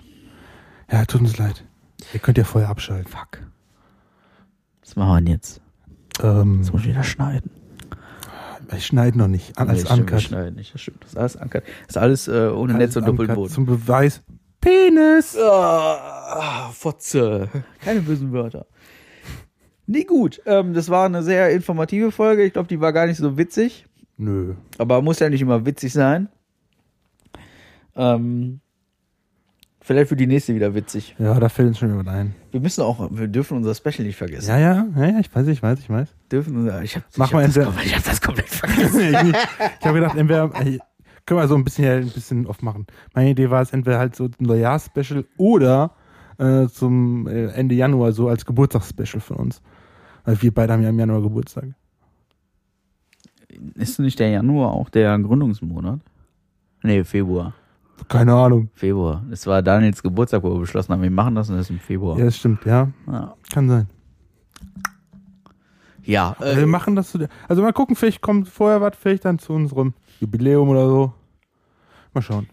Ja, 0.93 1.07
tut 1.07 1.23
uns 1.23 1.39
leid. 1.39 1.65
Ihr 2.13 2.21
könnt 2.21 2.37
ja 2.37 2.45
vorher 2.45 2.69
abschalten. 2.69 3.09
Fuck. 3.11 3.41
Was 4.87 4.97
machen 4.97 5.09
wir 5.11 5.17
denn 5.21 5.27
jetzt? 5.35 5.61
Ähm, 6.23 6.59
Jetzt 6.61 6.73
muss 6.73 6.83
ich 6.83 6.89
wieder 6.89 7.03
schneiden. 7.03 7.51
ich 8.77 8.87
schneide 8.87 9.19
noch 9.19 9.29
nicht. 9.29 9.59
Alles 9.59 9.83
Nee, 9.85 9.91
wir 9.91 9.97
Uncut. 9.99 10.23
schneiden 10.23 10.55
nicht. 10.55 10.73
Das 10.75 10.81
stimmt. 10.81 11.03
Das 11.03 11.11
ist 11.11 11.17
alles 11.19 11.37
ankert. 11.37 11.65
Das 11.87 11.89
ist 11.91 11.97
alles 11.99 12.29
äh, 12.29 12.49
ohne 12.55 12.75
Alles 12.75 12.95
Netz 12.95 12.97
und 12.97 13.03
uncut 13.03 13.15
doppelten 13.15 13.35
Boden. 13.35 13.53
Zum 13.53 13.67
Beweis. 13.67 14.23
Penis! 14.61 15.37
Ah, 15.39 16.71
Fotze. 16.73 17.49
Keine 17.85 18.01
bösen 18.01 18.33
Wörter. 18.33 18.67
Nee, 19.87 20.05
gut. 20.05 20.41
Ähm, 20.47 20.73
das 20.75 20.89
war 20.89 21.07
eine 21.07 21.23
sehr 21.23 21.51
informative 21.51 22.11
Folge. 22.11 22.45
Ich 22.45 22.53
glaube, 22.53 22.69
die 22.69 22.81
war 22.81 22.93
gar 22.93 23.07
nicht 23.07 23.19
so 23.19 23.37
witzig. 23.37 23.87
Nö. 24.17 24.55
Aber 24.79 25.03
muss 25.03 25.19
ja 25.19 25.29
nicht 25.29 25.43
immer 25.43 25.67
witzig 25.67 25.93
sein. 25.93 26.29
Ähm, 27.95 28.61
vielleicht 29.81 30.09
für 30.09 30.17
die 30.17 30.27
nächste 30.27 30.55
wieder 30.55 30.75
witzig. 30.75 31.15
Ja, 31.19 31.39
da 31.39 31.49
fällt 31.49 31.69
uns 31.69 31.79
schon 31.79 31.91
jemand 31.91 32.09
ein. 32.09 32.35
Wir 32.57 32.63
müssen 32.63 32.81
auch, 32.81 33.11
wir 33.11 33.29
dürfen 33.29 33.59
unser 33.59 33.75
Special 33.75 34.07
nicht 34.07 34.17
vergessen. 34.17 34.49
Ja, 34.49 34.59
ja, 34.59 34.87
ja, 34.97 35.07
ja, 35.09 35.19
ich 35.19 35.35
weiß, 35.35 35.47
ich 35.49 35.63
weiß, 35.63 35.79
ich 35.79 35.91
weiß. 35.91 36.09
Dürfen 36.33 36.57
unser, 36.57 36.83
ich 36.83 36.97
habe 36.97 37.05
Mach 37.17 37.27
ich 37.27 37.33
mal 37.35 37.45
hab 37.47 37.53
das, 37.53 37.85
ich 37.85 37.95
hab 37.95 38.03
das 38.03 38.19
komplett 38.23 38.49
vergessen. 38.49 38.99
ich 38.99 39.13
ich 39.13 39.85
habe 39.87 40.01
gedacht, 40.01 40.17
entweder 40.17 40.51
ey, 40.55 40.81
können 41.27 41.41
wir 41.41 41.49
so 41.49 41.55
ein 41.55 41.65
bisschen 41.65 42.05
ein 42.05 42.09
bisschen 42.09 42.47
oft 42.47 42.63
machen. 42.63 42.87
Meine 43.13 43.29
Idee 43.29 43.51
war 43.51 43.61
es 43.61 43.75
entweder 43.75 43.99
halt 43.99 44.17
so 44.17 44.25
ein 44.25 44.33
Neujahrs-Special 44.39 45.27
oder 45.37 45.91
äh, 46.39 46.67
zum 46.69 47.27
äh, 47.27 47.49
Ende 47.49 47.75
Januar 47.75 48.13
so 48.13 48.31
als 48.31 48.47
Geburtstagsspecial 48.47 49.21
von 49.21 49.37
uns. 49.37 49.61
Weil 50.25 50.41
wir 50.41 50.55
beide 50.55 50.73
haben 50.73 50.83
ja 50.83 50.89
im 50.89 50.99
Januar 50.99 51.21
Geburtstag. 51.21 51.75
Ist 53.75 53.99
nicht 53.99 54.19
der 54.19 54.31
Januar 54.31 54.73
auch 54.73 54.89
der 54.89 55.19
Gründungsmonat? 55.19 56.01
Nee, 56.83 57.05
Februar. 57.05 57.53
Keine 58.09 58.35
Ahnung. 58.35 58.71
Februar. 58.75 59.25
Es 59.31 59.47
war 59.47 59.63
Daniels 59.63 60.03
Geburtstag, 60.03 60.43
wo 60.43 60.53
wir 60.55 60.61
beschlossen 60.61 60.93
haben, 60.93 61.03
wir 61.03 61.11
machen 61.11 61.35
das 61.35 61.49
und 61.51 61.57
das 61.57 61.67
ist 61.67 61.71
im 61.71 61.81
Februar. 61.81 62.19
Ja, 62.19 62.27
das 62.27 62.37
stimmt, 62.37 62.65
ja. 62.65 62.89
Ja, 63.07 63.35
Kann 63.53 63.69
sein. 63.69 63.89
ja 66.05 66.37
Also 66.39 66.57
wir 66.57 66.63
äh, 66.63 66.67
machen 66.67 66.95
das 66.97 67.11
zu 67.11 67.19
der. 67.19 67.29
Also 67.49 67.63
mal 67.63 67.73
gucken, 67.73 67.97
vielleicht 67.97 68.21
kommt 68.21 68.49
vorher 68.49 68.81
was, 68.81 68.97
vielleicht 68.97 69.25
dann 69.25 69.39
zu 69.39 69.53
unserem 69.53 69.95
Jubiläum 70.21 70.69
oder 70.69 70.89
so. 70.89 71.13
Mal 72.15 72.23
schauen. 72.23 72.49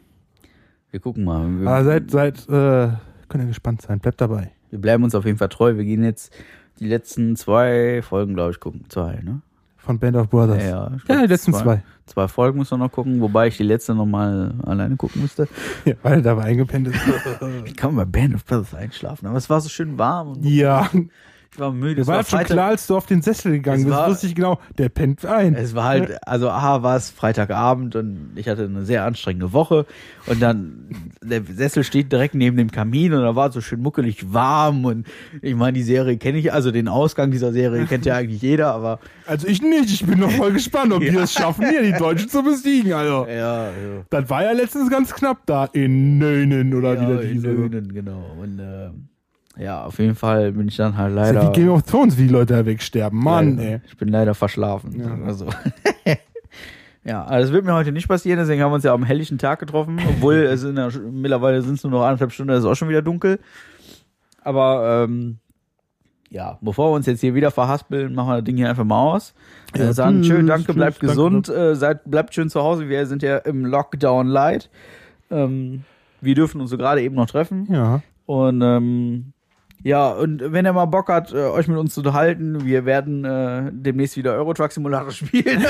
wir 0.91 0.99
gucken 0.99 1.23
mal. 1.23 1.47
Wir, 1.59 1.67
Aber 1.67 1.83
seid, 1.83 2.11
seid, 2.11 2.39
äh, 2.49 2.89
könnt 3.29 3.43
ihr 3.43 3.47
gespannt 3.47 3.81
sein. 3.81 3.99
Bleibt 3.99 4.19
dabei. 4.21 4.51
wir 4.71 4.79
bleiben 4.79 5.03
uns 5.03 5.15
auf 5.15 5.25
jeden 5.25 5.37
Fall 5.37 5.49
treu. 5.49 5.77
Wir 5.77 5.85
gehen 5.85 6.03
jetzt 6.03 6.33
die 6.79 6.87
letzten 6.87 7.35
zwei 7.35 8.01
Folgen, 8.01 8.33
glaube 8.33 8.51
ich, 8.51 8.59
gucken. 8.59 8.85
Zwei, 8.89 9.21
ne? 9.23 9.41
Von 9.85 9.99
Band 9.99 10.15
of 10.15 10.29
Brothers. 10.29 10.63
Ja, 10.63 10.91
Ja, 11.09 11.21
die 11.21 11.27
letzten 11.27 11.53
zwei. 11.53 11.83
Zwei 12.05 12.27
Folgen 12.27 12.57
müssen 12.59 12.71
wir 12.71 12.85
noch 12.85 12.91
gucken, 12.91 13.19
wobei 13.19 13.47
ich 13.47 13.57
die 13.57 13.63
letzte 13.63 13.93
nochmal 13.95 14.53
alleine 14.65 14.95
gucken 14.95 15.21
musste. 15.21 15.47
Ja, 15.85 15.95
weil 16.03 16.13
er 16.13 16.21
dabei 16.21 16.43
eingepennt 16.43 16.87
ist. 16.87 16.95
Wie 17.65 17.73
kann 17.73 17.93
man 17.93 18.09
bei 18.09 18.19
Band 18.19 18.35
of 18.35 18.45
Brothers 18.45 18.73
einschlafen? 18.73 19.27
Aber 19.27 19.37
es 19.37 19.49
war 19.49 19.59
so 19.59 19.67
schön 19.69 19.97
warm 19.97 20.37
ja, 20.41 20.89
ich 21.53 21.59
war 21.59 21.71
müde. 21.71 22.01
Es 22.01 22.07
war 22.07 22.17
war, 22.17 22.23
schon 22.23 22.39
Freitag, 22.39 22.53
klar, 22.53 22.67
als 22.69 22.87
du 22.87 22.95
auf 22.97 23.05
den 23.05 23.21
Sessel 23.21 23.51
gegangen 23.53 23.79
Es 23.81 23.85
bist, 23.85 23.95
war- 23.97 24.09
wusste 24.09 24.27
ich 24.27 24.35
genau, 24.35 24.59
der 24.77 24.89
pennt 24.89 25.25
ein. 25.25 25.55
Es 25.55 25.75
war 25.75 25.85
halt, 25.85 26.17
also 26.27 26.49
aha, 26.49 26.81
war 26.83 26.95
es 26.97 27.09
Freitagabend 27.11 27.95
und 27.95 28.31
ich 28.35 28.47
hatte 28.47 28.63
eine 28.65 28.83
sehr 28.85 29.05
anstrengende 29.05 29.53
Woche 29.53 29.85
und 30.25 30.41
dann, 30.41 30.89
der 31.23 31.43
Sessel 31.43 31.83
steht 31.83 32.11
direkt 32.11 32.33
neben 32.35 32.57
dem 32.57 32.71
Kamin 32.71 33.13
und 33.13 33.21
da 33.21 33.35
war 33.35 33.49
es 33.49 33.53
so 33.53 33.61
schön 33.61 33.81
muckelig 33.81 34.33
warm 34.33 34.85
und 34.85 35.05
ich 35.41 35.55
meine, 35.55 35.73
die 35.73 35.83
Serie 35.83 36.17
kenne 36.17 36.39
ich, 36.39 36.51
also 36.51 36.71
den 36.71 36.87
Ausgang 36.87 37.31
dieser 37.31 37.51
Serie 37.53 37.85
kennt 37.85 38.05
ja 38.05 38.15
eigentlich 38.15 38.41
jeder, 38.41 38.73
aber 38.73 38.99
Also 39.27 39.47
ich 39.47 39.61
nicht, 39.61 39.89
ich 39.89 40.05
bin 40.05 40.19
noch 40.19 40.31
voll 40.31 40.53
gespannt, 40.53 40.91
ob 40.93 41.01
wir 41.01 41.21
es 41.21 41.33
schaffen, 41.33 41.67
hier 41.69 41.83
die 41.83 41.93
Deutschen 41.93 42.29
zu 42.29 42.41
besiegen, 42.43 42.93
also. 42.93 43.27
ja, 43.29 43.65
ja. 43.67 43.69
Das 44.09 44.29
war 44.29 44.43
ja 44.43 44.51
letztens 44.53 44.89
ganz 44.89 45.13
knapp 45.13 45.45
da 45.45 45.65
in 45.65 46.17
Nönen 46.17 46.73
oder 46.73 46.95
ja, 46.95 47.01
wieder 47.01 47.21
in 47.21 47.33
diese. 47.33 47.47
Löhnen, 47.51 47.93
genau. 47.93 48.35
Und 48.41 48.59
äh, 48.59 48.89
ja, 49.57 49.83
auf 49.85 49.99
jeden 49.99 50.15
Fall 50.15 50.51
bin 50.51 50.67
ich 50.67 50.75
dann 50.77 50.97
halt 50.97 51.15
Das 51.15 51.29
ist 51.29 51.33
leider. 51.35 51.47
ja 51.49 51.55
wie 51.55 51.59
Game 51.61 51.69
of 51.69 51.83
Thrones, 51.83 52.17
wie 52.17 52.23
die 52.23 52.33
Leute 52.33 52.53
da 52.55 52.65
wegsterben. 52.65 53.19
Mann, 53.19 53.57
leider, 53.57 53.69
ey. 53.71 53.81
Ich 53.87 53.97
bin 53.97 54.07
leider 54.09 54.33
verschlafen. 54.33 54.99
Ja. 54.99 55.25
Also. 55.25 55.47
ja, 57.03 57.23
also 57.25 57.47
das 57.47 57.53
wird 57.53 57.65
mir 57.65 57.73
heute 57.73 57.91
nicht 57.91 58.07
passieren, 58.07 58.39
deswegen 58.39 58.61
haben 58.61 58.71
wir 58.71 58.75
uns 58.75 58.83
ja 58.83 58.93
am 58.93 59.03
helllichen 59.03 59.37
Tag 59.37 59.59
getroffen, 59.59 59.99
obwohl 60.09 60.35
es 60.37 60.63
ja, 60.63 60.91
schon- 60.91 61.21
mittlerweile 61.21 61.61
sind 61.61 61.75
es 61.75 61.83
nur 61.83 61.91
noch 61.91 62.03
anderthalb 62.03 62.31
Stunden, 62.31 62.51
es 62.53 62.59
ist 62.59 62.65
auch 62.65 62.75
schon 62.75 62.89
wieder 62.89 63.01
dunkel. 63.01 63.39
Aber 64.41 65.05
ähm, 65.07 65.37
ja, 66.29 66.57
bevor 66.61 66.89
wir 66.91 66.95
uns 66.95 67.05
jetzt 67.05 67.21
hier 67.21 67.35
wieder 67.35 67.51
verhaspeln, 67.51 68.13
machen 68.15 68.29
wir 68.29 68.35
das 68.37 68.43
Ding 68.43 68.57
hier 68.57 68.69
einfach 68.69 68.83
mal 68.85 68.99
aus. 69.13 69.33
Ja, 69.75 69.85
Ja, 69.85 69.93
sagen, 69.93 70.21
tschüss, 70.21 70.27
schön, 70.27 70.47
danke, 70.47 70.65
tschüss, 70.67 70.75
bleibt 70.75 70.95
danke. 70.97 71.07
gesund, 71.07 71.49
äh, 71.49 71.75
seid, 71.75 72.09
bleibt 72.09 72.33
schön 72.33 72.49
zu 72.49 72.61
Hause. 72.61 72.89
Wir 72.89 73.05
sind 73.05 73.21
ja 73.21 73.37
im 73.37 73.65
Lockdown 73.65 74.27
Light. 74.27 74.69
Ähm, 75.29 75.83
wir 76.21 76.35
dürfen 76.35 76.59
uns 76.61 76.71
so 76.71 76.77
gerade 76.77 77.01
eben 77.01 77.15
noch 77.15 77.27
treffen. 77.27 77.67
Ja. 77.69 78.01
Und 78.25 78.61
ähm, 78.61 79.33
ja, 79.83 80.09
und 80.11 80.41
wenn 80.51 80.65
ihr 80.65 80.73
mal 80.73 80.85
Bock 80.85 81.09
hat, 81.09 81.33
äh, 81.33 81.37
euch 81.37 81.67
mit 81.67 81.77
uns 81.77 81.93
zu 81.93 81.99
unterhalten, 82.01 82.63
wir 82.65 82.85
werden 82.85 83.25
äh, 83.25 83.69
demnächst 83.71 84.17
wieder 84.17 84.33
Eurotruck 84.33 84.71
Simulator 84.71 85.11
spielen. 85.11 85.61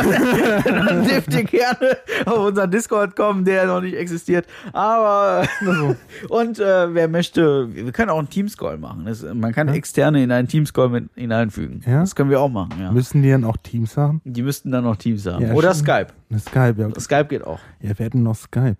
Dann 0.65 1.03
dürft 1.07 1.33
ihr 1.33 1.43
gerne 1.43 1.97
auf 2.25 2.37
unseren 2.47 2.71
Discord 2.71 3.15
kommen, 3.15 3.43
der 3.45 3.65
noch 3.67 3.81
nicht 3.81 3.95
existiert. 3.95 4.45
Aber 4.71 5.43
und 6.29 6.59
äh, 6.59 6.93
wer 6.93 7.07
möchte, 7.07 7.73
wir 7.73 7.91
können 7.91 8.09
auch 8.09 8.19
einen 8.19 8.29
Teamscall 8.29 8.77
machen. 8.77 9.05
Das, 9.05 9.23
man 9.33 9.51
kann 9.53 9.67
Ja. 9.67 9.73
externe 9.73 10.23
in 10.23 10.31
einen 10.31 10.47
Teamscall 10.47 10.89
mit 10.89 11.09
hineinfügen. 11.15 11.81
Ja. 11.85 12.01
Das 12.01 12.15
können 12.15 12.29
wir 12.29 12.39
auch 12.41 12.49
machen, 12.49 12.73
ja. 12.79 12.91
Müssen 12.91 13.21
die 13.21 13.31
dann 13.31 13.43
auch 13.43 13.57
Teams 13.57 13.97
haben? 13.97 14.21
Die 14.25 14.43
müssten 14.43 14.71
dann 14.71 14.83
noch 14.83 14.95
Teams 14.97 15.25
haben. 15.25 15.45
Ja, 15.47 15.53
Oder 15.53 15.73
stimmt. 15.73 15.87
Skype. 15.89 16.07
Eine 16.29 16.39
Skype, 16.39 16.75
ja. 16.81 16.99
Skype 16.99 17.25
geht 17.25 17.43
auch. 17.45 17.59
Ja, 17.81 17.97
wir 17.97 18.05
hätten 18.05 18.23
noch 18.23 18.35
Skype. 18.35 18.77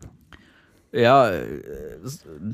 Ja, 0.94 1.30
äh, 1.32 1.44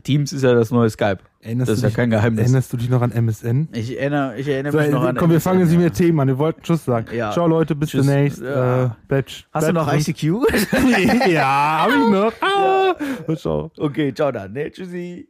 Teams 0.04 0.32
ist 0.32 0.44
ja 0.44 0.54
das 0.54 0.72
neue 0.72 0.90
Skype. 0.90 1.18
Erinnerst 1.42 1.70
Das 1.70 1.76
ist 1.76 1.82
du 1.82 1.86
ja 1.88 1.90
dich, 1.90 1.96
kein 1.98 2.10
Geheimnis. 2.10 2.42
Erinnerst 2.44 2.72
du 2.72 2.78
dich 2.78 2.90
noch 2.90 3.02
an 3.02 3.12
MSN? 3.12 3.68
Ich 3.74 4.00
erinnere, 4.00 4.38
ich 4.40 4.48
erinnere 4.48 4.72
So, 4.72 4.78
mich 4.80 4.90
noch 4.92 5.04
ey, 5.04 5.10
an 5.10 5.16
komm, 5.18 5.32
wir 5.32 5.42
fangen 5.42 5.60
jetzt 5.60 5.70
nicht 5.70 5.80
mehr 5.80 5.92
Themen 5.92 6.20
an. 6.22 6.28
Wir 6.30 6.38
wollten 6.38 6.62
Tschüss 6.62 6.86
sagen. 6.86 7.08
Ja. 7.14 7.32
Ciao, 7.32 7.48
Leute, 7.48 7.76
bis 7.76 7.90
Tschüss. 7.90 8.06
demnächst. 8.06 8.42
Ja. 8.42 8.86
Äh, 8.86 8.90
bleibt, 9.10 9.48
Hast 9.52 9.68
du 9.68 9.74
bleibt 9.74 9.88
noch. 9.88 9.94
ICQ? 9.94 10.24
ja, 11.30 11.86
hab 11.86 11.90
ich 11.90 12.12
noch. 12.12 12.34
Ah, 12.40 12.96
ciao. 13.36 13.72
okay, 13.78 14.14
ciao 14.14 14.32
dann. 14.32 14.54
Ne? 14.54 14.72
Tschüssi. 14.72 15.28